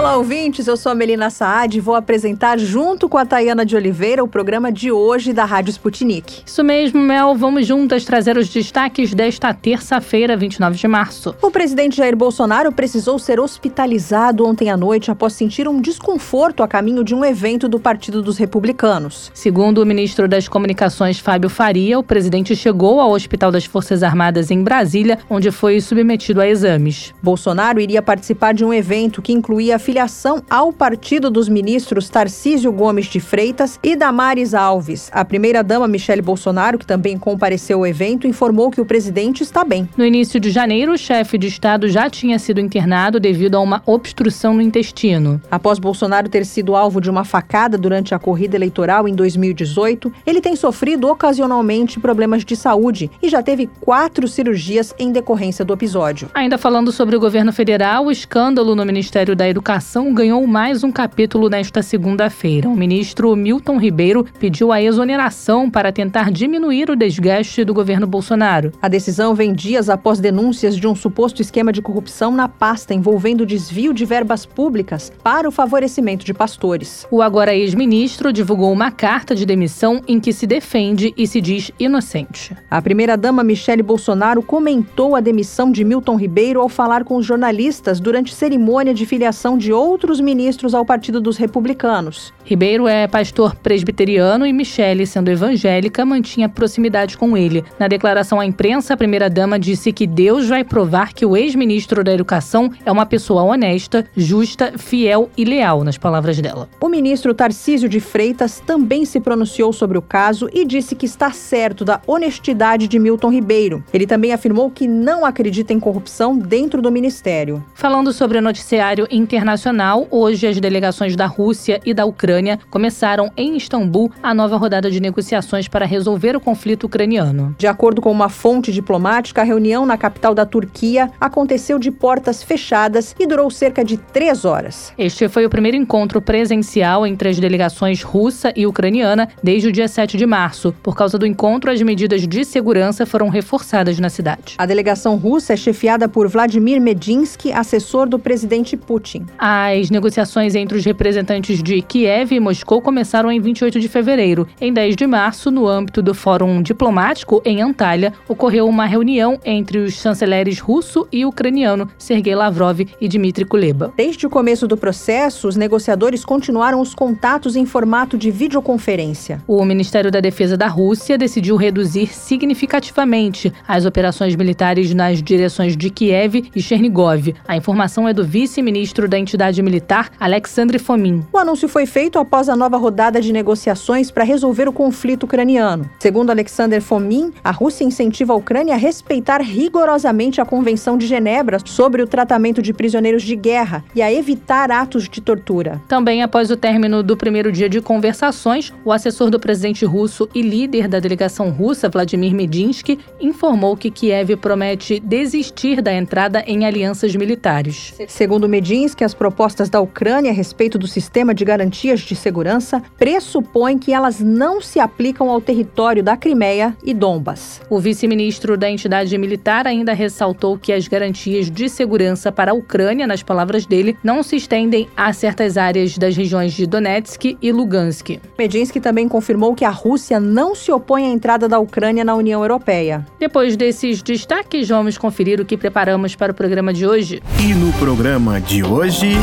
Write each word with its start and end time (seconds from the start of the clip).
Olá, 0.00 0.16
ouvintes. 0.16 0.66
Eu 0.66 0.78
sou 0.78 0.90
a 0.90 0.94
Melina 0.94 1.28
Saad 1.28 1.76
e 1.76 1.80
vou 1.80 1.94
apresentar, 1.94 2.58
junto 2.58 3.06
com 3.06 3.18
a 3.18 3.26
Tayana 3.26 3.66
de 3.66 3.76
Oliveira, 3.76 4.24
o 4.24 4.26
programa 4.26 4.72
de 4.72 4.90
hoje 4.90 5.30
da 5.34 5.44
Rádio 5.44 5.72
Sputnik. 5.72 6.42
Isso 6.46 6.64
mesmo, 6.64 6.98
Mel. 6.98 7.34
Vamos 7.34 7.66
juntas 7.66 8.02
trazer 8.02 8.38
os 8.38 8.48
destaques 8.48 9.12
desta 9.12 9.52
terça-feira, 9.52 10.38
29 10.38 10.78
de 10.78 10.88
março. 10.88 11.34
O 11.42 11.50
presidente 11.50 11.98
Jair 11.98 12.16
Bolsonaro 12.16 12.72
precisou 12.72 13.18
ser 13.18 13.38
hospitalizado 13.38 14.46
ontem 14.46 14.70
à 14.70 14.76
noite 14.76 15.10
após 15.10 15.34
sentir 15.34 15.68
um 15.68 15.78
desconforto 15.82 16.62
a 16.62 16.68
caminho 16.68 17.04
de 17.04 17.14
um 17.14 17.22
evento 17.22 17.68
do 17.68 17.78
Partido 17.78 18.22
dos 18.22 18.38
Republicanos. 18.38 19.30
Segundo 19.34 19.82
o 19.82 19.86
ministro 19.86 20.26
das 20.26 20.48
Comunicações, 20.48 21.18
Fábio 21.18 21.50
Faria, 21.50 21.98
o 21.98 22.02
presidente 22.02 22.56
chegou 22.56 23.02
ao 23.02 23.10
Hospital 23.10 23.52
das 23.52 23.66
Forças 23.66 24.02
Armadas 24.02 24.50
em 24.50 24.64
Brasília, 24.64 25.18
onde 25.28 25.50
foi 25.50 25.78
submetido 25.78 26.40
a 26.40 26.48
exames. 26.48 27.12
Bolsonaro 27.22 27.78
iria 27.78 28.00
participar 28.00 28.54
de 28.54 28.64
um 28.64 28.72
evento 28.72 29.20
que 29.20 29.34
incluía 29.34 29.78
filiação 29.90 30.40
ao 30.48 30.72
partido 30.72 31.28
dos 31.28 31.48
ministros 31.48 32.08
Tarcísio 32.08 32.70
Gomes 32.70 33.06
de 33.06 33.18
Freitas 33.18 33.76
e 33.82 33.96
Damares 33.96 34.54
Alves. 34.54 35.10
A 35.12 35.24
primeira-dama 35.24 35.88
Michele 35.88 36.22
Bolsonaro, 36.22 36.78
que 36.78 36.86
também 36.86 37.18
compareceu 37.18 37.78
ao 37.78 37.86
evento, 37.88 38.24
informou 38.24 38.70
que 38.70 38.80
o 38.80 38.84
presidente 38.84 39.42
está 39.42 39.64
bem. 39.64 39.88
No 39.96 40.04
início 40.04 40.38
de 40.38 40.48
janeiro, 40.48 40.92
o 40.92 40.96
chefe 40.96 41.36
de 41.36 41.48
Estado 41.48 41.88
já 41.88 42.08
tinha 42.08 42.38
sido 42.38 42.60
internado 42.60 43.18
devido 43.18 43.56
a 43.56 43.60
uma 43.60 43.82
obstrução 43.84 44.54
no 44.54 44.62
intestino. 44.62 45.42
Após 45.50 45.80
Bolsonaro 45.80 46.28
ter 46.28 46.46
sido 46.46 46.76
alvo 46.76 47.00
de 47.00 47.10
uma 47.10 47.24
facada 47.24 47.76
durante 47.76 48.14
a 48.14 48.18
corrida 48.20 48.56
eleitoral 48.56 49.08
em 49.08 49.14
2018, 49.16 50.12
ele 50.24 50.40
tem 50.40 50.54
sofrido 50.54 51.08
ocasionalmente 51.08 51.98
problemas 51.98 52.44
de 52.44 52.54
saúde 52.54 53.10
e 53.20 53.28
já 53.28 53.42
teve 53.42 53.68
quatro 53.80 54.28
cirurgias 54.28 54.94
em 55.00 55.10
decorrência 55.10 55.64
do 55.64 55.74
episódio. 55.74 56.30
Ainda 56.32 56.56
falando 56.56 56.92
sobre 56.92 57.16
o 57.16 57.20
governo 57.20 57.52
federal, 57.52 58.06
o 58.06 58.12
escândalo 58.12 58.76
no 58.76 58.86
Ministério 58.86 59.34
da 59.34 59.48
Educação 59.48 59.79
Educação 59.80 60.12
ganhou 60.12 60.46
mais 60.46 60.84
um 60.84 60.92
capítulo 60.92 61.48
nesta 61.48 61.82
segunda-feira. 61.82 62.68
O 62.68 62.76
ministro 62.76 63.34
Milton 63.34 63.78
Ribeiro 63.78 64.26
pediu 64.38 64.70
a 64.70 64.82
exoneração 64.82 65.70
para 65.70 65.90
tentar 65.90 66.30
diminuir 66.30 66.90
o 66.90 66.94
desgaste 66.94 67.64
do 67.64 67.72
governo 67.72 68.06
Bolsonaro. 68.06 68.72
A 68.82 68.88
decisão 68.88 69.34
vem 69.34 69.54
dias 69.54 69.88
após 69.88 70.20
denúncias 70.20 70.76
de 70.76 70.86
um 70.86 70.94
suposto 70.94 71.40
esquema 71.40 71.72
de 71.72 71.80
corrupção 71.80 72.30
na 72.30 72.46
pasta 72.46 72.92
envolvendo 72.92 73.46
desvio 73.46 73.94
de 73.94 74.04
verbas 74.04 74.44
públicas 74.44 75.10
para 75.24 75.48
o 75.48 75.50
favorecimento 75.50 76.26
de 76.26 76.34
pastores. 76.34 77.06
O 77.10 77.22
agora 77.22 77.54
ex-ministro 77.54 78.34
divulgou 78.34 78.70
uma 78.70 78.90
carta 78.90 79.34
de 79.34 79.46
demissão 79.46 80.02
em 80.06 80.20
que 80.20 80.34
se 80.34 80.46
defende 80.46 81.14
e 81.16 81.26
se 81.26 81.40
diz 81.40 81.70
inocente. 81.80 82.54
A 82.70 82.82
primeira-dama 82.82 83.42
Michele 83.42 83.82
Bolsonaro 83.82 84.42
comentou 84.42 85.16
a 85.16 85.20
demissão 85.20 85.72
de 85.72 85.84
Milton 85.84 86.16
Ribeiro 86.16 86.60
ao 86.60 86.68
falar 86.68 87.02
com 87.02 87.16
os 87.16 87.24
jornalistas 87.24 87.98
durante 87.98 88.34
cerimônia 88.34 88.92
de 88.92 89.06
filiação 89.06 89.56
de 89.56 89.69
outros 89.72 90.20
ministros 90.20 90.74
ao 90.74 90.84
Partido 90.84 91.20
dos 91.20 91.36
Republicanos. 91.36 92.32
Ribeiro 92.44 92.88
é 92.88 93.06
pastor 93.06 93.54
presbiteriano 93.54 94.46
e 94.46 94.52
Michele, 94.52 95.06
sendo 95.06 95.30
evangélica, 95.30 96.04
mantinha 96.04 96.48
proximidade 96.48 97.16
com 97.16 97.36
ele. 97.36 97.64
Na 97.78 97.86
declaração 97.86 98.40
à 98.40 98.46
imprensa, 98.46 98.94
a 98.94 98.96
primeira-dama 98.96 99.58
disse 99.58 99.92
que 99.92 100.06
Deus 100.06 100.48
vai 100.48 100.64
provar 100.64 101.12
que 101.12 101.24
o 101.24 101.36
ex-ministro 101.36 102.02
da 102.02 102.12
Educação 102.12 102.70
é 102.84 102.90
uma 102.90 103.06
pessoa 103.06 103.42
honesta, 103.42 104.04
justa, 104.16 104.72
fiel 104.76 105.30
e 105.36 105.44
leal, 105.44 105.84
nas 105.84 105.96
palavras 105.96 106.40
dela. 106.40 106.68
O 106.80 106.88
ministro 106.88 107.32
Tarcísio 107.32 107.88
de 107.88 108.00
Freitas 108.00 108.60
também 108.60 109.04
se 109.04 109.20
pronunciou 109.20 109.72
sobre 109.72 109.96
o 109.96 110.02
caso 110.02 110.48
e 110.52 110.64
disse 110.64 110.94
que 110.94 111.06
está 111.06 111.30
certo 111.30 111.84
da 111.84 112.00
honestidade 112.06 112.88
de 112.88 112.98
Milton 112.98 113.30
Ribeiro. 113.30 113.84
Ele 113.92 114.06
também 114.06 114.32
afirmou 114.32 114.70
que 114.70 114.88
não 114.88 115.24
acredita 115.24 115.72
em 115.72 115.78
corrupção 115.78 116.36
dentro 116.36 116.82
do 116.82 116.90
ministério. 116.90 117.64
Falando 117.74 118.12
sobre 118.12 118.38
o 118.38 118.42
noticiário 118.42 119.06
internacional, 119.10 119.59
internacional, 119.60 120.08
hoje 120.10 120.46
as 120.46 120.58
delegações 120.58 121.14
da 121.14 121.26
Rússia 121.26 121.80
e 121.84 121.92
da 121.92 122.06
Ucrânia 122.06 122.58
começaram 122.70 123.30
em 123.36 123.56
Istambul 123.56 124.10
a 124.22 124.32
nova 124.32 124.56
rodada 124.56 124.90
de 124.90 125.00
negociações 125.00 125.68
para 125.68 125.84
resolver 125.84 126.34
o 126.34 126.40
conflito 126.40 126.84
ucraniano. 126.84 127.54
De 127.58 127.66
acordo 127.66 128.00
com 128.00 128.10
uma 128.10 128.30
fonte 128.30 128.72
diplomática, 128.72 129.42
a 129.42 129.44
reunião 129.44 129.84
na 129.84 129.98
capital 129.98 130.34
da 130.34 130.46
Turquia 130.46 131.10
aconteceu 131.20 131.78
de 131.78 131.90
portas 131.90 132.42
fechadas 132.42 133.14
e 133.18 133.26
durou 133.26 133.50
cerca 133.50 133.84
de 133.84 133.98
três 133.98 134.44
horas. 134.44 134.94
Este 134.96 135.28
foi 135.28 135.44
o 135.44 135.50
primeiro 135.50 135.76
encontro 135.76 136.22
presencial 136.22 137.06
entre 137.06 137.28
as 137.28 137.38
delegações 137.38 138.02
russa 138.02 138.52
e 138.56 138.66
ucraniana 138.66 139.28
desde 139.42 139.68
o 139.68 139.72
dia 139.72 139.88
7 139.88 140.16
de 140.16 140.24
março. 140.24 140.74
Por 140.82 140.96
causa 140.96 141.18
do 141.18 141.26
encontro, 141.26 141.70
as 141.70 141.82
medidas 141.82 142.26
de 142.26 142.44
segurança 142.44 143.04
foram 143.04 143.28
reforçadas 143.28 143.98
na 143.98 144.08
cidade. 144.08 144.54
A 144.56 144.64
delegação 144.64 145.16
russa 145.16 145.52
é 145.52 145.56
chefiada 145.56 146.08
por 146.08 146.28
Vladimir 146.28 146.80
Medinsky, 146.80 147.52
assessor 147.52 148.08
do 148.08 148.18
presidente 148.18 148.76
Putin. 148.76 149.26
As 149.52 149.90
negociações 149.90 150.54
entre 150.54 150.78
os 150.78 150.84
representantes 150.84 151.60
de 151.60 151.82
Kiev 151.82 152.32
e 152.32 152.38
Moscou 152.38 152.80
começaram 152.80 153.32
em 153.32 153.40
28 153.40 153.80
de 153.80 153.88
fevereiro. 153.88 154.46
Em 154.60 154.72
10 154.72 154.94
de 154.94 155.08
março, 155.08 155.50
no 155.50 155.66
âmbito 155.66 156.00
do 156.00 156.14
Fórum 156.14 156.62
Diplomático 156.62 157.42
em 157.44 157.60
Antalya, 157.60 158.12
ocorreu 158.28 158.68
uma 158.68 158.86
reunião 158.86 159.40
entre 159.44 159.78
os 159.78 159.94
chanceleres 159.94 160.60
russo 160.60 161.04
e 161.10 161.26
ucraniano 161.26 161.90
Sergei 161.98 162.32
Lavrov 162.32 162.86
e 163.00 163.08
Dmitry 163.08 163.44
Kuleba. 163.44 163.92
Desde 163.96 164.24
o 164.24 164.30
começo 164.30 164.68
do 164.68 164.76
processo, 164.76 165.48
os 165.48 165.56
negociadores 165.56 166.24
continuaram 166.24 166.80
os 166.80 166.94
contatos 166.94 167.56
em 167.56 167.66
formato 167.66 168.16
de 168.16 168.30
videoconferência. 168.30 169.42
O 169.48 169.64
Ministério 169.64 170.12
da 170.12 170.20
Defesa 170.20 170.56
da 170.56 170.68
Rússia 170.68 171.18
decidiu 171.18 171.56
reduzir 171.56 172.14
significativamente 172.14 173.52
as 173.66 173.84
operações 173.84 174.36
militares 174.36 174.94
nas 174.94 175.20
direções 175.20 175.76
de 175.76 175.90
Kiev 175.90 176.36
e 176.54 176.62
Chernigov. 176.62 177.34
A 177.48 177.56
informação 177.56 178.06
é 178.06 178.14
do 178.14 178.24
vice-ministro 178.24 179.08
da 179.08 179.18
entidade 179.18 179.39
militar, 179.62 180.10
Alexandre 180.20 180.78
Fomin. 180.78 181.24
O 181.32 181.38
anúncio 181.38 181.68
foi 181.68 181.86
feito 181.86 182.18
após 182.18 182.48
a 182.48 182.56
nova 182.56 182.76
rodada 182.76 183.20
de 183.20 183.32
negociações 183.32 184.10
para 184.10 184.22
resolver 184.22 184.68
o 184.68 184.72
conflito 184.72 185.24
ucraniano. 185.24 185.88
Segundo 185.98 186.30
Alexander 186.30 186.82
Fomin, 186.82 187.32
a 187.42 187.50
Rússia 187.50 187.84
incentiva 187.84 188.32
a 188.32 188.36
Ucrânia 188.36 188.74
a 188.74 188.78
respeitar 188.78 189.40
rigorosamente 189.40 190.40
a 190.40 190.44
Convenção 190.44 190.98
de 190.98 191.06
Genebra 191.06 191.58
sobre 191.64 192.02
o 192.02 192.06
tratamento 192.06 192.60
de 192.60 192.72
prisioneiros 192.72 193.22
de 193.22 193.34
guerra 193.34 193.84
e 193.94 194.02
a 194.02 194.12
evitar 194.12 194.70
atos 194.70 195.08
de 195.08 195.20
tortura. 195.20 195.80
Também 195.88 196.22
após 196.22 196.50
o 196.50 196.56
término 196.56 197.02
do 197.02 197.16
primeiro 197.16 197.50
dia 197.50 197.68
de 197.68 197.80
conversações, 197.80 198.72
o 198.84 198.92
assessor 198.92 199.30
do 199.30 199.40
presidente 199.40 199.84
russo 199.84 200.28
e 200.34 200.42
líder 200.42 200.86
da 200.86 201.00
delegação 201.00 201.50
russa, 201.50 201.88
Vladimir 201.88 202.34
Medinsky, 202.34 202.98
informou 203.20 203.76
que 203.76 203.90
Kiev 203.90 204.36
promete 204.36 205.00
desistir 205.00 205.80
da 205.80 205.92
entrada 205.92 206.44
em 206.46 206.66
alianças 206.66 207.16
militares. 207.16 207.94
Segundo 208.06 208.48
Medinsky, 208.48 209.04
as 209.04 209.14
propostas 209.14 209.29
da 209.70 209.80
Ucrânia 209.80 210.30
a 210.30 210.34
respeito 210.34 210.78
do 210.78 210.86
sistema 210.86 211.34
de 211.34 211.44
garantias 211.44 212.00
de 212.00 212.14
segurança 212.14 212.82
pressupõem 212.98 213.78
que 213.78 213.92
elas 213.92 214.20
não 214.20 214.60
se 214.60 214.78
aplicam 214.78 215.30
ao 215.30 215.40
território 215.40 216.02
da 216.02 216.16
Crimeia 216.16 216.76
e 216.84 216.92
Donbas. 216.92 217.60
O 217.70 217.78
vice-ministro 217.78 218.56
da 218.56 218.70
entidade 218.70 219.16
militar 219.16 219.66
ainda 219.66 219.92
ressaltou 219.92 220.58
que 220.58 220.72
as 220.72 220.86
garantias 220.88 221.50
de 221.50 221.68
segurança 221.68 222.30
para 222.30 222.52
a 222.52 222.54
Ucrânia, 222.54 223.06
nas 223.06 223.22
palavras 223.22 223.66
dele, 223.66 223.96
não 224.02 224.22
se 224.22 224.36
estendem 224.36 224.88
a 224.96 225.12
certas 225.12 225.56
áreas 225.56 225.96
das 225.96 226.16
regiões 226.16 226.52
de 226.52 226.66
Donetsk 226.66 227.36
e 227.40 227.52
Lugansk. 227.52 228.20
Medinsky 228.38 228.80
também 228.80 229.08
confirmou 229.08 229.54
que 229.54 229.64
a 229.64 229.70
Rússia 229.70 230.20
não 230.20 230.54
se 230.54 230.70
opõe 230.70 231.06
à 231.06 231.08
entrada 231.08 231.48
da 231.48 231.58
Ucrânia 231.58 232.04
na 232.04 232.14
União 232.14 232.42
Europeia. 232.42 233.06
Depois 233.18 233.56
desses 233.56 234.02
destaques, 234.02 234.68
vamos 234.68 234.98
conferir 234.98 235.40
o 235.40 235.44
que 235.44 235.56
preparamos 235.56 236.14
para 236.14 236.32
o 236.32 236.34
programa 236.34 236.72
de 236.72 236.86
hoje. 236.86 237.22
E 237.38 237.54
no 237.54 237.72
programa 237.74 238.40
de 238.40 238.62
hoje. 238.64 239.19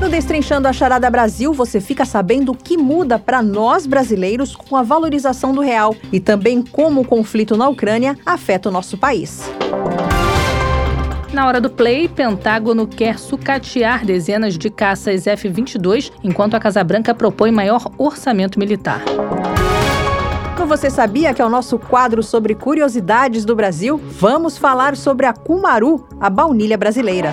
No 0.00 0.08
Destrinchando 0.08 0.68
a 0.68 0.72
Charada 0.72 1.10
Brasil, 1.10 1.52
você 1.52 1.80
fica 1.80 2.04
sabendo 2.04 2.52
o 2.52 2.56
que 2.56 2.76
muda 2.76 3.18
para 3.18 3.42
nós 3.42 3.86
brasileiros 3.86 4.56
com 4.56 4.76
a 4.76 4.82
valorização 4.82 5.52
do 5.52 5.60
real 5.60 5.94
e 6.12 6.18
também 6.18 6.62
como 6.62 7.00
o 7.00 7.04
conflito 7.04 7.56
na 7.56 7.68
Ucrânia 7.68 8.16
afeta 8.24 8.68
o 8.68 8.72
nosso 8.72 8.96
país. 8.96 9.50
Na 11.32 11.46
hora 11.46 11.60
do 11.60 11.68
play, 11.68 12.08
Pentágono 12.08 12.86
quer 12.86 13.18
sucatear 13.18 14.04
dezenas 14.04 14.56
de 14.56 14.70
caças 14.70 15.26
F-22, 15.26 16.10
enquanto 16.24 16.54
a 16.54 16.60
Casa 16.60 16.82
Branca 16.82 17.14
propõe 17.14 17.50
maior 17.50 17.84
orçamento 17.98 18.58
militar. 18.58 19.02
No 20.58 20.66
Você 20.66 20.88
Sabia, 20.88 21.34
que 21.34 21.42
é 21.42 21.44
o 21.44 21.50
nosso 21.50 21.78
quadro 21.78 22.22
sobre 22.22 22.54
curiosidades 22.54 23.44
do 23.44 23.54
Brasil, 23.54 24.00
vamos 24.02 24.56
falar 24.56 24.96
sobre 24.96 25.26
a 25.26 25.32
Cumaru, 25.32 26.08
a 26.18 26.30
baunilha 26.30 26.78
brasileira. 26.78 27.32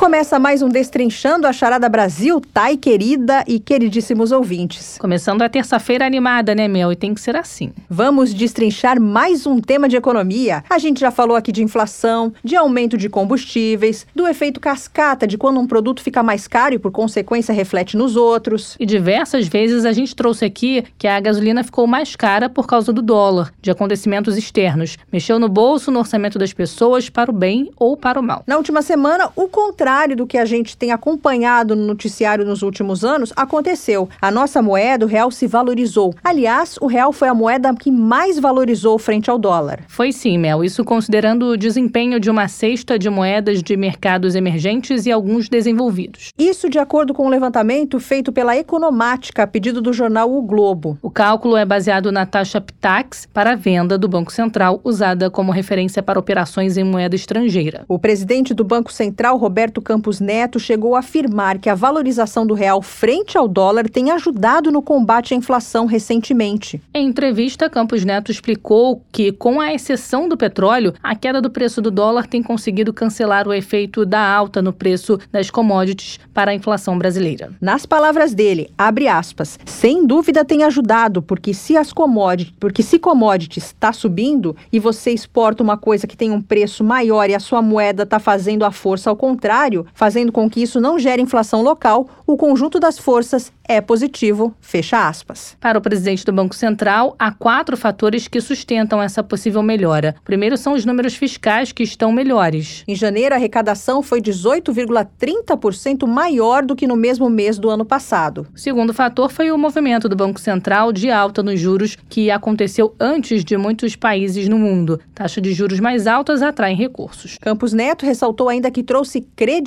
Começa 0.00 0.38
mais 0.38 0.62
um 0.62 0.68
Destrinchando 0.70 1.46
a 1.46 1.52
Charada 1.52 1.86
Brasil, 1.86 2.40
Thay 2.54 2.78
querida 2.78 3.44
e 3.46 3.60
queridíssimos 3.60 4.32
ouvintes. 4.32 4.96
Começando 4.98 5.42
a 5.42 5.48
terça-feira 5.48 6.06
animada, 6.06 6.54
né, 6.54 6.66
Mel? 6.66 6.90
E 6.90 6.96
tem 6.96 7.12
que 7.12 7.20
ser 7.20 7.36
assim. 7.36 7.70
Vamos 7.86 8.32
destrinchar 8.32 8.98
mais 8.98 9.46
um 9.46 9.60
tema 9.60 9.90
de 9.90 9.96
economia. 9.96 10.64
A 10.70 10.78
gente 10.78 11.00
já 11.00 11.10
falou 11.10 11.36
aqui 11.36 11.52
de 11.52 11.62
inflação, 11.62 12.32
de 12.42 12.56
aumento 12.56 12.96
de 12.96 13.10
combustíveis, 13.10 14.06
do 14.16 14.26
efeito 14.26 14.58
cascata 14.58 15.26
de 15.26 15.36
quando 15.36 15.60
um 15.60 15.66
produto 15.66 16.02
fica 16.02 16.22
mais 16.22 16.48
caro 16.48 16.74
e 16.74 16.78
por 16.78 16.90
consequência 16.90 17.52
reflete 17.52 17.94
nos 17.94 18.16
outros. 18.16 18.76
E 18.80 18.86
diversas 18.86 19.48
vezes 19.48 19.84
a 19.84 19.92
gente 19.92 20.16
trouxe 20.16 20.46
aqui 20.46 20.82
que 20.96 21.06
a 21.06 21.20
gasolina 21.20 21.62
ficou 21.62 21.86
mais 21.86 22.16
cara 22.16 22.48
por 22.48 22.66
causa 22.66 22.90
do 22.90 23.02
dólar, 23.02 23.52
de 23.60 23.70
acontecimentos 23.70 24.38
externos. 24.38 24.96
Mexeu 25.12 25.38
no 25.38 25.46
bolso, 25.46 25.90
no 25.90 25.98
orçamento 25.98 26.38
das 26.38 26.54
pessoas, 26.54 27.10
para 27.10 27.30
o 27.30 27.34
bem 27.34 27.70
ou 27.76 27.98
para 27.98 28.18
o 28.18 28.22
mal. 28.22 28.42
Na 28.46 28.56
última 28.56 28.80
semana, 28.80 29.28
o 29.36 29.46
contrário 29.46 29.89
contrário 29.90 30.14
do 30.14 30.26
que 30.26 30.38
a 30.38 30.44
gente 30.44 30.76
tem 30.76 30.92
acompanhado 30.92 31.74
no 31.74 31.84
noticiário 31.84 32.44
nos 32.44 32.62
últimos 32.62 33.04
anos, 33.04 33.32
aconteceu. 33.34 34.08
A 34.22 34.30
nossa 34.30 34.62
moeda, 34.62 35.04
o 35.04 35.08
real, 35.08 35.32
se 35.32 35.48
valorizou. 35.48 36.14
Aliás, 36.22 36.76
o 36.80 36.86
real 36.86 37.12
foi 37.12 37.26
a 37.26 37.34
moeda 37.34 37.74
que 37.74 37.90
mais 37.90 38.38
valorizou 38.38 38.96
frente 39.00 39.28
ao 39.28 39.36
dólar. 39.36 39.80
Foi 39.88 40.12
sim, 40.12 40.38
Mel. 40.38 40.62
Isso 40.62 40.84
considerando 40.84 41.46
o 41.46 41.56
desempenho 41.56 42.20
de 42.20 42.30
uma 42.30 42.46
cesta 42.46 42.96
de 42.96 43.10
moedas 43.10 43.64
de 43.64 43.76
mercados 43.76 44.36
emergentes 44.36 45.06
e 45.06 45.10
alguns 45.10 45.48
desenvolvidos. 45.48 46.28
Isso 46.38 46.70
de 46.70 46.78
acordo 46.78 47.12
com 47.12 47.24
o 47.24 47.26
um 47.26 47.30
levantamento 47.30 47.98
feito 47.98 48.30
pela 48.30 48.56
Economática, 48.56 49.42
a 49.42 49.46
pedido 49.46 49.82
do 49.82 49.92
jornal 49.92 50.32
O 50.32 50.40
Globo. 50.40 50.96
O 51.02 51.10
cálculo 51.10 51.56
é 51.56 51.64
baseado 51.64 52.12
na 52.12 52.24
taxa 52.24 52.60
PTAX 52.60 53.26
para 53.26 53.52
a 53.52 53.56
venda 53.56 53.98
do 53.98 54.06
Banco 54.06 54.32
Central, 54.32 54.80
usada 54.84 55.28
como 55.28 55.50
referência 55.50 56.00
para 56.00 56.18
operações 56.18 56.76
em 56.76 56.84
moeda 56.84 57.16
estrangeira. 57.16 57.84
O 57.88 57.98
presidente 57.98 58.54
do 58.54 58.62
Banco 58.62 58.92
Central, 58.92 59.36
Roberto 59.36 59.79
Roberto 59.80 59.82
Campos 59.82 60.20
Neto 60.20 60.60
chegou 60.60 60.94
a 60.94 61.00
afirmar 61.00 61.58
que 61.58 61.68
a 61.68 61.74
valorização 61.74 62.46
do 62.46 62.54
real 62.54 62.82
frente 62.82 63.36
ao 63.36 63.48
dólar 63.48 63.88
tem 63.88 64.10
ajudado 64.10 64.70
no 64.70 64.82
combate 64.82 65.34
à 65.34 65.36
inflação 65.36 65.86
recentemente. 65.86 66.80
Em 66.94 67.06
entrevista, 67.06 67.68
Campos 67.68 68.04
Neto 68.04 68.30
explicou 68.30 69.02
que, 69.10 69.32
com 69.32 69.60
a 69.60 69.72
exceção 69.72 70.28
do 70.28 70.36
petróleo, 70.36 70.92
a 71.02 71.16
queda 71.16 71.40
do 71.40 71.50
preço 71.50 71.80
do 71.80 71.90
dólar 71.90 72.26
tem 72.26 72.42
conseguido 72.42 72.92
cancelar 72.92 73.48
o 73.48 73.54
efeito 73.54 74.04
da 74.04 74.20
alta 74.20 74.60
no 74.62 74.72
preço 74.72 75.18
das 75.32 75.50
commodities 75.50 76.20
para 76.32 76.50
a 76.50 76.54
inflação 76.54 76.98
brasileira. 76.98 77.50
Nas 77.60 77.86
palavras 77.86 78.34
dele, 78.34 78.70
abre 78.76 79.08
aspas, 79.08 79.58
sem 79.64 80.06
dúvida 80.06 80.44
tem 80.44 80.62
ajudado, 80.62 81.22
porque 81.22 81.54
se 81.54 81.76
as 81.76 81.92
commodities, 81.92 82.54
porque 82.60 82.82
se 82.82 82.98
commodities 82.98 83.66
está 83.66 83.92
subindo 83.92 84.54
e 84.72 84.78
você 84.78 85.10
exporta 85.10 85.62
uma 85.62 85.76
coisa 85.76 86.06
que 86.06 86.16
tem 86.16 86.30
um 86.30 86.42
preço 86.42 86.84
maior 86.84 87.28
e 87.30 87.34
a 87.34 87.40
sua 87.40 87.62
moeda 87.62 88.02
está 88.02 88.18
fazendo 88.18 88.64
a 88.64 88.70
força 88.70 89.08
ao 89.10 89.16
contrário, 89.16 89.69
fazendo 89.94 90.32
com 90.32 90.48
que 90.48 90.62
isso 90.62 90.80
não 90.80 90.98
gere 90.98 91.22
inflação 91.22 91.62
local, 91.62 92.08
o 92.26 92.36
conjunto 92.36 92.78
das 92.78 92.98
forças 92.98 93.52
é 93.70 93.80
positivo, 93.80 94.52
fecha 94.60 95.06
aspas. 95.06 95.56
Para 95.60 95.78
o 95.78 95.80
presidente 95.80 96.24
do 96.24 96.32
Banco 96.32 96.56
Central, 96.56 97.14
há 97.16 97.30
quatro 97.30 97.76
fatores 97.76 98.26
que 98.26 98.40
sustentam 98.40 99.00
essa 99.00 99.22
possível 99.22 99.62
melhora. 99.62 100.16
Primeiro 100.24 100.56
são 100.56 100.72
os 100.72 100.84
números 100.84 101.14
fiscais 101.14 101.70
que 101.70 101.84
estão 101.84 102.10
melhores. 102.10 102.82
Em 102.88 102.96
janeiro, 102.96 103.32
a 103.32 103.38
arrecadação 103.38 104.02
foi 104.02 104.20
18,30% 104.20 106.04
maior 106.04 106.64
do 106.64 106.74
que 106.74 106.84
no 106.84 106.96
mesmo 106.96 107.30
mês 107.30 107.60
do 107.60 107.70
ano 107.70 107.84
passado. 107.84 108.44
O 108.52 108.58
segundo 108.58 108.92
fator 108.92 109.30
foi 109.30 109.52
o 109.52 109.58
movimento 109.58 110.08
do 110.08 110.16
Banco 110.16 110.40
Central 110.40 110.92
de 110.92 111.08
alta 111.08 111.40
nos 111.40 111.60
juros 111.60 111.96
que 112.08 112.28
aconteceu 112.28 112.92
antes 112.98 113.44
de 113.44 113.56
muitos 113.56 113.94
países 113.94 114.48
no 114.48 114.58
mundo. 114.58 114.98
Taxa 115.14 115.40
de 115.40 115.52
juros 115.52 115.78
mais 115.78 116.08
altas 116.08 116.42
atraem 116.42 116.76
recursos. 116.76 117.38
Campos 117.40 117.72
Neto 117.72 118.04
ressaltou 118.04 118.48
ainda 118.48 118.68
que 118.68 118.82
trouxe 118.82 119.20
credibilidade 119.36 119.59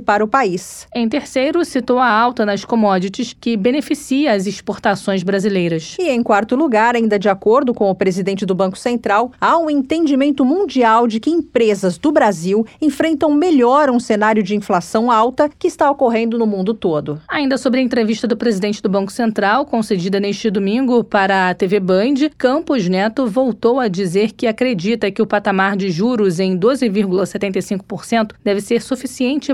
para 0.00 0.24
o 0.24 0.28
país. 0.28 0.86
Em 0.94 1.08
terceiro, 1.08 1.64
citou 1.64 1.98
a 1.98 2.08
alta 2.08 2.46
nas 2.46 2.64
commodities 2.64 3.34
que 3.38 3.56
beneficia 3.56 4.32
as 4.32 4.46
exportações 4.46 5.22
brasileiras. 5.22 5.96
E 5.98 6.08
em 6.08 6.22
quarto 6.22 6.54
lugar, 6.54 6.94
ainda 6.94 7.18
de 7.18 7.28
acordo 7.28 7.74
com 7.74 7.90
o 7.90 7.94
presidente 7.94 8.46
do 8.46 8.54
Banco 8.54 8.78
Central, 8.78 9.32
há 9.40 9.58
um 9.58 9.68
entendimento 9.68 10.44
mundial 10.44 11.06
de 11.06 11.18
que 11.18 11.30
empresas 11.30 11.98
do 11.98 12.12
Brasil 12.12 12.66
enfrentam 12.80 13.32
melhor 13.34 13.90
um 13.90 13.98
cenário 13.98 14.42
de 14.42 14.54
inflação 14.54 15.10
alta 15.10 15.50
que 15.58 15.66
está 15.66 15.90
ocorrendo 15.90 16.38
no 16.38 16.46
mundo 16.46 16.72
todo. 16.72 17.20
Ainda 17.28 17.58
sobre 17.58 17.80
a 17.80 17.82
entrevista 17.82 18.26
do 18.26 18.36
presidente 18.36 18.82
do 18.82 18.88
Banco 18.88 19.10
Central, 19.10 19.66
concedida 19.66 20.20
neste 20.20 20.50
domingo 20.50 21.02
para 21.02 21.50
a 21.50 21.54
TV 21.54 21.80
Band, 21.80 22.14
Campos 22.38 22.88
Neto 22.88 23.26
voltou 23.26 23.80
a 23.80 23.88
dizer 23.88 24.32
que 24.32 24.46
acredita 24.46 25.10
que 25.10 25.22
o 25.22 25.26
patamar 25.26 25.76
de 25.76 25.90
juros 25.90 26.38
em 26.38 26.56
12,75% 26.58 28.32
deve 28.44 28.60
ser 28.60 28.80
suficiente 28.80 28.99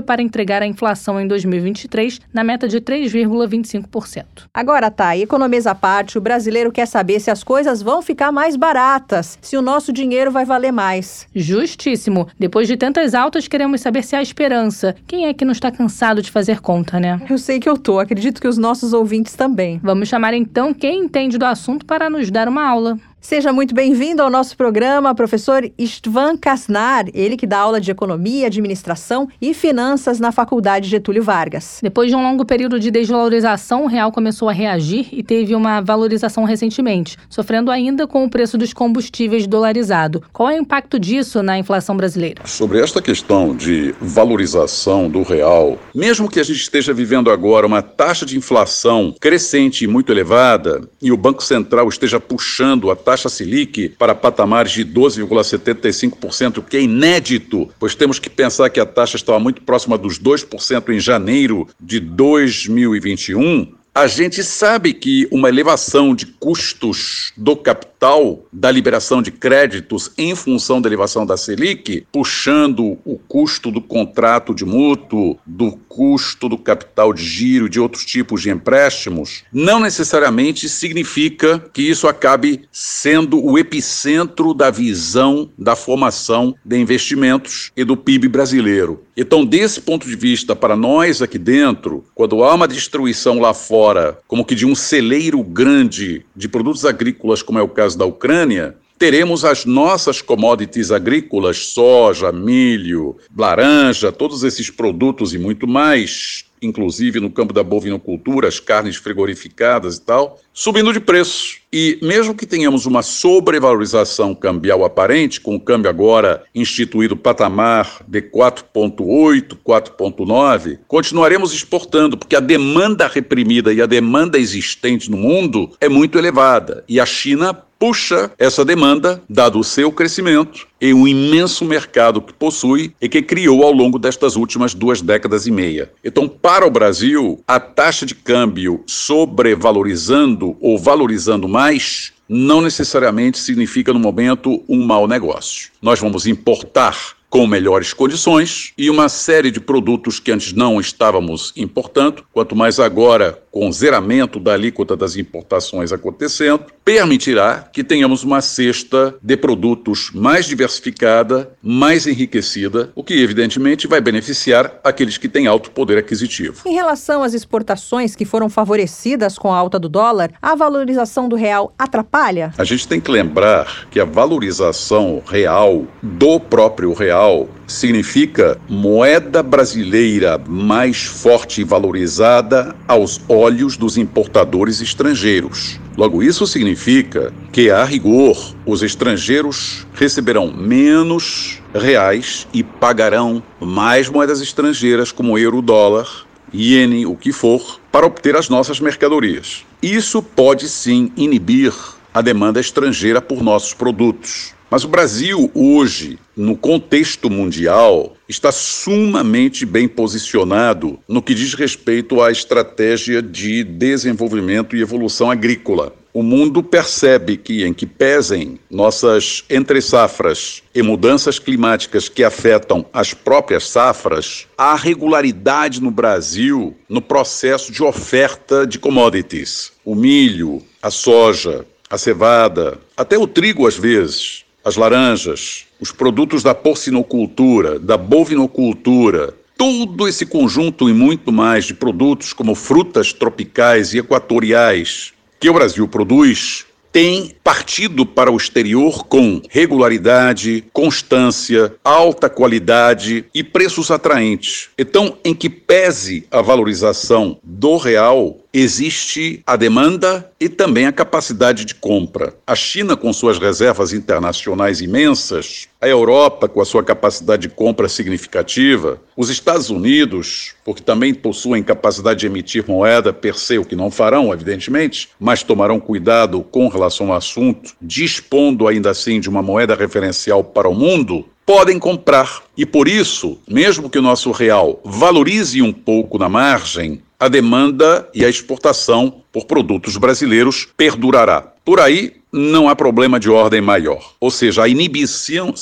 para 0.05 0.21
entregar 0.21 0.61
a 0.61 0.67
inflação 0.67 1.19
em 1.19 1.27
2023 1.27 2.21
na 2.33 2.43
meta 2.43 2.67
de 2.67 2.79
3,25%. 2.79 3.47
25%. 3.47 4.25
Agora, 4.53 4.91
tá, 4.91 5.17
economia 5.17 5.57
à 5.65 5.73
parte, 5.73 6.17
o 6.17 6.21
brasileiro 6.21 6.71
quer 6.71 6.85
saber 6.85 7.19
se 7.19 7.31
as 7.31 7.43
coisas 7.43 7.81
vão 7.81 8.01
ficar 8.01 8.31
mais 8.31 8.55
baratas, 8.55 9.39
se 9.41 9.57
o 9.57 9.61
nosso 9.61 9.91
dinheiro 9.91 10.29
vai 10.29 10.45
valer 10.45 10.71
mais. 10.71 11.27
Justíssimo. 11.33 12.27
Depois 12.37 12.67
de 12.67 12.77
tantas 12.77 13.15
altas, 13.15 13.47
queremos 13.47 13.81
saber 13.81 14.03
se 14.03 14.15
há 14.15 14.21
esperança. 14.21 14.95
Quem 15.07 15.25
é 15.25 15.33
que 15.33 15.45
não 15.45 15.51
está 15.51 15.71
cansado 15.71 16.21
de 16.21 16.29
fazer 16.29 16.59
conta, 16.59 16.99
né? 16.99 17.19
Eu 17.29 17.37
sei 17.37 17.59
que 17.59 17.67
eu 17.67 17.77
tô, 17.77 17.99
acredito 17.99 18.39
que 18.39 18.47
os 18.47 18.57
nossos 18.57 18.93
ouvintes 18.93 19.33
também. 19.35 19.79
Vamos 19.81 20.07
chamar 20.07 20.33
então 20.33 20.73
quem 20.73 20.99
entende 21.05 21.37
do 21.37 21.45
assunto 21.45 21.85
para 21.85 22.09
nos 22.09 22.29
dar 22.29 22.47
uma 22.47 22.67
aula. 22.67 22.99
Seja 23.19 23.51
muito 23.51 23.73
bem-vindo 23.73 24.21
ao 24.21 24.29
nosso 24.29 24.55
programa, 24.55 25.13
professor 25.13 25.69
Istvan 25.77 26.37
Kasnar, 26.37 27.05
ele 27.13 27.35
que 27.35 27.47
dá 27.47 27.57
aula 27.57 27.81
de 27.81 27.89
Economia, 27.91 28.45
Administração 28.45 29.27
e 29.41 29.53
Finanças 29.53 30.19
na 30.19 30.31
Faculdade 30.31 30.87
Getúlio 30.87 31.23
Vargas. 31.23 31.79
Depois 31.81 32.09
de 32.09 32.15
um 32.15 32.21
longo 32.21 32.45
período 32.45 32.79
de 32.79 32.91
desvalorização, 32.91 33.83
o 33.83 33.87
real 33.87 34.11
começou 34.11 34.47
a 34.47 34.53
reagir 34.53 35.09
e 35.11 35.23
teve 35.23 35.55
uma 35.55 35.81
valorização 35.81 36.43
recentemente, 36.45 37.17
sofrendo 37.27 37.71
ainda 37.71 38.07
com 38.07 38.23
o 38.23 38.29
preço 38.29 38.57
dos 38.57 38.71
combustíveis 38.71 39.47
dolarizado. 39.47 40.23
Qual 40.31 40.49
é 40.49 40.55
o 40.55 40.61
impacto 40.61 40.99
disso 40.99 41.41
na 41.41 41.57
inflação 41.57 41.97
brasileira? 41.97 42.43
Sobre 42.45 42.79
esta 42.79 43.01
questão 43.01 43.53
de 43.53 43.93
valorização 43.99 45.09
do 45.09 45.23
real, 45.23 45.77
mesmo 45.93 46.29
que 46.29 46.39
a 46.39 46.43
gente 46.43 46.61
esteja 46.61 46.93
vivendo 46.93 47.31
agora 47.31 47.65
uma 47.65 47.81
taxa 47.81 48.25
de 48.25 48.37
inflação 48.37 49.13
crescente 49.19 49.83
e 49.83 49.87
muito 49.87 50.11
elevada, 50.11 50.87
e 51.01 51.11
o 51.11 51.17
Banco 51.17 51.43
Central 51.43 51.89
esteja 51.89 52.19
puxando 52.19 52.91
a 52.91 52.95
taxa 53.07 53.29
Selic 53.29 53.87
para 53.97 54.13
patamares 54.13 54.73
de 54.73 54.83
12,75%, 54.83 56.57
o 56.57 56.61
que 56.61 56.75
é 56.75 56.81
inédito, 56.81 57.69
pois 57.79 57.95
temos 57.95 58.19
que 58.19 58.29
pensar 58.29 58.69
que 58.69 58.81
a 58.81 58.85
taxa 58.85 59.15
estava 59.15 59.39
muito 59.39 59.61
próxima 59.61 59.97
dos 59.97 60.19
2% 60.19 60.89
em 60.89 60.99
janeiro 60.99 61.65
de 61.79 62.01
2021. 62.01 63.77
A 63.95 64.05
gente 64.05 64.43
sabe 64.43 64.93
que 64.93 65.25
uma 65.31 65.49
elevação 65.49 66.13
de 66.13 66.25
custos 66.25 67.31
do 67.35 67.55
capital, 67.55 68.45
da 68.53 68.69
liberação 68.69 69.23
de 69.23 69.31
créditos 69.31 70.11
em 70.17 70.35
função 70.35 70.79
da 70.79 70.87
elevação 70.87 71.25
da 71.25 71.37
Selic, 71.37 72.05
puxando 72.11 72.99
o 73.05 73.17
custo 73.27 73.71
do 73.71 73.81
contrato 73.81 74.53
de 74.53 74.65
mútuo, 74.65 75.39
do 75.45 75.71
custo 75.97 76.47
do 76.47 76.59
capital 76.59 77.11
de 77.11 77.23
giro, 77.23 77.67
de 77.67 77.79
outros 77.79 78.05
tipos 78.05 78.43
de 78.43 78.51
empréstimos, 78.51 79.43
não 79.51 79.79
necessariamente 79.79 80.69
significa 80.69 81.57
que 81.73 81.81
isso 81.81 82.07
acabe 82.07 82.61
sendo 82.71 83.43
o 83.43 83.57
epicentro 83.57 84.53
da 84.53 84.69
visão 84.69 85.49
da 85.57 85.75
formação 85.75 86.53
de 86.63 86.77
investimentos 86.77 87.71
e 87.75 87.83
do 87.83 87.97
PIB 87.97 88.27
brasileiro. 88.27 89.03
Então, 89.17 89.43
desse 89.43 89.81
ponto 89.81 90.07
de 90.07 90.15
vista, 90.15 90.55
para 90.55 90.75
nós 90.75 91.19
aqui 91.19 91.39
dentro, 91.39 92.05
quando 92.13 92.43
há 92.43 92.53
uma 92.53 92.67
destruição 92.67 93.39
lá 93.39 93.51
fora, 93.51 94.19
como 94.27 94.45
que 94.45 94.53
de 94.53 94.67
um 94.67 94.75
celeiro 94.75 95.41
grande 95.41 96.23
de 96.35 96.47
produtos 96.47 96.85
agrícolas, 96.85 97.41
como 97.41 97.57
é 97.57 97.61
o 97.63 97.67
caso 97.67 97.97
da 97.97 98.05
Ucrânia, 98.05 98.75
teremos 98.97 99.45
as 99.45 99.65
nossas 99.65 100.21
commodities 100.21 100.91
agrícolas, 100.91 101.67
soja, 101.67 102.31
milho, 102.31 103.17
laranja, 103.35 104.11
todos 104.11 104.43
esses 104.43 104.69
produtos 104.69 105.33
e 105.33 105.37
muito 105.37 105.67
mais, 105.67 106.45
inclusive 106.61 107.19
no 107.19 107.29
campo 107.29 107.53
da 107.53 107.63
bovinocultura, 107.63 108.47
as 108.47 108.59
carnes 108.59 108.95
frigorificadas 108.95 109.97
e 109.97 110.01
tal, 110.01 110.39
subindo 110.53 110.91
de 110.91 110.99
preço. 110.99 111.57
E 111.71 111.99
mesmo 112.01 112.33
que 112.33 112.45
tenhamos 112.45 112.85
uma 112.85 113.03
sobrevalorização 113.03 114.33
cambial 114.33 114.83
aparente, 114.83 115.39
com 115.39 115.55
o 115.55 115.59
câmbio 115.59 115.89
agora 115.89 116.43
instituído 116.55 117.15
patamar 117.15 118.01
de 118.07 118.21
4,8, 118.21 119.57
4,9, 119.65 120.79
continuaremos 120.87 121.53
exportando, 121.53 122.17
porque 122.17 122.35
a 122.35 122.39
demanda 122.39 123.07
reprimida 123.07 123.73
e 123.73 123.81
a 123.81 123.85
demanda 123.85 124.39
existente 124.39 125.11
no 125.11 125.17
mundo 125.17 125.71
é 125.79 125.89
muito 125.89 126.17
elevada. 126.17 126.83
E 126.87 126.99
a 126.99 127.05
China 127.05 127.66
puxa 127.79 128.31
essa 128.37 128.63
demanda, 128.63 129.21
dado 129.29 129.59
o 129.59 129.63
seu 129.63 129.91
crescimento 129.91 130.67
e 130.79 130.93
o 130.93 131.07
imenso 131.07 131.65
mercado 131.65 132.21
que 132.21 132.33
possui 132.33 132.93
e 133.01 133.09
que 133.09 133.21
criou 133.21 133.63
ao 133.63 133.71
longo 133.71 133.97
destas 133.97 134.35
últimas 134.35 134.73
duas 134.73 135.01
décadas 135.01 135.47
e 135.47 135.51
meia. 135.51 135.91
Então, 136.03 136.27
para 136.27 136.65
o 136.65 136.71
Brasil, 136.71 137.43
a 137.47 137.59
taxa 137.59 138.05
de 138.05 138.15
câmbio 138.15 138.83
sobrevalorizando 138.85 140.55
ou 140.59 140.77
valorizando 140.77 141.47
mais 141.47 142.13
não 142.29 142.61
necessariamente 142.61 143.37
significa 143.37 143.93
no 143.93 143.99
momento 143.99 144.61
um 144.67 144.85
mau 144.85 145.07
negócio. 145.07 145.71
Nós 145.81 145.99
vamos 145.99 146.27
importar 146.27 147.17
com 147.29 147.45
melhores 147.45 147.93
condições 147.93 148.71
e 148.77 148.89
uma 148.89 149.09
série 149.09 149.51
de 149.51 149.59
produtos 149.59 150.19
que 150.19 150.31
antes 150.31 150.53
não 150.53 150.79
estávamos 150.79 151.53
importando, 151.57 152.23
quanto 152.31 152.55
mais 152.55 152.79
agora 152.79 153.41
com 153.57 153.69
o 153.69 153.73
zeramento 153.73 154.39
da 154.39 154.53
alíquota 154.53 154.95
das 154.95 155.15
importações 155.15 155.91
acontecendo, 155.91 156.61
permitirá 156.85 157.67
que 157.73 157.83
tenhamos 157.83 158.23
uma 158.23 158.39
cesta 158.39 159.15
de 159.19 159.35
produtos 159.35 160.11
mais 160.13 160.45
diversificada, 160.45 161.49
mais 161.59 162.05
enriquecida, 162.05 162.91
o 162.93 163.03
que 163.03 163.15
evidentemente 163.15 163.87
vai 163.87 163.99
beneficiar 163.99 164.79
aqueles 164.83 165.17
que 165.17 165.27
têm 165.27 165.47
alto 165.47 165.71
poder 165.71 165.97
aquisitivo. 165.97 166.61
Em 166.67 166.75
relação 166.75 167.23
às 167.23 167.33
exportações 167.33 168.15
que 168.15 168.25
foram 168.25 168.47
favorecidas 168.47 169.39
com 169.39 169.51
a 169.51 169.57
alta 169.57 169.79
do 169.79 169.89
dólar, 169.89 170.31
a 170.39 170.53
valorização 170.53 171.27
do 171.27 171.35
real 171.35 171.73
atrapalha? 171.79 172.53
A 172.59 172.63
gente 172.63 172.87
tem 172.87 173.01
que 173.01 173.09
lembrar 173.09 173.87
que 173.89 173.99
a 173.99 174.05
valorização 174.05 175.23
real 175.25 175.85
do 176.03 176.39
próprio 176.39 176.93
real 176.93 177.49
significa 177.65 178.57
moeda 178.69 179.43
brasileira 179.43 180.39
mais 180.47 181.03
forte 181.03 181.61
e 181.61 181.63
valorizada 181.63 182.73
aos 182.87 183.19
olhos 183.27 183.46
dos 183.77 183.97
importadores 183.97 184.81
estrangeiros. 184.81 185.79
Logo, 185.95 186.21
isso 186.21 186.45
significa 186.45 187.33
que, 187.51 187.69
a 187.69 187.83
rigor, 187.83 188.55
os 188.65 188.83
estrangeiros 188.83 189.87
receberão 189.93 190.51
menos 190.51 191.61
reais 191.73 192.47
e 192.53 192.63
pagarão 192.63 193.41
mais 193.59 194.09
moedas 194.09 194.41
estrangeiras, 194.41 195.11
como 195.11 195.37
euro, 195.37 195.61
dólar, 195.61 196.25
iene, 196.53 197.05
o 197.05 197.15
que 197.15 197.31
for, 197.31 197.79
para 197.91 198.05
obter 198.05 198.35
as 198.35 198.49
nossas 198.49 198.79
mercadorias. 198.79 199.65
Isso 199.81 200.21
pode 200.21 200.67
sim 200.67 201.11
inibir 201.15 201.73
a 202.13 202.21
demanda 202.21 202.59
estrangeira 202.59 203.21
por 203.21 203.43
nossos 203.43 203.73
produtos. 203.73 204.56
Mas 204.69 204.83
o 204.83 204.89
Brasil, 204.89 205.49
hoje, 205.53 206.19
no 206.35 206.57
contexto 206.57 207.29
mundial, 207.29 208.17
está 208.27 208.51
sumamente 208.51 209.65
bem 209.65 209.87
posicionado 209.87 210.99
no 211.07 211.21
que 211.21 211.33
diz 211.33 211.53
respeito 211.53 212.21
à 212.21 212.31
estratégia 212.31 213.21
de 213.21 213.63
desenvolvimento 213.63 214.75
e 214.75 214.81
evolução 214.81 215.31
agrícola. 215.31 215.95
O 216.13 216.21
mundo 216.21 216.61
percebe 216.61 217.37
que, 217.37 217.63
em 217.63 217.73
que 217.73 217.85
pesem 217.85 218.59
nossas 218.69 219.45
entre-safras 219.49 220.63
e 220.75 220.81
mudanças 220.81 221.39
climáticas 221.39 222.09
que 222.09 222.23
afetam 222.23 222.85
as 222.91 223.13
próprias 223.13 223.69
safras, 223.69 224.47
há 224.57 224.75
regularidade 224.75 225.81
no 225.81 225.91
Brasil 225.91 226.75
no 226.89 227.01
processo 227.01 227.71
de 227.71 227.83
oferta 227.83 228.67
de 228.67 228.79
commodities. 228.79 229.71
O 229.85 229.95
milho, 229.95 230.61
a 230.81 230.89
soja, 230.89 231.65
a 231.89 231.97
cevada, 231.97 232.79
até 232.97 233.17
o 233.17 233.27
trigo 233.27 233.67
às 233.67 233.77
vezes, 233.77 234.43
as 234.67 234.75
laranjas, 234.75 235.65
os 235.79 235.93
produtos 235.93 236.43
da 236.43 236.53
porcinocultura, 236.53 237.79
da 237.79 237.95
bovinocultura, 237.95 239.33
todo 239.55 240.05
esse 240.09 240.25
conjunto 240.25 240.89
e 240.89 240.93
muito 240.93 241.31
mais 241.31 241.63
de 241.63 241.73
produtos 241.73 242.33
como 242.33 242.53
frutas 242.53 243.13
tropicais 243.13 243.93
e 243.93 243.99
equatoriais 243.99 245.13
que 245.39 245.49
o 245.49 245.53
Brasil 245.53 245.87
produz 245.87 246.65
tem 246.91 247.31
partido 247.43 248.05
para 248.05 248.31
o 248.31 248.35
exterior 248.35 249.05
com 249.05 249.41
regularidade, 249.49 250.65
constância, 250.73 251.75
alta 251.83 252.29
qualidade 252.29 253.25
e 253.33 253.43
preços 253.43 253.91
atraentes. 253.91 254.69
Então, 254.77 255.17
em 255.23 255.35
que 255.35 255.49
pese 255.49 256.25
a 256.31 256.41
valorização 256.41 257.37
do 257.43 257.77
real, 257.77 258.39
existe 258.59 259.43
a 259.45 259.55
demanda 259.55 260.31
e 260.39 260.49
também 260.49 260.87
a 260.87 260.91
capacidade 260.91 261.63
de 261.63 261.75
compra. 261.75 262.33
A 262.45 262.55
China, 262.55 262.97
com 262.97 263.13
suas 263.13 263.37
reservas 263.37 263.93
internacionais 263.93 264.81
imensas, 264.81 265.67
a 265.79 265.87
Europa, 265.87 266.47
com 266.47 266.59
a 266.59 266.65
sua 266.65 266.83
capacidade 266.83 267.43
de 267.43 267.49
compra 267.49 267.87
significativa, 267.87 268.99
os 269.15 269.29
Estados 269.29 269.69
Unidos, 269.69 270.55
porque 270.65 270.81
também 270.81 271.13
possuem 271.13 271.61
capacidade 271.61 272.21
de 272.21 272.25
emitir 272.25 272.65
moeda 272.67 273.13
per 273.13 273.37
se, 273.37 273.59
o 273.59 273.65
que 273.65 273.75
não 273.75 273.91
farão, 273.91 274.33
evidentemente, 274.33 275.09
mas 275.19 275.43
tomarão 275.43 275.79
cuidado 275.79 276.41
com 276.41 276.67
relação 276.67 277.11
ao 277.11 277.17
assunto, 277.17 277.75
dispondo 277.79 278.67
ainda 278.67 278.89
assim 278.89 279.19
de 279.19 279.29
uma 279.29 279.43
moeda 279.43 279.75
referencial 279.75 280.43
para 280.43 280.67
o 280.67 280.73
mundo, 280.73 281.25
podem 281.45 281.79
comprar. 281.79 282.43
E 282.57 282.65
por 282.65 282.89
isso, 282.89 283.37
mesmo 283.47 283.89
que 283.89 283.97
o 283.97 284.01
nosso 284.01 284.31
real 284.31 284.81
valorize 284.83 285.61
um 285.61 285.71
pouco 285.71 286.17
na 286.17 286.27
margem, 286.27 287.01
a 287.19 287.27
demanda 287.27 288.07
e 288.13 288.23
a 288.23 288.29
exportação 288.29 289.21
por 289.31 289.45
produtos 289.45 289.97
brasileiros 289.97 290.67
perdurará. 290.77 291.41
Por 291.65 291.79
aí, 291.79 292.13
não 292.31 292.69
há 292.69 292.75
problema 292.75 293.19
de 293.19 293.29
ordem 293.29 293.61
maior. 293.61 294.13
Ou 294.19 294.29
seja, 294.29 294.63
a 294.63 294.67
inibição 294.67 295.53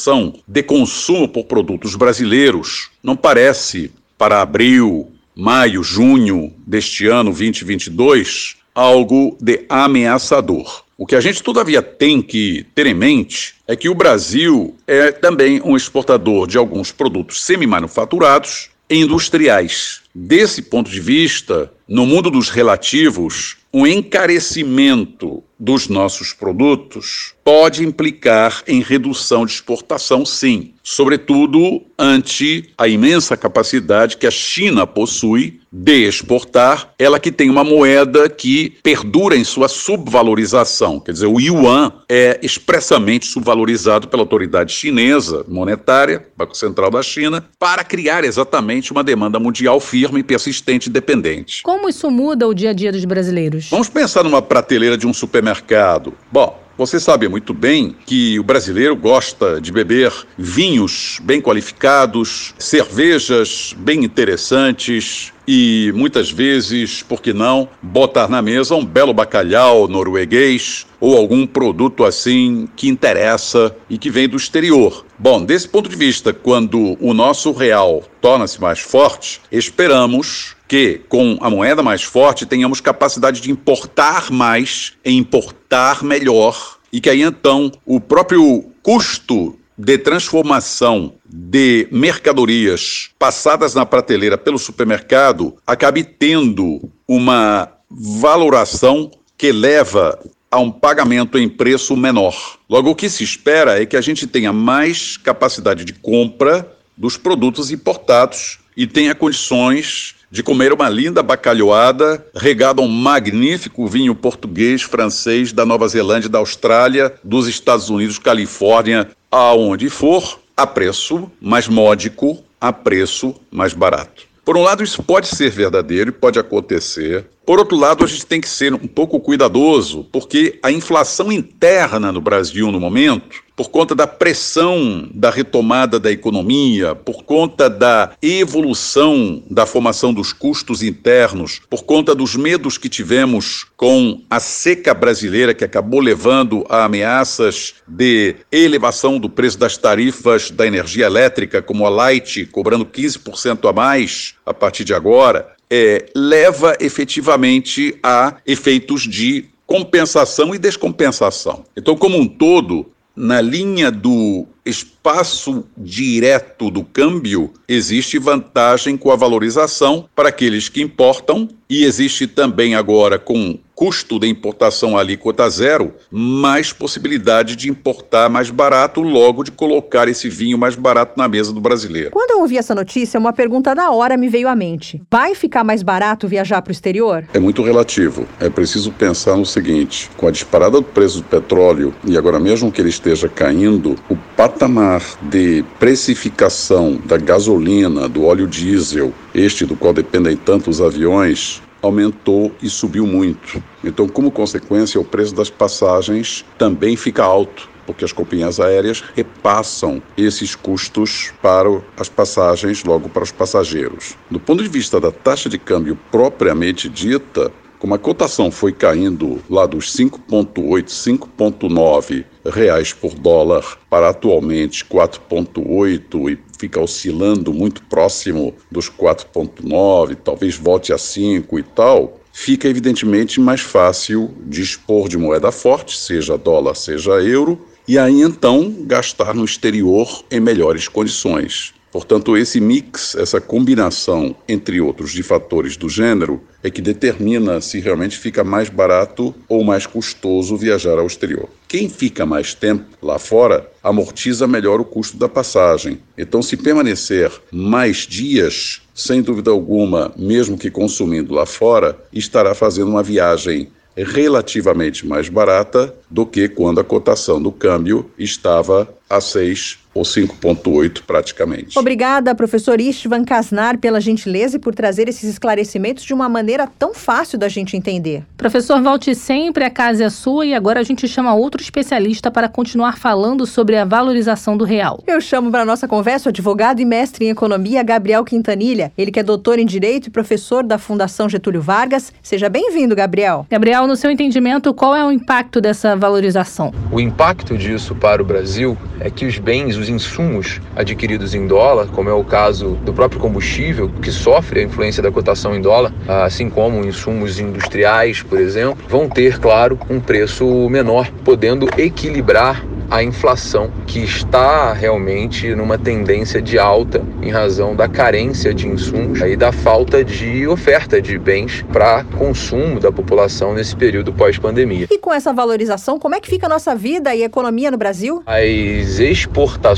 de 0.47 0.63
consumo 0.63 1.27
por 1.27 1.45
produtos 1.45 1.95
brasileiros 1.95 2.89
não 3.01 3.15
parece, 3.15 3.91
para 4.17 4.41
abril, 4.41 5.11
maio, 5.35 5.83
junho 5.83 6.53
deste 6.65 7.07
ano 7.07 7.31
2022, 7.31 8.55
algo 8.73 9.37
de 9.39 9.65
ameaçador. 9.69 10.83
O 10.97 11.05
que 11.05 11.15
a 11.15 11.21
gente, 11.21 11.43
todavia, 11.43 11.81
tem 11.81 12.21
que 12.21 12.65
ter 12.73 12.85
em 12.85 12.93
mente 12.93 13.55
é 13.67 13.75
que 13.75 13.89
o 13.89 13.95
Brasil 13.95 14.75
é 14.87 15.11
também 15.11 15.61
um 15.63 15.75
exportador 15.75 16.47
de 16.47 16.57
alguns 16.57 16.91
produtos 16.91 17.43
semi-manufатurados 17.43 18.69
industriais. 18.89 20.01
Desse 20.13 20.61
ponto 20.61 20.89
de 20.89 20.99
vista, 20.99 21.71
no 21.87 22.05
mundo 22.05 22.31
dos 22.31 22.49
relativos, 22.49 23.57
um 23.73 23.85
encarecimento 23.85 25.43
dos 25.59 25.87
nossos 25.87 26.33
produtos 26.33 27.34
pode 27.45 27.85
implicar 27.85 28.63
em 28.67 28.81
redução 28.81 29.45
de 29.45 29.51
exportação, 29.51 30.25
sim, 30.25 30.73
sobretudo 30.83 31.83
ante 31.97 32.73
a 32.75 32.87
imensa 32.87 33.37
capacidade 33.37 34.17
que 34.17 34.25
a 34.25 34.31
China 34.31 34.87
possui 34.87 35.59
de 35.71 36.07
exportar, 36.07 36.93
ela 36.97 37.19
que 37.19 37.31
tem 37.31 37.49
uma 37.49 37.63
moeda 37.63 38.27
que 38.27 38.73
perdura 38.81 39.35
em 39.35 39.43
sua 39.43 39.67
subvalorização. 39.67 40.99
Quer 40.99 41.11
dizer, 41.11 41.27
o 41.27 41.39
yuan 41.39 41.91
é 42.09 42.39
expressamente 42.41 43.27
subvalorizado 43.27 44.07
pela 44.07 44.23
autoridade 44.23 44.73
chinesa 44.73 45.45
monetária, 45.47 46.25
Banco 46.35 46.57
Central 46.57 46.89
da 46.89 47.03
China, 47.03 47.45
para 47.59 47.83
criar 47.83 48.23
exatamente 48.23 48.91
uma 48.91 49.03
demanda 49.03 49.39
mundial 49.39 49.79
firme, 49.79 50.23
persistente 50.23 50.89
e 50.89 50.91
dependente. 50.91 51.61
Como 51.61 51.87
isso 51.87 52.09
muda 52.09 52.47
o 52.47 52.55
dia 52.55 52.71
a 52.71 52.73
dia 52.73 52.91
dos 52.91 53.05
brasileiros? 53.05 53.69
Vamos 53.69 53.89
pensar 53.89 54.23
numa 54.23 54.41
prateleira 54.41 54.97
de 54.97 55.05
um 55.05 55.13
supermercado. 55.13 56.13
Bom, 56.31 56.64
você 56.77 56.99
sabe 56.99 57.27
muito 57.27 57.53
bem 57.53 57.95
que 58.05 58.37
o 58.39 58.43
brasileiro 58.43 58.95
gosta 58.95 59.61
de 59.61 59.71
beber 59.71 60.11
vinhos 60.37 61.19
bem 61.23 61.41
qualificados, 61.41 62.53
cervejas 62.59 63.73
bem 63.77 64.03
interessantes 64.03 65.31
e 65.47 65.91
muitas 65.95 66.31
vezes, 66.31 67.03
por 67.03 67.21
que 67.21 67.33
não, 67.33 67.69
botar 67.81 68.27
na 68.27 68.41
mesa 68.41 68.75
um 68.75 68.85
belo 68.85 69.13
bacalhau 69.13 69.87
norueguês 69.87 70.85
ou 70.99 71.17
algum 71.17 71.45
produto 71.45 72.03
assim 72.03 72.67
que 72.75 72.87
interessa 72.87 73.75
e 73.89 73.97
que 73.97 74.09
vem 74.09 74.27
do 74.27 74.37
exterior. 74.37 75.05
Bom, 75.17 75.43
desse 75.43 75.67
ponto 75.67 75.89
de 75.89 75.95
vista, 75.95 76.33
quando 76.33 76.97
o 76.99 77.13
nosso 77.13 77.51
real 77.51 78.03
torna-se 78.19 78.59
mais 78.59 78.79
forte, 78.79 79.41
esperamos 79.51 80.55
que, 80.67 81.01
com 81.07 81.37
a 81.41 81.49
moeda 81.49 81.83
mais 81.83 82.03
forte, 82.03 82.45
tenhamos 82.45 82.81
capacidade 82.81 83.39
de 83.39 83.51
importar 83.51 84.31
mais 84.31 84.93
e 85.05 85.11
importar 85.11 86.03
melhor, 86.03 86.77
e 86.91 86.99
que 86.99 87.09
aí 87.09 87.21
então 87.21 87.71
o 87.85 87.99
próprio 87.99 88.65
custo 88.81 89.57
de 89.77 89.97
transformação 89.97 91.13
de 91.25 91.87
mercadorias 91.91 93.09
passadas 93.19 93.73
na 93.73 93.85
prateleira 93.85 94.37
pelo 94.37 94.57
supermercado 94.57 95.55
acabe 95.67 96.03
tendo 96.03 96.89
uma 97.07 97.69
valoração 97.89 99.11
que 99.37 99.51
leva 99.51 100.17
a 100.49 100.59
um 100.59 100.71
pagamento 100.71 101.37
em 101.37 101.49
preço 101.49 101.97
menor. 101.97 102.57
Logo, 102.69 102.91
o 102.91 102.95
que 102.95 103.09
se 103.09 103.23
espera 103.23 103.81
é 103.81 103.85
que 103.85 103.97
a 103.97 104.01
gente 104.01 104.25
tenha 104.25 104.53
mais 104.53 105.17
capacidade 105.17 105.83
de 105.83 105.93
compra 105.93 106.71
dos 106.95 107.17
produtos 107.17 107.71
importados 107.71 108.59
e 108.77 108.87
tenha 108.87 109.13
condições 109.13 110.14
de 110.29 110.43
comer 110.43 110.73
uma 110.73 110.89
linda 110.89 111.23
bacalhoada 111.23 112.25
regada 112.35 112.81
a 112.81 112.85
um 112.85 112.87
magnífico 112.87 113.87
vinho 113.87 114.15
português, 114.15 114.81
francês, 114.81 115.51
da 115.51 115.65
Nova 115.65 115.87
Zelândia, 115.87 116.29
da 116.29 116.39
Austrália, 116.39 117.13
dos 117.23 117.47
Estados 117.47 117.89
Unidos, 117.89 118.19
Califórnia, 118.19 119.09
aonde 119.31 119.89
for, 119.89 120.39
a 120.55 120.65
preço 120.65 121.29
mais 121.41 121.67
módico, 121.67 122.43
a 122.59 122.71
preço 122.71 123.35
mais 123.51 123.73
barato. 123.73 124.23
Por 124.43 124.55
um 124.55 124.61
lado, 124.61 124.83
isso 124.83 125.01
pode 125.01 125.27
ser 125.27 125.49
verdadeiro 125.49 126.09
e 126.09 126.13
pode 126.13 126.37
acontecer. 126.37 127.25
Por 127.45 127.57
outro 127.57 127.75
lado, 127.75 128.03
a 128.03 128.07
gente 128.07 128.25
tem 128.25 128.39
que 128.39 128.47
ser 128.47 128.73
um 128.73 128.87
pouco 128.87 129.19
cuidadoso, 129.19 130.05
porque 130.11 130.59
a 130.61 130.71
inflação 130.71 131.31
interna 131.31 132.11
no 132.11 132.21
Brasil 132.21 132.71
no 132.71 132.79
momento 132.79 133.44
por 133.55 133.69
conta 133.69 133.95
da 133.95 134.05
pressão 134.05 135.09
da 135.13 135.29
retomada 135.29 135.99
da 135.99 136.11
economia, 136.11 136.93
por 136.93 137.23
conta 137.23 137.69
da 137.69 138.11
evolução 138.21 139.41
da 139.49 139.65
formação 139.65 140.13
dos 140.13 140.33
custos 140.33 140.83
internos, 140.83 141.61
por 141.69 141.83
conta 141.83 142.13
dos 142.13 142.35
medos 142.35 142.77
que 142.77 142.89
tivemos 142.89 143.65
com 143.77 144.21
a 144.29 144.39
seca 144.39 144.93
brasileira, 144.93 145.53
que 145.53 145.63
acabou 145.63 145.99
levando 145.99 146.65
a 146.69 146.83
ameaças 146.83 147.75
de 147.87 148.35
elevação 148.51 149.17
do 149.17 149.29
preço 149.29 149.57
das 149.57 149.77
tarifas 149.77 150.51
da 150.51 150.67
energia 150.67 151.05
elétrica, 151.05 151.61
como 151.61 151.85
a 151.85 151.89
Light, 151.89 152.45
cobrando 152.47 152.85
15% 152.85 153.69
a 153.69 153.73
mais 153.73 154.35
a 154.45 154.53
partir 154.53 154.83
de 154.83 154.93
agora, 154.93 155.55
é, 155.69 156.05
leva 156.15 156.75
efetivamente 156.79 157.97
a 158.03 158.35
efeitos 158.45 159.03
de 159.03 159.45
compensação 159.65 160.53
e 160.53 160.59
descompensação. 160.59 161.63
Então, 161.75 161.95
como 161.95 162.17
um 162.17 162.27
todo, 162.27 162.85
na 163.15 163.39
linha 163.39 163.89
do 163.89 164.45
espaço 164.65 165.65
direto 165.77 166.69
do 166.69 166.83
câmbio, 166.83 167.53
existe 167.67 168.17
vantagem 168.17 168.97
com 168.97 169.11
a 169.11 169.15
valorização 169.15 170.09
para 170.15 170.29
aqueles 170.29 170.67
que 170.69 170.81
importam 170.81 171.47
e 171.69 171.83
existe 171.83 172.27
também 172.27 172.75
agora 172.75 173.17
com 173.19 173.57
custo 173.75 174.17
de 174.17 174.27
importação 174.27 174.97
alíquota 174.97 175.47
zero, 175.49 175.93
mais 176.09 176.71
possibilidade 176.71 177.55
de 177.55 177.69
importar 177.69 178.29
mais 178.29 178.49
barato, 178.49 179.01
logo 179.01 179.43
de 179.43 179.51
colocar 179.51 180.07
esse 180.07 180.29
vinho 180.29 180.57
mais 180.57 180.75
barato 180.75 181.13
na 181.17 181.27
mesa 181.27 181.51
do 181.51 181.59
brasileiro. 181.59 182.11
Quando 182.11 182.31
eu 182.31 182.39
ouvi 182.39 182.57
essa 182.57 182.73
notícia, 182.73 183.19
uma 183.19 183.33
pergunta 183.33 183.75
da 183.75 183.91
hora 183.91 184.15
me 184.15 184.29
veio 184.29 184.47
à 184.47 184.55
mente. 184.55 185.01
Vai 185.11 185.35
ficar 185.35 185.63
mais 185.63 185.83
barato 185.83 186.27
viajar 186.27 186.61
para 186.61 186.71
o 186.71 186.71
exterior? 186.71 187.27
É 187.33 187.39
muito 187.39 187.61
relativo. 187.61 188.25
É 188.39 188.49
preciso 188.49 188.91
pensar 188.91 189.35
no 189.35 189.45
seguinte: 189.45 190.09
com 190.15 190.27
a 190.27 190.31
disparada 190.31 190.77
do 190.77 190.83
preço 190.83 191.17
do 191.17 191.23
petróleo 191.25 191.93
e 192.05 192.17
agora 192.17 192.39
mesmo 192.39 192.71
que 192.71 192.79
ele 192.79 192.89
esteja 192.89 193.27
caindo, 193.27 193.95
o 194.09 194.15
patamar 194.37 195.01
de 195.21 195.63
precificação 195.77 196.99
da 197.05 197.17
gasolina, 197.17 198.07
do 198.07 198.25
óleo 198.25 198.47
diesel, 198.47 199.13
este 199.33 199.65
do 199.65 199.75
qual 199.75 199.93
dependem 199.93 200.37
tanto 200.37 200.69
os 200.69 200.81
aviões, 200.81 201.61
aumentou 201.85 202.51
e 202.61 202.69
subiu 202.69 203.05
muito. 203.07 203.63
Então, 203.83 204.07
como 204.07 204.31
consequência, 204.31 204.99
o 204.99 205.05
preço 205.05 205.33
das 205.33 205.49
passagens 205.49 206.45
também 206.57 206.95
fica 206.95 207.23
alto 207.23 207.69
porque 207.85 208.03
as 208.03 208.11
companhias 208.11 208.59
aéreas 208.59 209.03
repassam 209.15 210.01
esses 210.17 210.55
custos 210.55 211.31
para 211.41 211.69
as 211.97 212.09
passagens, 212.09 212.83
logo 212.83 213.07
para 213.09 213.23
os 213.23 213.31
passageiros. 213.31 214.15
Do 214.29 214.39
ponto 214.39 214.63
de 214.63 214.69
vista 214.69 214.99
da 214.99 215.11
taxa 215.11 215.47
de 215.47 215.57
câmbio 215.57 215.97
propriamente 216.11 216.89
dita, 216.89 217.51
como 217.77 217.93
a 217.93 217.99
cotação 217.99 218.49
foi 218.49 218.71
caindo 218.71 219.39
lá 219.49 219.65
dos 219.65 219.95
5,8, 219.95 220.85
5,9 220.85 222.25
reais 222.45 222.93
por 222.93 223.13
dólar 223.13 223.77
para 223.89 224.09
atualmente 224.09 224.83
4,8 224.85 226.31
e 226.31 226.35
fica 226.57 226.79
oscilando 226.79 227.53
muito 227.53 227.83
próximo 227.83 228.53
dos 228.71 228.89
4,9, 228.89 230.15
talvez 230.23 230.55
volte 230.55 230.93
a 230.93 230.97
5 230.97 231.59
e 231.59 231.63
tal, 231.63 232.19
fica 232.31 232.67
evidentemente 232.67 233.39
mais 233.39 233.61
fácil 233.61 234.33
dispor 234.45 235.07
de 235.07 235.17
moeda 235.17 235.51
forte, 235.51 235.97
seja 235.97 236.37
dólar, 236.37 236.75
seja 236.75 237.11
euro, 237.21 237.59
e 237.87 237.99
aí 237.99 238.21
então 238.21 238.73
gastar 238.81 239.33
no 239.33 239.45
exterior 239.45 240.23
em 240.31 240.39
melhores 240.39 240.87
condições. 240.87 241.73
Portanto, 241.95 242.35
esse 242.35 242.59
mix, 242.59 243.15
essa 243.15 243.39
combinação, 243.39 244.35
entre 244.49 244.81
outros, 244.81 245.13
de 245.13 245.23
fatores 245.23 245.77
do 245.77 245.87
gênero, 245.87 246.41
é 246.61 246.69
que 246.69 246.81
determina 246.81 247.61
se 247.61 247.79
realmente 247.79 248.17
fica 248.17 248.43
mais 248.43 248.67
barato 248.67 249.33
ou 249.47 249.63
mais 249.63 249.87
custoso 249.87 250.57
viajar 250.57 250.99
ao 250.99 251.07
exterior. 251.07 251.47
Quem 251.69 251.87
fica 251.87 252.25
mais 252.25 252.53
tempo 252.53 252.83
lá 253.01 253.17
fora 253.17 253.71
amortiza 253.81 254.45
melhor 254.45 254.81
o 254.81 254.83
custo 254.83 255.15
da 255.15 255.29
passagem. 255.29 255.99
Então, 256.17 256.41
se 256.41 256.57
permanecer 256.57 257.31
mais 257.49 257.99
dias, 257.99 258.81
sem 258.93 259.21
dúvida 259.21 259.51
alguma, 259.51 260.11
mesmo 260.17 260.57
que 260.57 260.69
consumindo 260.69 261.33
lá 261.33 261.45
fora, 261.45 261.97
estará 262.11 262.53
fazendo 262.53 262.89
uma 262.89 263.03
viagem 263.03 263.69
relativamente 263.95 265.07
mais 265.07 265.29
barata 265.29 265.95
do 266.09 266.25
que 266.25 266.49
quando 266.49 266.81
a 266.81 266.83
cotação 266.83 267.41
do 267.41 267.53
câmbio 267.53 268.11
estava 268.19 268.85
a 269.09 269.21
6 269.21 269.84
ou 269.95 270.03
5,8 270.03 271.03
praticamente. 271.07 271.79
Obrigada, 271.79 272.35
professor 272.35 272.81
Istvan 272.81 273.23
Kasnar, 273.23 273.77
pela 273.77 274.01
gentileza 274.01 274.57
e 274.57 274.59
por 274.59 274.75
trazer 274.75 275.07
esses 275.07 275.29
esclarecimentos 275.29 276.03
de 276.03 276.13
uma 276.13 276.27
maneira 276.27 276.67
tão 276.67 276.93
fácil 276.93 277.39
da 277.39 277.47
gente 277.47 277.77
entender. 277.77 278.23
Professor, 278.35 278.81
volte 278.81 279.15
sempre, 279.15 279.63
a 279.63 279.69
casa 279.69 280.03
é 280.03 280.09
sua 280.09 280.45
e 280.45 280.53
agora 280.53 280.81
a 280.81 280.83
gente 280.83 281.07
chama 281.07 281.33
outro 281.33 281.61
especialista 281.61 282.29
para 282.29 282.49
continuar 282.49 282.97
falando 282.97 283.45
sobre 283.45 283.77
a 283.77 283.85
valorização 283.85 284.57
do 284.57 284.65
real. 284.65 285.01
Eu 285.07 285.21
chamo 285.21 285.49
para 285.49 285.61
a 285.61 285.65
nossa 285.65 285.87
conversa 285.87 286.27
o 286.27 286.31
advogado 286.31 286.81
e 286.81 286.85
mestre 286.85 287.25
em 287.25 287.29
economia 287.29 287.81
Gabriel 287.81 288.25
Quintanilha, 288.25 288.91
ele 288.97 289.11
que 289.11 289.19
é 289.19 289.23
doutor 289.23 289.59
em 289.59 289.65
direito 289.65 290.07
e 290.07 290.09
professor 290.09 290.61
da 290.61 290.77
Fundação 290.77 291.29
Getúlio 291.29 291.61
Vargas. 291.61 292.11
Seja 292.21 292.49
bem-vindo, 292.49 292.93
Gabriel. 292.95 293.47
Gabriel, 293.49 293.87
no 293.87 293.95
seu 293.95 294.11
entendimento, 294.11 294.73
qual 294.73 294.93
é 294.93 295.05
o 295.05 295.11
impacto 295.11 295.61
dessa 295.61 295.95
valorização? 295.95 296.73
O 296.91 296.99
impacto 296.99 297.57
disso 297.57 297.95
para 297.95 298.21
o 298.21 298.25
Brasil 298.25 298.77
é 298.99 299.09
que 299.09 299.25
os 299.25 299.37
bens, 299.37 299.77
os 299.77 299.84
insumos 299.89 300.59
adquiridos 300.75 301.33
em 301.33 301.47
dólar, 301.47 301.87
como 301.87 302.09
é 302.09 302.13
o 302.13 302.23
caso 302.23 302.77
do 302.83 302.93
próprio 302.93 303.19
combustível, 303.19 303.89
que 304.01 304.11
sofre 304.11 304.59
a 304.59 304.63
influência 304.63 305.01
da 305.01 305.11
cotação 305.11 305.55
em 305.55 305.61
dólar, 305.61 305.93
assim 306.07 306.49
como 306.49 306.85
insumos 306.85 307.39
industriais, 307.39 308.21
por 308.21 308.39
exemplo, 308.39 308.77
vão 308.87 309.09
ter, 309.09 309.39
claro, 309.39 309.79
um 309.89 309.99
preço 309.99 310.45
menor, 310.69 311.09
podendo 311.23 311.67
equilibrar 311.77 312.63
a 312.89 313.01
inflação, 313.01 313.71
que 313.87 313.99
está 313.99 314.71
realmente 314.71 315.55
numa 315.55 315.75
tendência 315.75 316.41
de 316.41 316.59
alta 316.59 317.01
em 317.21 317.31
razão 317.31 317.75
da 317.75 317.87
carência 317.87 318.53
de 318.53 318.67
insumos 318.67 319.19
e 319.21 319.35
da 319.35 319.51
falta 319.51 320.03
de 320.03 320.47
oferta 320.47 321.01
de 321.01 321.17
bens 321.17 321.65
para 321.73 322.03
consumo 322.15 322.79
da 322.79 322.91
população 322.91 323.55
nesse 323.55 323.75
período 323.75 324.13
pós-pandemia. 324.13 324.87
E 324.91 324.99
com 324.99 325.11
essa 325.11 325.33
valorização, 325.33 325.97
como 325.97 326.13
é 326.13 326.19
que 326.19 326.29
fica 326.29 326.45
a 326.45 326.49
nossa 326.49 326.75
vida 326.75 327.15
e 327.15 327.23
a 327.23 327.25
economia 327.25 327.71
no 327.71 327.77
Brasil? 327.77 328.21
As 328.25 328.99
exportações 328.99 329.74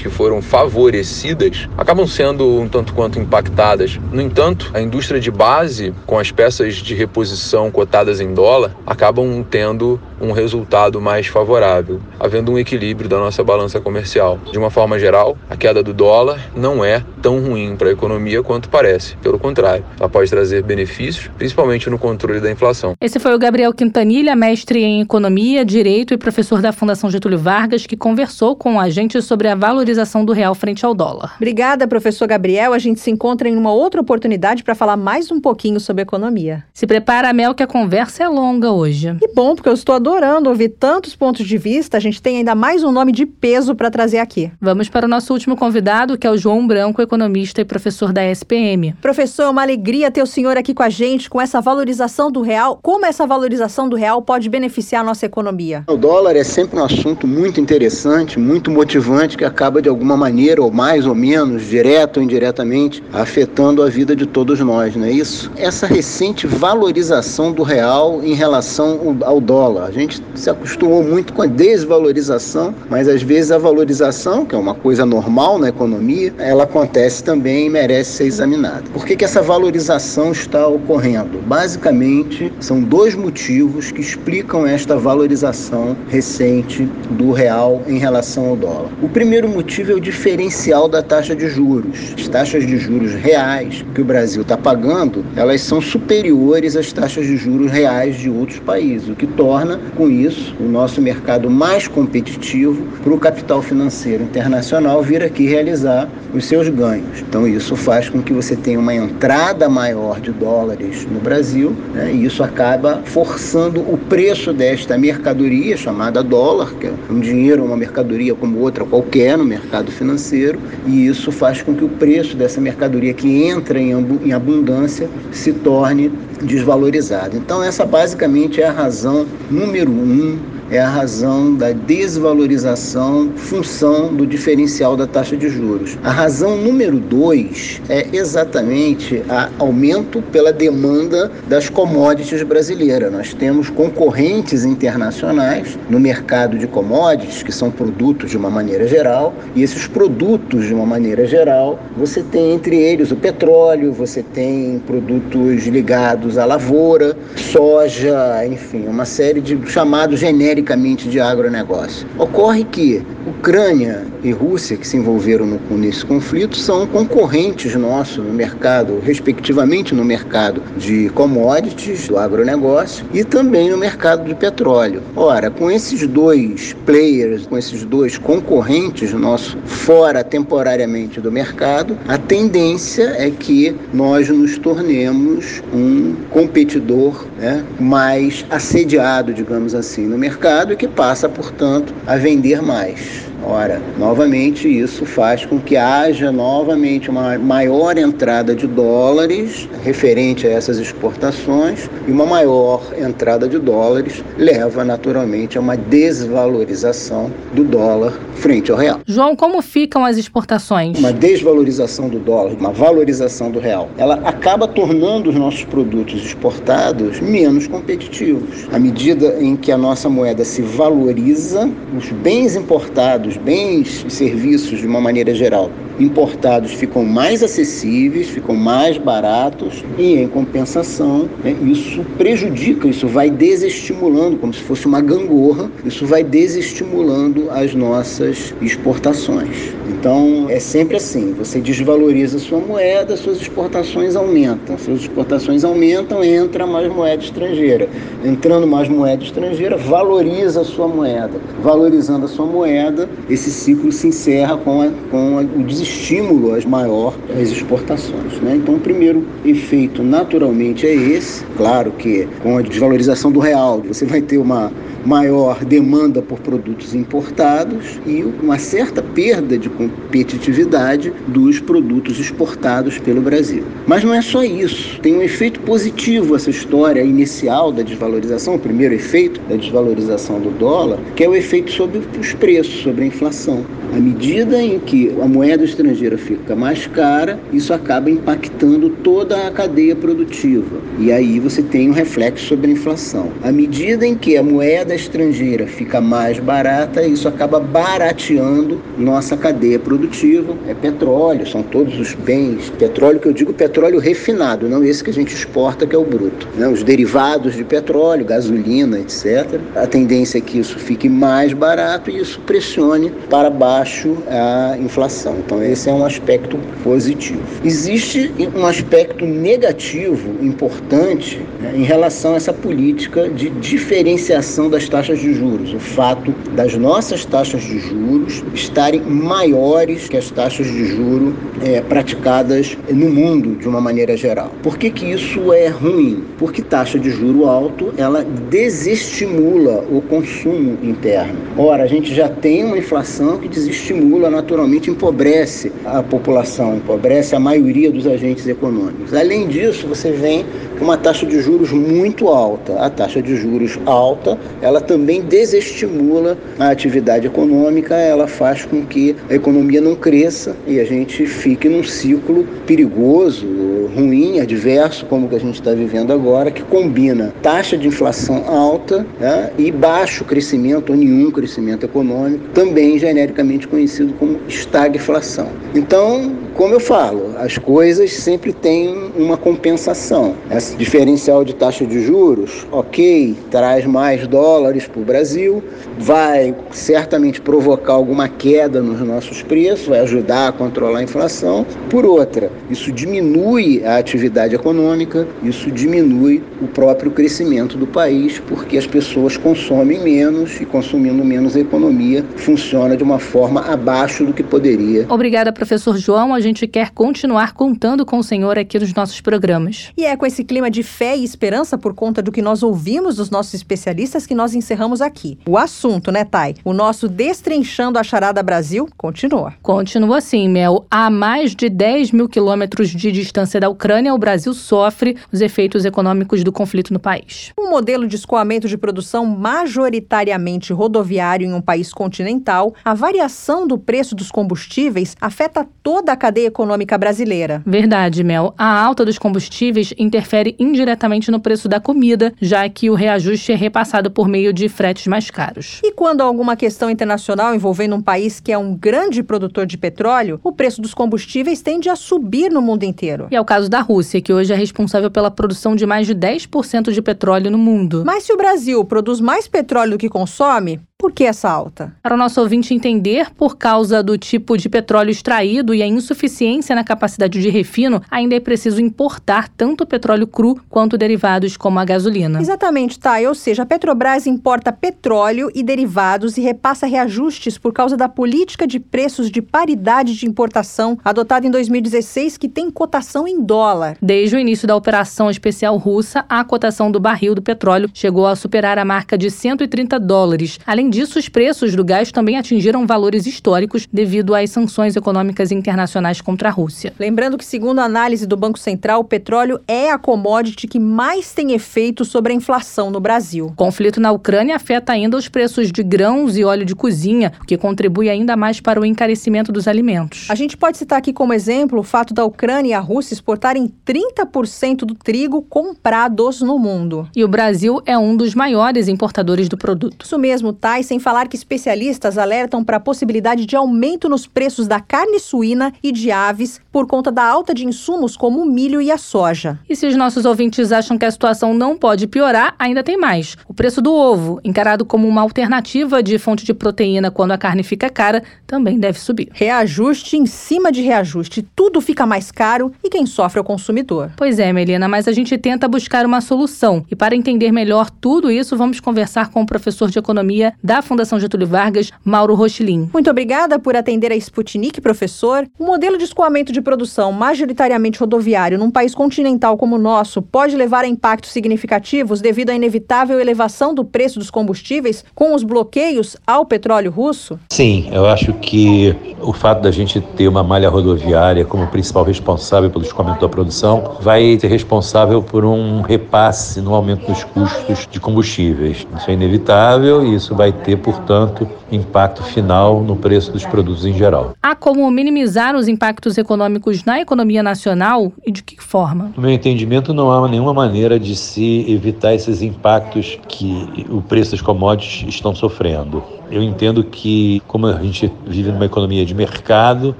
que 0.00 0.08
foram 0.08 0.40
favorecidas 0.40 1.68
acabam 1.76 2.06
sendo 2.06 2.60
um 2.60 2.68
tanto 2.68 2.94
quanto 2.94 3.18
impactadas. 3.18 3.98
No 4.12 4.20
entanto, 4.20 4.70
a 4.72 4.80
indústria 4.80 5.20
de 5.20 5.30
base, 5.30 5.92
com 6.06 6.18
as 6.18 6.30
peças 6.30 6.76
de 6.76 6.94
reposição 6.94 7.70
cotadas 7.70 8.20
em 8.20 8.32
dólar, 8.32 8.74
acabam 8.86 9.44
tendo 9.48 10.00
um 10.20 10.32
resultado 10.32 11.00
mais 11.00 11.26
favorável, 11.26 12.00
havendo 12.18 12.52
um 12.52 12.58
equilíbrio 12.58 13.08
da 13.08 13.18
nossa 13.18 13.42
balança 13.42 13.80
comercial. 13.80 14.38
De 14.50 14.58
uma 14.58 14.70
forma 14.70 14.98
geral, 14.98 15.36
a 15.50 15.56
queda 15.56 15.82
do 15.82 15.92
dólar 15.92 16.40
não 16.56 16.84
é 16.84 17.04
tão 17.20 17.40
ruim 17.40 17.76
para 17.76 17.88
a 17.88 17.92
economia 17.92 18.42
quanto 18.42 18.68
parece. 18.68 19.16
Pelo 19.18 19.38
contrário, 19.38 19.84
ela 19.98 20.08
pode 20.08 20.30
trazer 20.30 20.62
benefícios, 20.62 21.30
principalmente 21.36 21.90
no 21.90 21.98
controle 21.98 22.40
da 22.40 22.50
inflação. 22.50 22.94
Esse 23.00 23.18
foi 23.18 23.34
o 23.34 23.38
Gabriel 23.38 23.72
Quintanilha, 23.72 24.34
mestre 24.34 24.82
em 24.82 25.00
economia, 25.00 25.64
direito 25.64 26.14
e 26.14 26.18
professor 26.18 26.62
da 26.62 26.72
Fundação 26.72 27.10
Getúlio 27.10 27.38
Vargas, 27.38 27.86
que 27.86 27.96
conversou 27.96 28.56
com 28.56 28.80
a 28.80 28.88
gente 28.88 29.20
sobre 29.20 29.33
a 29.48 29.54
valorização 29.54 30.24
do 30.24 30.32
real 30.32 30.54
frente 30.54 30.84
ao 30.84 30.94
dólar. 30.94 31.34
Obrigada, 31.36 31.88
professor 31.88 32.26
Gabriel. 32.28 32.72
A 32.72 32.78
gente 32.78 33.00
se 33.00 33.10
encontra 33.10 33.48
em 33.48 33.56
uma 33.56 33.72
outra 33.72 34.00
oportunidade 34.00 34.62
para 34.62 34.74
falar 34.74 34.96
mais 34.96 35.30
um 35.30 35.40
pouquinho 35.40 35.80
sobre 35.80 36.02
economia. 36.02 36.64
Se 36.72 36.86
prepara, 36.86 37.32
Mel, 37.32 37.54
que 37.54 37.62
a 37.62 37.66
conversa 37.66 38.24
é 38.24 38.28
longa 38.28 38.70
hoje. 38.70 39.16
Que 39.18 39.28
bom, 39.28 39.54
porque 39.54 39.68
eu 39.68 39.74
estou 39.74 39.94
adorando 39.94 40.48
ouvir 40.48 40.68
tantos 40.68 41.16
pontos 41.16 41.46
de 41.46 41.58
vista. 41.58 41.96
A 41.96 42.00
gente 42.00 42.22
tem 42.22 42.38
ainda 42.38 42.54
mais 42.54 42.84
um 42.84 42.92
nome 42.92 43.12
de 43.12 43.26
peso 43.26 43.74
para 43.74 43.90
trazer 43.90 44.18
aqui. 44.18 44.52
Vamos 44.60 44.88
para 44.88 45.06
o 45.06 45.08
nosso 45.08 45.32
último 45.32 45.56
convidado, 45.56 46.16
que 46.18 46.26
é 46.26 46.30
o 46.30 46.36
João 46.36 46.66
Branco, 46.66 47.02
economista 47.02 47.60
e 47.60 47.64
professor 47.64 48.12
da 48.12 48.24
SPM. 48.24 48.94
Professor, 49.00 49.44
é 49.44 49.48
uma 49.48 49.62
alegria 49.62 50.10
ter 50.10 50.22
o 50.22 50.26
senhor 50.26 50.56
aqui 50.56 50.74
com 50.74 50.82
a 50.82 50.88
gente, 50.88 51.30
com 51.30 51.40
essa 51.40 51.60
valorização 51.60 52.30
do 52.30 52.42
real. 52.42 52.78
Como 52.82 53.06
essa 53.06 53.26
valorização 53.26 53.88
do 53.88 53.96
real 53.96 54.22
pode 54.22 54.48
beneficiar 54.48 55.02
a 55.02 55.04
nossa 55.04 55.26
economia? 55.26 55.84
O 55.88 55.96
dólar 55.96 56.36
é 56.36 56.44
sempre 56.44 56.78
um 56.78 56.84
assunto 56.84 57.26
muito 57.26 57.60
interessante, 57.60 58.38
muito 58.38 58.70
motivante, 58.70 59.23
que 59.28 59.44
acaba 59.44 59.80
de 59.80 59.88
alguma 59.88 60.16
maneira, 60.16 60.62
ou 60.62 60.70
mais 60.70 61.06
ou 61.06 61.14
menos, 61.14 61.62
direto 61.62 62.18
ou 62.18 62.22
indiretamente, 62.22 63.02
afetando 63.12 63.82
a 63.82 63.88
vida 63.88 64.14
de 64.14 64.26
todos 64.26 64.60
nós, 64.60 64.94
não 64.94 65.06
é 65.06 65.10
isso? 65.10 65.50
Essa 65.56 65.86
recente 65.86 66.46
valorização 66.46 67.52
do 67.52 67.62
real 67.62 68.20
em 68.22 68.34
relação 68.34 69.16
ao 69.22 69.40
dólar. 69.40 69.84
A 69.84 69.90
gente 69.90 70.22
se 70.34 70.50
acostumou 70.50 71.02
muito 71.02 71.32
com 71.32 71.42
a 71.42 71.46
desvalorização, 71.46 72.74
mas 72.90 73.08
às 73.08 73.22
vezes 73.22 73.50
a 73.50 73.58
valorização, 73.58 74.44
que 74.44 74.54
é 74.54 74.58
uma 74.58 74.74
coisa 74.74 75.06
normal 75.06 75.58
na 75.58 75.68
economia, 75.68 76.32
ela 76.38 76.64
acontece 76.64 77.22
também 77.22 77.66
e 77.66 77.70
merece 77.70 78.12
ser 78.12 78.24
examinada. 78.24 78.84
Por 78.92 79.04
que, 79.04 79.16
que 79.16 79.24
essa 79.24 79.42
valorização 79.42 80.32
está 80.32 80.66
ocorrendo? 80.66 81.38
Basicamente, 81.46 82.52
são 82.60 82.80
dois 82.80 83.14
motivos 83.14 83.90
que 83.90 84.00
explicam 84.00 84.66
esta 84.66 84.96
valorização 84.96 85.96
recente 86.08 86.88
do 87.10 87.32
real 87.32 87.82
em 87.86 87.98
relação 87.98 88.48
ao 88.50 88.56
dólar. 88.56 88.90
O 89.02 89.08
primeiro 89.14 89.48
motivo 89.48 89.92
é 89.92 89.94
o 89.94 90.00
diferencial 90.00 90.88
da 90.88 91.00
taxa 91.00 91.36
de 91.36 91.48
juros. 91.48 92.12
As 92.18 92.26
taxas 92.26 92.66
de 92.66 92.76
juros 92.76 93.14
reais 93.14 93.84
que 93.94 94.00
o 94.00 94.04
Brasil 94.04 94.42
está 94.42 94.56
pagando, 94.56 95.24
elas 95.36 95.60
são 95.60 95.80
superiores 95.80 96.74
às 96.74 96.92
taxas 96.92 97.24
de 97.24 97.36
juros 97.36 97.70
reais 97.70 98.16
de 98.16 98.28
outros 98.28 98.58
países, 98.58 99.08
o 99.08 99.14
que 99.14 99.24
torna 99.24 99.78
com 99.96 100.10
isso, 100.10 100.56
o 100.58 100.64
nosso 100.64 101.00
mercado 101.00 101.48
mais 101.48 101.86
competitivo 101.86 102.84
para 103.04 103.14
o 103.14 103.18
capital 103.18 103.62
financeiro 103.62 104.24
internacional 104.24 105.00
vir 105.00 105.22
aqui 105.22 105.46
realizar 105.46 106.08
os 106.34 106.44
seus 106.46 106.68
ganhos. 106.68 107.20
Então, 107.20 107.46
isso 107.46 107.76
faz 107.76 108.08
com 108.08 108.20
que 108.20 108.32
você 108.32 108.56
tenha 108.56 108.80
uma 108.80 108.94
entrada 108.94 109.68
maior 109.68 110.20
de 110.20 110.32
dólares 110.32 111.06
no 111.08 111.20
Brasil, 111.20 111.72
né? 111.94 112.12
e 112.12 112.24
isso 112.24 112.42
acaba 112.42 113.00
forçando 113.04 113.80
o 113.80 113.96
preço 113.96 114.52
desta 114.52 114.98
mercadoria, 114.98 115.76
chamada 115.76 116.20
dólar, 116.20 116.74
que 116.80 116.88
é 116.88 116.92
um 117.08 117.20
dinheiro, 117.20 117.64
uma 117.64 117.76
mercadoria 117.76 118.34
como 118.34 118.58
outra 118.58 118.84
qualquer 118.94 119.36
no 119.36 119.44
mercado 119.44 119.90
financeiro, 119.90 120.60
e 120.86 121.06
isso 121.06 121.32
faz 121.32 121.60
com 121.60 121.74
que 121.74 121.84
o 121.84 121.88
preço 121.88 122.36
dessa 122.36 122.60
mercadoria 122.60 123.12
que 123.12 123.42
entra 123.42 123.80
em 123.80 124.32
abundância 124.32 125.10
se 125.32 125.52
torne 125.52 126.12
desvalorizado. 126.40 127.36
Então, 127.36 127.60
essa 127.60 127.84
basicamente 127.84 128.60
é 128.60 128.68
a 128.68 128.70
razão 128.70 129.26
número 129.50 129.90
um 129.90 130.38
é 130.70 130.78
a 130.78 130.88
razão 130.88 131.54
da 131.54 131.72
desvalorização 131.72 133.30
função 133.36 134.14
do 134.14 134.26
diferencial 134.26 134.96
da 134.96 135.06
taxa 135.06 135.36
de 135.36 135.48
juros. 135.48 135.98
A 136.02 136.10
razão 136.10 136.56
número 136.56 136.98
dois 136.98 137.82
é 137.88 138.06
exatamente 138.12 139.22
o 139.58 139.62
aumento 139.62 140.22
pela 140.32 140.52
demanda 140.52 141.30
das 141.48 141.68
commodities 141.68 142.42
brasileiras. 142.42 143.12
Nós 143.12 143.34
temos 143.34 143.68
concorrentes 143.68 144.64
internacionais 144.64 145.78
no 145.90 146.00
mercado 146.00 146.58
de 146.58 146.66
commodities, 146.66 147.42
que 147.42 147.52
são 147.52 147.70
produtos 147.70 148.30
de 148.30 148.36
uma 148.36 148.50
maneira 148.50 148.86
geral, 148.86 149.34
e 149.54 149.62
esses 149.62 149.86
produtos, 149.86 150.66
de 150.66 150.74
uma 150.74 150.86
maneira 150.86 151.26
geral, 151.26 151.78
você 151.96 152.22
tem 152.22 152.54
entre 152.54 152.76
eles 152.76 153.10
o 153.10 153.16
petróleo, 153.16 153.92
você 153.92 154.22
tem 154.22 154.80
produtos 154.86 155.66
ligados 155.66 156.38
à 156.38 156.44
lavoura, 156.44 157.16
soja, 157.36 158.46
enfim, 158.46 158.86
uma 158.86 159.04
série 159.04 159.40
de 159.40 159.58
chamados 159.70 160.20
genéricos 160.20 160.53
genericamente 160.54 161.08
de 161.08 161.20
agronegócio. 161.20 162.06
Ocorre 162.16 162.64
que 162.64 163.02
Ucrânia 163.26 164.04
e 164.22 164.30
Rússia, 164.30 164.76
que 164.76 164.86
se 164.86 164.96
envolveram 164.96 165.46
no, 165.46 165.78
nesse 165.78 166.04
conflito, 166.04 166.56
são 166.56 166.86
concorrentes 166.86 167.74
nossos 167.74 168.18
no 168.18 168.32
mercado, 168.32 169.00
respectivamente 169.02 169.94
no 169.94 170.04
mercado 170.04 170.62
de 170.76 171.08
commodities, 171.10 172.06
do 172.08 172.16
agronegócio, 172.16 173.04
e 173.12 173.24
também 173.24 173.70
no 173.70 173.76
mercado 173.76 174.24
de 174.24 174.34
petróleo. 174.34 175.02
Ora, 175.16 175.50
com 175.50 175.70
esses 175.70 176.06
dois 176.06 176.74
players, 176.86 177.46
com 177.46 177.58
esses 177.58 177.84
dois 177.84 178.16
concorrentes 178.16 179.12
nossos 179.12 179.56
fora 179.64 180.22
temporariamente 180.22 181.20
do 181.20 181.32
mercado, 181.32 181.98
a 182.06 182.16
tendência 182.16 183.14
é 183.18 183.30
que 183.30 183.74
nós 183.92 184.28
nos 184.28 184.58
tornemos 184.58 185.62
um 185.72 186.14
competidor 186.30 187.26
né, 187.38 187.64
mais 187.80 188.44
assediado, 188.50 189.32
digamos 189.32 189.74
assim, 189.74 190.06
no 190.06 190.16
mercado 190.16 190.43
mercado 190.44 190.74
e 190.74 190.76
que 190.76 190.86
passa, 190.86 191.26
portanto, 191.26 191.94
a 192.06 192.16
vender 192.16 192.60
mais. 192.60 193.33
Ora, 193.46 193.80
novamente, 193.98 194.66
isso 194.66 195.04
faz 195.04 195.44
com 195.44 195.58
que 195.58 195.76
haja 195.76 196.32
novamente 196.32 197.10
uma 197.10 197.38
maior 197.38 197.98
entrada 197.98 198.54
de 198.54 198.66
dólares 198.66 199.68
referente 199.82 200.46
a 200.46 200.50
essas 200.50 200.78
exportações 200.78 201.90
e 202.08 202.10
uma 202.10 202.24
maior 202.24 202.82
entrada 202.96 203.46
de 203.46 203.58
dólares 203.58 204.24
leva 204.38 204.82
naturalmente 204.82 205.58
a 205.58 205.60
uma 205.60 205.76
desvalorização 205.76 207.30
do 207.52 207.64
dólar 207.64 208.18
frente 208.34 208.70
ao 208.70 208.78
real. 208.78 209.00
João, 209.06 209.36
como 209.36 209.60
ficam 209.60 210.04
as 210.04 210.16
exportações? 210.16 210.98
Uma 210.98 211.12
desvalorização 211.12 212.08
do 212.08 212.18
dólar, 212.18 212.54
uma 212.58 212.72
valorização 212.72 213.50
do 213.50 213.58
real, 213.58 213.90
ela 213.98 214.14
acaba 214.24 214.66
tornando 214.66 215.30
os 215.30 215.36
nossos 215.36 215.64
produtos 215.64 216.24
exportados 216.24 217.20
menos 217.20 217.66
competitivos. 217.66 218.66
À 218.72 218.78
medida 218.78 219.36
em 219.38 219.54
que 219.54 219.70
a 219.70 219.78
nossa 219.78 220.08
moeda 220.08 220.44
se 220.44 220.62
valoriza, 220.62 221.68
os 221.96 222.10
bens 222.10 222.56
importados 222.56 223.33
os 223.33 223.33
bens 223.38 224.04
e 224.06 224.10
serviços 224.10 224.78
de 224.80 224.86
uma 224.86 225.00
maneira 225.00 225.34
geral 225.34 225.70
importados 225.98 226.72
ficam 226.72 227.04
mais 227.04 227.42
acessíveis, 227.42 228.28
ficam 228.28 228.54
mais 228.54 228.98
baratos 228.98 229.84
e, 229.98 230.14
em 230.14 230.28
compensação, 230.28 231.28
né, 231.42 231.54
isso 231.64 232.04
prejudica, 232.18 232.88
isso 232.88 233.06
vai 233.06 233.30
desestimulando, 233.30 234.36
como 234.36 234.52
se 234.52 234.60
fosse 234.60 234.86
uma 234.86 235.00
gangorra, 235.00 235.70
isso 235.84 236.06
vai 236.06 236.24
desestimulando 236.24 237.50
as 237.50 237.74
nossas 237.74 238.54
exportações. 238.60 239.74
Então, 239.88 240.46
é 240.48 240.58
sempre 240.58 240.96
assim: 240.96 241.32
você 241.32 241.60
desvaloriza 241.60 242.38
sua 242.38 242.58
moeda, 242.58 243.16
suas 243.16 243.40
exportações 243.40 244.16
aumentam. 244.16 244.76
Suas 244.78 245.00
exportações 245.00 245.64
aumentam, 245.64 246.24
entra 246.24 246.66
mais 246.66 246.92
moeda 246.92 247.22
estrangeira. 247.22 247.88
Entrando 248.24 248.66
mais 248.66 248.88
moeda 248.88 249.22
estrangeira, 249.22 249.76
valoriza 249.76 250.62
a 250.62 250.64
sua 250.64 250.88
moeda. 250.88 251.32
Valorizando 251.62 252.24
a 252.26 252.28
sua 252.28 252.46
moeda, 252.46 253.08
esse 253.28 253.50
ciclo 253.50 253.92
se 253.92 254.08
encerra 254.08 254.56
com, 254.56 254.82
a, 254.82 254.88
com 255.10 255.38
a, 255.38 255.42
o 255.42 255.62
desestímulo 255.62 255.83
estímulo 255.84 256.54
às 256.54 256.64
maior 256.64 257.14
as 257.40 257.50
exportações. 257.50 258.40
Né? 258.40 258.56
Então, 258.56 258.74
o 258.74 258.80
primeiro 258.80 259.24
efeito 259.44 260.02
naturalmente 260.02 260.86
é 260.86 260.94
esse. 260.94 261.44
Claro 261.56 261.92
que 261.92 262.26
com 262.42 262.58
a 262.58 262.62
desvalorização 262.62 263.30
do 263.30 263.38
real, 263.38 263.82
você 263.86 264.04
vai 264.04 264.20
ter 264.20 264.38
uma 264.38 264.72
maior 265.04 265.64
demanda 265.64 266.22
por 266.22 266.38
produtos 266.40 266.94
importados 266.94 268.00
e 268.06 268.22
uma 268.42 268.58
certa 268.58 269.02
perda 269.02 269.58
de 269.58 269.68
competitividade 269.68 271.12
dos 271.28 271.60
produtos 271.60 272.18
exportados 272.18 272.98
pelo 272.98 273.20
Brasil. 273.20 273.64
Mas 273.86 274.02
não 274.02 274.14
é 274.14 274.22
só 274.22 274.42
isso. 274.42 274.98
Tem 275.00 275.14
um 275.14 275.22
efeito 275.22 275.60
positivo 275.60 276.34
essa 276.34 276.50
história 276.50 277.02
inicial 277.02 277.70
da 277.70 277.82
desvalorização, 277.82 278.54
o 278.54 278.58
primeiro 278.58 278.94
efeito 278.94 279.40
da 279.48 279.56
desvalorização 279.56 280.40
do 280.40 280.50
dólar, 280.58 280.98
que 281.14 281.22
é 281.22 281.28
o 281.28 281.34
efeito 281.34 281.70
sobre 281.70 282.00
os 282.18 282.32
preços, 282.32 282.82
sobre 282.82 283.04
a 283.04 283.06
inflação. 283.06 283.64
À 283.94 283.96
medida 283.96 284.60
em 284.60 284.80
que 284.80 285.14
a 285.22 285.28
moeda 285.28 285.62
estrangeira 285.62 286.18
fica 286.18 286.56
mais 286.56 286.84
cara, 286.84 287.38
isso 287.52 287.72
acaba 287.72 288.10
impactando 288.10 288.90
toda 288.90 289.46
a 289.46 289.52
cadeia 289.52 289.94
produtiva. 289.94 290.80
E 290.98 291.12
aí 291.12 291.38
você 291.38 291.62
tem 291.62 291.90
um 291.90 291.92
reflexo 291.92 292.44
sobre 292.44 292.66
a 292.66 292.72
inflação. 292.72 293.30
À 293.40 293.52
medida 293.52 294.04
em 294.04 294.16
que 294.16 294.36
a 294.36 294.42
moeda 294.42 294.96
estrangeira 294.96 295.68
fica 295.68 296.00
mais 296.00 296.40
barata, 296.40 297.06
isso 297.06 297.28
acaba 297.28 297.60
barateando 297.60 298.82
nossa 298.98 299.36
cadeia 299.36 299.78
produtiva. 299.78 300.56
É 300.66 300.74
petróleo, 300.74 301.46
são 301.46 301.62
todos 301.62 301.96
os 302.00 302.14
bens. 302.14 302.70
Petróleo 302.76 303.20
que 303.20 303.28
eu 303.28 303.32
digo 303.32 303.52
petróleo 303.52 304.00
refinado, 304.00 304.68
não 304.68 304.82
esse 304.82 305.04
que 305.04 305.10
a 305.10 305.14
gente 305.14 305.32
exporta, 305.32 305.86
que 305.86 305.94
é 305.94 305.98
o 305.98 306.04
bruto. 306.04 306.48
Né? 306.56 306.66
Os 306.66 306.82
derivados 306.82 307.54
de 307.54 307.62
petróleo, 307.62 308.24
gasolina, 308.24 308.98
etc. 308.98 309.60
A 309.76 309.86
tendência 309.86 310.38
é 310.38 310.40
que 310.40 310.58
isso 310.58 310.80
fique 310.80 311.08
mais 311.08 311.52
barato 311.52 312.10
e 312.10 312.18
isso 312.18 312.40
pressione 312.40 313.12
para 313.30 313.48
baixo 313.48 313.83
a 314.28 314.76
inflação. 314.78 315.36
Então, 315.44 315.62
esse 315.62 315.88
é 315.88 315.92
um 315.92 316.04
aspecto 316.04 316.58
positivo. 316.82 317.40
Existe 317.64 318.32
um 318.54 318.66
aspecto 318.66 319.24
negativo 319.24 320.44
importante 320.44 321.40
né, 321.60 321.72
em 321.74 321.82
relação 321.82 322.34
a 322.34 322.36
essa 322.36 322.52
política 322.52 323.28
de 323.28 323.50
diferenciação 323.50 324.68
das 324.68 324.88
taxas 324.88 325.20
de 325.20 325.34
juros. 325.34 325.72
O 325.72 325.78
fato 325.78 326.32
das 326.52 326.74
nossas 326.76 327.24
taxas 327.24 327.62
de 327.62 327.78
juros 327.78 328.42
estarem 328.54 329.00
maiores 329.00 330.08
que 330.08 330.16
as 330.16 330.30
taxas 330.30 330.66
de 330.66 330.86
juros 330.86 331.34
é, 331.62 331.80
praticadas 331.80 332.76
no 332.90 333.08
mundo 333.08 333.56
de 333.56 333.68
uma 333.68 333.80
maneira 333.80 334.16
geral. 334.16 334.50
Por 334.62 334.78
que, 334.78 334.90
que 334.90 335.06
isso 335.06 335.52
é 335.52 335.68
ruim? 335.68 336.24
Porque 336.38 336.62
taxa 336.62 336.98
de 336.98 337.10
juro 337.10 337.46
alto 337.46 337.92
ela 337.96 338.24
desestimula 338.50 339.84
o 339.90 340.00
consumo 340.02 340.78
interno. 340.82 341.34
Ora, 341.56 341.84
a 341.84 341.86
gente 341.86 342.14
já 342.14 342.28
tem 342.28 342.64
uma 342.64 342.78
inflação 342.78 343.38
que 343.38 343.48
desestimula 343.64 344.30
naturalmente, 344.30 344.90
empobrece 344.90 345.72
a 345.84 346.02
população, 346.02 346.76
empobrece 346.76 347.34
a 347.34 347.40
maioria 347.40 347.90
dos 347.90 348.06
agentes 348.06 348.46
econômicos. 348.46 349.14
Além 349.14 349.48
disso, 349.48 349.86
você 349.86 350.10
vem 350.10 350.44
com 350.78 350.84
uma 350.84 350.96
taxa 350.96 351.24
de 351.26 351.40
juros 351.40 351.72
muito 351.72 352.28
alta. 352.28 352.74
A 352.78 352.90
taxa 352.90 353.22
de 353.22 353.36
juros 353.36 353.78
alta, 353.86 354.38
ela 354.60 354.80
também 354.80 355.22
desestimula 355.22 356.36
a 356.58 356.68
atividade 356.68 357.26
econômica, 357.26 357.94
ela 357.94 358.26
faz 358.26 358.64
com 358.64 358.84
que 358.84 359.16
a 359.30 359.34
economia 359.34 359.80
não 359.80 359.94
cresça 359.94 360.56
e 360.66 360.80
a 360.80 360.84
gente 360.84 361.26
fique 361.26 361.68
num 361.68 361.82
ciclo 361.82 362.46
perigoso, 362.66 363.46
ruim, 363.94 364.40
adverso, 364.40 365.06
como 365.06 365.28
que 365.28 365.36
a 365.36 365.40
gente 365.40 365.54
está 365.54 365.72
vivendo 365.72 366.12
agora, 366.12 366.50
que 366.50 366.62
combina 366.62 367.32
taxa 367.42 367.76
de 367.76 367.86
inflação 367.86 368.44
alta 368.48 369.06
né, 369.20 369.50
e 369.56 369.70
baixo 369.70 370.24
crescimento 370.24 370.90
ou 370.90 370.96
nenhum 370.96 371.30
crescimento 371.30 371.84
econômico, 371.84 372.44
também 372.52 372.98
genericamente 372.98 373.53
conhecido 373.62 374.12
como 374.14 374.38
estagflação. 374.48 375.48
Então, 375.74 376.32
como 376.54 376.74
eu 376.74 376.80
falo, 376.80 377.34
as 377.38 377.58
coisas 377.58 378.12
sempre 378.12 378.52
têm 378.52 379.10
uma 379.16 379.36
compensação. 379.36 380.34
Esse 380.50 380.76
diferencial 380.76 381.44
de 381.44 381.54
taxa 381.54 381.84
de 381.84 382.00
juros, 382.00 382.66
ok, 382.70 383.36
traz 383.50 383.84
mais 383.84 384.26
dólares 384.26 384.86
para 384.86 385.00
o 385.00 385.04
Brasil, 385.04 385.62
vai 385.98 386.54
certamente 386.70 387.40
provocar 387.40 387.94
alguma 387.94 388.28
queda 388.28 388.80
nos 388.80 389.00
nossos 389.00 389.42
preços, 389.42 389.88
vai 389.88 390.00
ajudar 390.00 390.48
a 390.48 390.52
controlar 390.52 391.00
a 391.00 391.02
inflação. 391.02 391.66
Por 391.90 392.06
outra, 392.06 392.50
isso 392.70 392.92
diminui 392.92 393.82
a 393.84 393.96
atividade 393.96 394.54
econômica, 394.54 395.26
isso 395.42 395.70
diminui 395.70 396.42
o 396.62 396.66
próprio 396.68 397.10
crescimento 397.10 397.76
do 397.76 397.86
país, 397.86 398.38
porque 398.48 398.78
as 398.78 398.86
pessoas 398.86 399.36
consomem 399.36 400.00
menos 400.00 400.60
e 400.60 400.64
consumindo 400.64 401.24
menos 401.24 401.56
a 401.56 401.60
economia 401.60 402.24
funciona 402.36 402.96
de 402.96 403.02
uma 403.02 403.18
forma 403.18 403.43
abaixo 403.46 404.24
do 404.24 404.32
que 404.32 404.42
poderia. 404.42 405.06
Obrigada, 405.08 405.52
professor 405.52 405.96
João. 405.96 406.34
A 406.34 406.40
gente 406.40 406.66
quer 406.66 406.90
continuar 406.90 407.52
contando 407.52 408.04
com 408.04 408.18
o 408.18 408.22
senhor 408.22 408.58
aqui 408.58 408.78
nos 408.78 408.92
nossos 408.94 409.20
programas. 409.20 409.92
E 409.96 410.04
é 410.04 410.16
com 410.16 410.26
esse 410.26 410.44
clima 410.44 410.70
de 410.70 410.82
fé 410.82 411.16
e 411.16 411.24
esperança 411.24 411.76
por 411.76 411.94
conta 411.94 412.22
do 412.22 412.32
que 412.32 412.42
nós 412.42 412.62
ouvimos 412.62 413.16
dos 413.16 413.30
nossos 413.30 413.54
especialistas 413.54 414.26
que 414.26 414.34
nós 414.34 414.54
encerramos 414.54 415.00
aqui. 415.00 415.38
O 415.46 415.58
assunto, 415.58 416.10
né, 416.10 416.24
Thay? 416.24 416.54
O 416.64 416.72
nosso 416.72 417.08
Destrinchando 417.08 417.98
a 417.98 418.02
Charada 418.02 418.42
Brasil 418.42 418.88
continua. 418.96 419.54
Continua 419.62 420.18
assim, 420.18 420.48
Mel. 420.48 420.86
Há 420.90 421.10
mais 421.10 421.54
de 421.54 421.68
10 421.68 422.12
mil 422.12 422.28
quilômetros 422.28 422.90
de 422.90 423.12
distância 423.12 423.60
da 423.60 423.68
Ucrânia, 423.68 424.14
o 424.14 424.18
Brasil 424.18 424.54
sofre 424.54 425.16
os 425.32 425.40
efeitos 425.40 425.84
econômicos 425.84 426.42
do 426.42 426.52
conflito 426.52 426.92
no 426.92 427.00
país. 427.00 427.52
Um 427.58 427.70
modelo 427.70 428.06
de 428.06 428.16
escoamento 428.16 428.68
de 428.68 428.78
produção 428.78 429.26
majoritariamente 429.26 430.72
rodoviário 430.72 431.46
em 431.46 431.52
um 431.52 431.60
país 431.60 431.92
continental, 431.92 432.74
a 432.84 432.94
variação 432.94 433.33
do 433.66 433.76
preço 433.76 434.14
dos 434.14 434.30
combustíveis 434.30 435.16
afeta 435.20 435.66
toda 435.82 436.12
a 436.12 436.16
cadeia 436.16 436.46
econômica 436.46 436.96
brasileira. 436.96 437.62
Verdade, 437.66 438.22
Mel. 438.22 438.54
A 438.56 438.82
alta 438.82 439.04
dos 439.04 439.18
combustíveis 439.18 439.92
interfere 439.98 440.54
indiretamente 440.58 441.30
no 441.30 441.40
preço 441.40 441.68
da 441.68 441.80
comida, 441.80 442.32
já 442.40 442.68
que 442.68 442.88
o 442.88 442.94
reajuste 442.94 443.52
é 443.52 443.54
repassado 443.54 444.10
por 444.10 444.28
meio 444.28 444.52
de 444.52 444.68
fretes 444.68 445.06
mais 445.06 445.30
caros. 445.30 445.80
E 445.82 445.92
quando 445.92 446.20
há 446.20 446.24
alguma 446.24 446.56
questão 446.56 446.88
internacional 446.88 447.54
envolvendo 447.54 447.96
um 447.96 448.02
país 448.02 448.40
que 448.40 448.52
é 448.52 448.58
um 448.58 448.74
grande 448.74 449.22
produtor 449.22 449.66
de 449.66 449.76
petróleo, 449.76 450.40
o 450.42 450.52
preço 450.52 450.80
dos 450.80 450.94
combustíveis 450.94 451.60
tende 451.60 451.88
a 451.88 451.96
subir 451.96 452.50
no 452.50 452.62
mundo 452.62 452.84
inteiro. 452.84 453.28
E 453.30 453.36
é 453.36 453.40
o 453.40 453.44
caso 453.44 453.68
da 453.68 453.80
Rússia, 453.80 454.20
que 454.20 454.32
hoje 454.32 454.52
é 454.52 454.56
responsável 454.56 455.10
pela 455.10 455.30
produção 455.30 455.74
de 455.74 455.84
mais 455.84 456.06
de 456.06 456.14
10% 456.14 456.92
de 456.92 457.02
petróleo 457.02 457.50
no 457.50 457.58
mundo. 457.58 458.02
Mas 458.06 458.24
se 458.24 458.32
o 458.32 458.36
Brasil 458.36 458.84
produz 458.84 459.20
mais 459.20 459.48
petróleo 459.48 459.92
do 459.92 459.98
que 459.98 460.08
consome, 460.08 460.80
por 461.04 461.12
que 461.12 461.24
essa 461.24 461.50
alta? 461.50 461.94
Para 462.02 462.14
o 462.14 462.16
nosso 462.16 462.40
ouvinte 462.40 462.72
entender, 462.72 463.30
por 463.34 463.58
causa 463.58 464.02
do 464.02 464.16
tipo 464.16 464.56
de 464.56 464.70
petróleo 464.70 465.10
extraído 465.10 465.74
e 465.74 465.82
a 465.82 465.86
insuficiência 465.86 466.74
na 466.74 466.82
capacidade 466.82 467.42
de 467.42 467.50
refino, 467.50 468.00
ainda 468.10 468.34
é 468.34 468.40
preciso 468.40 468.80
importar 468.80 469.50
tanto 469.50 469.84
petróleo 469.84 470.26
cru 470.26 470.58
quanto 470.70 470.96
derivados 470.96 471.58
como 471.58 471.78
a 471.78 471.84
gasolina. 471.84 472.40
Exatamente, 472.40 472.98
tá. 472.98 473.16
Ou 473.28 473.34
seja, 473.34 473.64
a 473.64 473.66
Petrobras 473.66 474.26
importa 474.26 474.72
petróleo 474.72 475.50
e 475.54 475.62
derivados 475.62 476.38
e 476.38 476.40
repassa 476.40 476.86
reajustes 476.86 477.58
por 477.58 477.74
causa 477.74 477.98
da 477.98 478.08
política 478.08 478.66
de 478.66 478.80
preços 478.80 479.30
de 479.30 479.42
paridade 479.42 480.16
de 480.16 480.26
importação 480.26 480.98
adotada 481.04 481.46
em 481.46 481.50
2016, 481.50 482.38
que 482.38 482.48
tem 482.48 482.70
cotação 482.70 483.28
em 483.28 483.42
dólar. 483.42 483.98
Desde 484.00 484.36
o 484.36 484.38
início 484.38 484.66
da 484.66 484.74
operação 484.74 485.28
especial 485.28 485.76
russa, 485.76 486.24
a 486.30 486.42
cotação 486.44 486.90
do 486.90 486.98
barril 486.98 487.34
do 487.34 487.42
petróleo 487.42 487.90
chegou 487.92 488.26
a 488.26 488.34
superar 488.34 488.78
a 488.78 488.86
marca 488.86 489.18
de 489.18 489.30
130 489.30 490.00
dólares. 490.00 490.58
Além 490.64 490.83
disso, 490.88 491.18
os 491.18 491.28
preços 491.28 491.74
do 491.74 491.84
gás 491.84 492.10
também 492.10 492.36
atingiram 492.36 492.86
valores 492.86 493.26
históricos 493.26 493.88
devido 493.92 494.34
às 494.34 494.50
sanções 494.50 494.96
econômicas 494.96 495.50
internacionais 495.52 496.20
contra 496.20 496.48
a 496.48 496.52
Rússia. 496.52 496.92
Lembrando 496.98 497.38
que, 497.38 497.44
segundo 497.44 497.80
a 497.80 497.84
análise 497.84 498.26
do 498.26 498.36
Banco 498.36 498.58
Central, 498.58 499.00
o 499.00 499.04
petróleo 499.04 499.60
é 499.66 499.90
a 499.90 499.98
commodity 499.98 500.66
que 500.66 500.78
mais 500.78 501.32
tem 501.32 501.52
efeito 501.52 502.04
sobre 502.04 502.32
a 502.32 502.36
inflação 502.36 502.90
no 502.90 503.00
Brasil. 503.00 503.46
O 503.46 503.54
conflito 503.54 504.00
na 504.00 504.12
Ucrânia 504.12 504.56
afeta 504.56 504.92
ainda 504.92 505.16
os 505.16 505.28
preços 505.28 505.70
de 505.70 505.82
grãos 505.82 506.36
e 506.36 506.44
óleo 506.44 506.64
de 506.64 506.74
cozinha, 506.74 507.32
o 507.40 507.44
que 507.44 507.56
contribui 507.56 508.08
ainda 508.08 508.36
mais 508.36 508.60
para 508.60 508.80
o 508.80 508.84
encarecimento 508.84 509.52
dos 509.52 509.68
alimentos. 509.68 510.26
A 510.28 510.34
gente 510.34 510.56
pode 510.56 510.78
citar 510.78 510.98
aqui 510.98 511.12
como 511.12 511.32
exemplo 511.32 511.80
o 511.80 511.82
fato 511.82 512.14
da 512.14 512.24
Ucrânia 512.24 512.70
e 512.70 512.72
a 512.74 512.80
Rússia 512.80 513.14
exportarem 513.14 513.72
30% 513.86 514.78
do 514.78 514.94
trigo 514.94 515.42
comprados 515.42 516.40
no 516.40 516.58
mundo. 516.58 517.08
E 517.14 517.24
o 517.24 517.28
Brasil 517.28 517.80
é 517.86 517.96
um 517.96 518.16
dos 518.16 518.34
maiores 518.34 518.88
importadores 518.88 519.48
do 519.48 519.56
produto. 519.56 520.04
Isso 520.04 520.18
mesmo, 520.18 520.52
tá? 520.52 520.73
Sem 520.82 520.98
falar 520.98 521.28
que 521.28 521.36
especialistas 521.36 522.18
alertam 522.18 522.64
para 522.64 522.78
a 522.78 522.80
possibilidade 522.80 523.46
de 523.46 523.56
aumento 523.56 524.08
nos 524.08 524.26
preços 524.26 524.66
da 524.66 524.80
carne 524.80 525.20
suína 525.20 525.72
e 525.82 525.92
de 525.92 526.10
aves 526.10 526.60
por 526.72 526.86
conta 526.86 527.12
da 527.12 527.24
alta 527.24 527.54
de 527.54 527.66
insumos 527.66 528.16
como 528.16 528.42
o 528.42 528.46
milho 528.46 528.80
e 528.80 528.90
a 528.90 528.98
soja. 528.98 529.58
E 529.68 529.76
se 529.76 529.86
os 529.86 529.96
nossos 529.96 530.24
ouvintes 530.24 530.72
acham 530.72 530.98
que 530.98 531.04
a 531.04 531.10
situação 531.10 531.54
não 531.54 531.76
pode 531.76 532.06
piorar, 532.06 532.54
ainda 532.58 532.82
tem 532.82 532.96
mais. 532.96 533.36
O 533.46 533.54
preço 533.54 533.80
do 533.80 533.92
ovo, 533.92 534.40
encarado 534.42 534.84
como 534.84 535.06
uma 535.06 535.20
alternativa 535.20 536.02
de 536.02 536.18
fonte 536.18 536.44
de 536.44 536.54
proteína 536.54 537.10
quando 537.10 537.32
a 537.32 537.38
carne 537.38 537.62
fica 537.62 537.88
cara, 537.88 538.22
também 538.46 538.78
deve 538.78 538.98
subir. 538.98 539.28
Reajuste 539.32 540.16
em 540.16 540.26
cima 540.26 540.72
de 540.72 540.80
reajuste, 540.82 541.42
tudo 541.54 541.80
fica 541.80 542.06
mais 542.06 542.30
caro 542.30 542.72
e 542.82 542.88
quem 542.88 543.06
sofre 543.06 543.38
é 543.38 543.42
o 543.42 543.44
consumidor. 543.44 544.12
Pois 544.16 544.38
é, 544.38 544.52
Melina, 544.52 544.88
mas 544.88 545.06
a 545.06 545.12
gente 545.12 545.36
tenta 545.38 545.68
buscar 545.68 546.06
uma 546.06 546.20
solução. 546.20 546.84
E 546.90 546.96
para 546.96 547.14
entender 547.14 547.52
melhor 547.52 547.90
tudo 547.90 548.30
isso, 548.30 548.56
vamos 548.56 548.80
conversar 548.80 549.30
com 549.30 549.42
o 549.42 549.46
professor 549.46 549.90
de 549.90 549.98
economia 549.98 550.54
da 550.64 550.80
Fundação 550.80 551.20
Getúlio 551.20 551.46
Vargas, 551.46 551.90
Mauro 552.02 552.34
Rochlin. 552.34 552.88
Muito 552.90 553.10
obrigada 553.10 553.58
por 553.58 553.76
atender 553.76 554.10
a 554.10 554.16
Sputnik, 554.16 554.80
professor. 554.80 555.46
O 555.58 555.66
modelo 555.66 555.98
de 555.98 556.04
escoamento 556.04 556.50
de 556.50 556.62
produção 556.62 557.12
majoritariamente 557.12 558.00
rodoviário 558.00 558.56
num 558.56 558.70
país 558.70 558.94
continental 558.94 559.58
como 559.58 559.76
o 559.76 559.78
nosso 559.78 560.22
pode 560.22 560.56
levar 560.56 560.84
a 560.84 560.88
impactos 560.88 561.32
significativos 561.32 562.22
devido 562.22 562.48
à 562.48 562.54
inevitável 562.54 563.20
elevação 563.20 563.74
do 563.74 563.84
preço 563.84 564.18
dos 564.18 564.30
combustíveis 564.30 565.04
com 565.14 565.34
os 565.34 565.42
bloqueios 565.42 566.16
ao 566.26 566.46
petróleo 566.46 566.90
russo? 566.90 567.38
Sim, 567.52 567.90
eu 567.92 568.06
acho 568.06 568.32
que 568.32 568.96
o 569.20 569.34
fato 569.34 569.60
da 569.60 569.70
gente 569.70 570.00
ter 570.00 570.28
uma 570.28 570.42
malha 570.42 570.70
rodoviária 570.70 571.44
como 571.44 571.66
principal 571.66 572.04
responsável 572.04 572.70
pelo 572.70 572.84
escoamento 572.84 573.20
da 573.20 573.28
produção 573.28 573.98
vai 574.00 574.38
ser 574.40 574.48
responsável 574.48 575.22
por 575.22 575.44
um 575.44 575.82
repasse 575.82 576.62
no 576.62 576.74
aumento 576.74 577.06
dos 577.06 577.22
custos 577.22 577.86
de 577.90 578.00
combustíveis. 578.00 578.86
Isso 578.96 579.10
é 579.10 579.12
inevitável 579.12 580.02
e 580.06 580.14
isso 580.14 580.34
vai 580.34 580.53
ter, 580.54 580.76
portanto, 580.76 581.48
impacto 581.70 582.22
final 582.22 582.82
no 582.82 582.96
preço 582.96 583.32
dos 583.32 583.44
produtos 583.44 583.84
em 583.84 583.92
geral. 583.92 584.34
Há 584.42 584.54
como 584.54 584.90
minimizar 584.90 585.56
os 585.56 585.68
impactos 585.68 586.16
econômicos 586.18 586.84
na 586.84 587.00
economia 587.00 587.42
nacional 587.42 588.12
e 588.26 588.30
de 588.30 588.42
que 588.42 588.62
forma? 588.62 589.12
No 589.16 589.22
meu 589.22 589.30
entendimento, 589.30 589.92
não 589.92 590.10
há 590.10 590.28
nenhuma 590.28 590.54
maneira 590.54 590.98
de 590.98 591.16
se 591.16 591.70
evitar 591.70 592.14
esses 592.14 592.42
impactos 592.42 593.18
que 593.28 593.86
o 593.90 594.00
preço 594.00 594.32
das 594.32 594.40
commodities 594.40 595.08
estão 595.08 595.34
sofrendo. 595.34 596.02
Eu 596.30 596.42
entendo 596.42 596.82
que, 596.82 597.42
como 597.46 597.66
a 597.66 597.82
gente 597.82 598.10
vive 598.26 598.50
numa 598.50 598.64
economia 598.64 599.04
de 599.04 599.14
mercado, 599.14 599.94